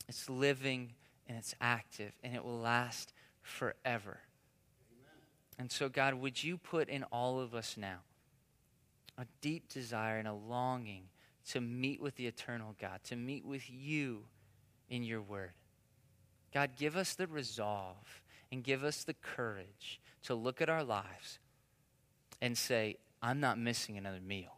It's 0.07 0.29
living 0.29 0.93
and 1.27 1.37
it's 1.37 1.55
active 1.61 2.11
and 2.23 2.35
it 2.35 2.43
will 2.43 2.59
last 2.59 3.13
forever. 3.41 4.19
And 5.61 5.71
so, 5.71 5.89
God, 5.89 6.15
would 6.15 6.43
you 6.43 6.57
put 6.57 6.89
in 6.89 7.03
all 7.11 7.39
of 7.39 7.53
us 7.53 7.75
now 7.77 7.99
a 9.15 9.27
deep 9.41 9.71
desire 9.71 10.17
and 10.17 10.27
a 10.27 10.33
longing 10.33 11.03
to 11.49 11.61
meet 11.61 12.01
with 12.01 12.15
the 12.15 12.25
eternal 12.25 12.75
God, 12.81 12.99
to 13.03 13.15
meet 13.15 13.45
with 13.45 13.69
you 13.69 14.23
in 14.89 15.03
your 15.03 15.21
word? 15.21 15.51
God, 16.51 16.71
give 16.77 16.97
us 16.97 17.13
the 17.13 17.27
resolve 17.27 18.23
and 18.51 18.63
give 18.63 18.83
us 18.83 19.03
the 19.03 19.13
courage 19.13 20.01
to 20.23 20.33
look 20.33 20.61
at 20.61 20.69
our 20.69 20.83
lives 20.83 21.37
and 22.41 22.57
say, 22.57 22.97
I'm 23.21 23.39
not 23.39 23.59
missing 23.59 23.99
another 23.99 24.19
meal. 24.19 24.57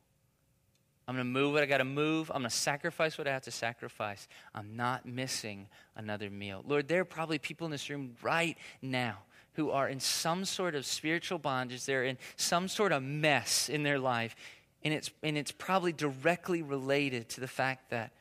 I'm 1.06 1.16
going 1.16 1.28
to 1.28 1.30
move 1.30 1.52
what 1.52 1.64
I 1.64 1.66
got 1.66 1.80
to 1.80 1.84
move. 1.84 2.32
I'm 2.34 2.44
going 2.44 2.50
to 2.50 2.56
sacrifice 2.56 3.18
what 3.18 3.28
I 3.28 3.32
have 3.32 3.44
to 3.44 3.52
sacrifice. 3.52 4.30
I'm 4.56 4.78
not 4.78 5.06
missing 5.06 5.68
another 5.98 6.30
meal. 6.30 6.64
Lord, 6.66 6.88
there 6.88 7.02
are 7.02 7.06
probably 7.06 7.40
people 7.40 7.66
in 7.66 7.72
this 7.72 7.90
room 7.90 8.16
right 8.22 8.58
now 8.82 9.18
who 9.54 9.72
are 9.72 9.88
in 9.88 10.00
some 10.00 10.46
sort 10.46 10.76
of 10.76 10.86
spiritual 10.86 11.38
bondage. 11.38 11.86
They're 11.86 12.04
in 12.04 12.18
some 12.36 12.68
sort 12.68 12.92
of 12.92 13.04
mess 13.04 13.70
in 13.70 13.84
their 13.84 14.00
life. 14.00 14.36
And 14.84 14.94
it's, 14.94 15.12
and 15.22 15.38
it's 15.38 15.52
probably 15.52 15.94
directly 15.94 16.62
related 16.62 17.30
to 17.30 17.42
the 17.42 17.48
fact 17.48 17.92
that 17.92 18.12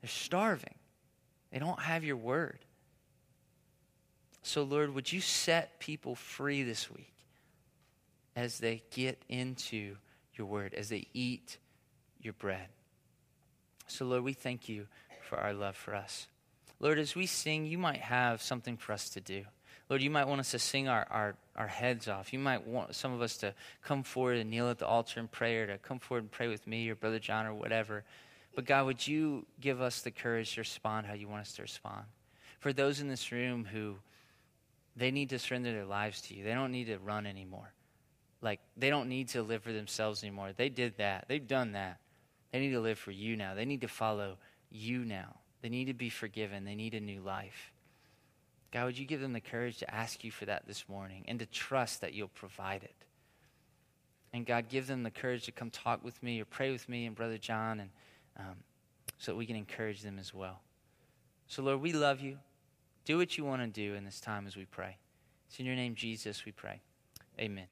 they're 0.00 0.08
starving. 0.08 0.74
They 1.52 1.58
don't 1.58 1.80
have 1.80 2.04
your 2.04 2.16
word. 2.16 2.58
So, 4.42 4.62
Lord, 4.62 4.94
would 4.94 5.12
you 5.12 5.20
set 5.20 5.80
people 5.80 6.14
free 6.14 6.62
this 6.62 6.90
week 6.90 7.12
as 8.34 8.58
they 8.58 8.82
get 8.90 9.22
into 9.28 9.96
your 10.34 10.46
word, 10.46 10.74
as 10.74 10.88
they 10.88 11.06
eat 11.12 11.58
your 12.20 12.32
bread? 12.32 12.68
So, 13.86 14.04
Lord, 14.06 14.22
we 14.22 14.32
thank 14.32 14.68
you 14.68 14.86
for 15.28 15.38
our 15.38 15.52
love 15.52 15.76
for 15.76 15.94
us. 15.94 16.26
Lord, 16.78 16.98
as 16.98 17.14
we 17.14 17.26
sing, 17.26 17.66
you 17.66 17.76
might 17.76 18.00
have 18.00 18.40
something 18.40 18.76
for 18.76 18.92
us 18.92 19.10
to 19.10 19.20
do. 19.20 19.44
Lord, 19.90 20.02
you 20.02 20.10
might 20.10 20.28
want 20.28 20.38
us 20.38 20.52
to 20.52 20.58
sing 20.60 20.88
our, 20.88 21.04
our, 21.10 21.34
our 21.56 21.66
heads 21.66 22.06
off. 22.06 22.32
You 22.32 22.38
might 22.38 22.64
want 22.64 22.94
some 22.94 23.12
of 23.12 23.20
us 23.20 23.36
to 23.38 23.52
come 23.82 24.04
forward 24.04 24.38
and 24.38 24.48
kneel 24.48 24.70
at 24.70 24.78
the 24.78 24.86
altar 24.86 25.18
in 25.18 25.26
prayer, 25.26 25.66
to 25.66 25.78
come 25.78 25.98
forward 25.98 26.22
and 26.22 26.30
pray 26.30 26.46
with 26.46 26.64
me 26.68 26.88
or 26.88 26.94
Brother 26.94 27.18
John 27.18 27.44
or 27.44 27.54
whatever. 27.54 28.04
But 28.54 28.66
God, 28.66 28.86
would 28.86 29.06
you 29.06 29.46
give 29.60 29.80
us 29.80 30.02
the 30.02 30.12
courage 30.12 30.54
to 30.54 30.60
respond 30.60 31.08
how 31.08 31.14
you 31.14 31.28
want 31.28 31.42
us 31.42 31.54
to 31.54 31.62
respond? 31.62 32.04
For 32.60 32.72
those 32.72 33.00
in 33.00 33.08
this 33.08 33.32
room 33.32 33.64
who 33.64 33.96
they 34.94 35.10
need 35.10 35.30
to 35.30 35.40
surrender 35.40 35.72
their 35.72 35.84
lives 35.84 36.20
to 36.22 36.34
you, 36.34 36.44
they 36.44 36.54
don't 36.54 36.72
need 36.72 36.86
to 36.86 36.98
run 36.98 37.26
anymore. 37.26 37.72
Like, 38.42 38.60
they 38.76 38.90
don't 38.90 39.08
need 39.08 39.28
to 39.30 39.42
live 39.42 39.64
for 39.64 39.72
themselves 39.72 40.22
anymore. 40.22 40.50
They 40.56 40.68
did 40.68 40.98
that, 40.98 41.24
they've 41.26 41.46
done 41.46 41.72
that. 41.72 41.98
They 42.52 42.60
need 42.60 42.72
to 42.72 42.80
live 42.80 42.98
for 42.98 43.10
you 43.10 43.36
now. 43.36 43.54
They 43.54 43.64
need 43.64 43.80
to 43.82 43.88
follow 43.88 44.36
you 44.70 45.04
now. 45.04 45.36
They 45.62 45.68
need 45.68 45.86
to 45.86 45.94
be 45.94 46.10
forgiven. 46.10 46.64
They 46.64 46.74
need 46.74 46.94
a 46.94 47.00
new 47.00 47.20
life. 47.20 47.72
God, 48.72 48.84
would 48.84 48.98
you 48.98 49.04
give 49.04 49.20
them 49.20 49.32
the 49.32 49.40
courage 49.40 49.78
to 49.78 49.94
ask 49.94 50.22
you 50.22 50.30
for 50.30 50.44
that 50.44 50.66
this 50.66 50.88
morning 50.88 51.24
and 51.26 51.38
to 51.40 51.46
trust 51.46 52.00
that 52.00 52.14
you'll 52.14 52.28
provide 52.28 52.84
it? 52.84 52.94
And 54.32 54.46
God, 54.46 54.68
give 54.68 54.86
them 54.86 55.02
the 55.02 55.10
courage 55.10 55.44
to 55.44 55.52
come 55.52 55.70
talk 55.70 56.04
with 56.04 56.22
me 56.22 56.40
or 56.40 56.44
pray 56.44 56.70
with 56.70 56.88
me 56.88 57.06
and 57.06 57.16
Brother 57.16 57.38
John, 57.38 57.80
and 57.80 57.90
um, 58.38 58.56
so 59.18 59.32
that 59.32 59.36
we 59.36 59.46
can 59.46 59.56
encourage 59.56 60.02
them 60.02 60.18
as 60.18 60.32
well. 60.32 60.60
So, 61.48 61.62
Lord, 61.62 61.80
we 61.80 61.92
love 61.92 62.20
you. 62.20 62.38
Do 63.04 63.18
what 63.18 63.36
you 63.36 63.44
want 63.44 63.62
to 63.62 63.66
do 63.66 63.94
in 63.94 64.04
this 64.04 64.20
time 64.20 64.46
as 64.46 64.56
we 64.56 64.66
pray. 64.66 64.98
It's 65.48 65.58
in 65.58 65.66
your 65.66 65.74
name, 65.74 65.96
Jesus, 65.96 66.44
we 66.44 66.52
pray. 66.52 66.80
Amen. 67.40 67.66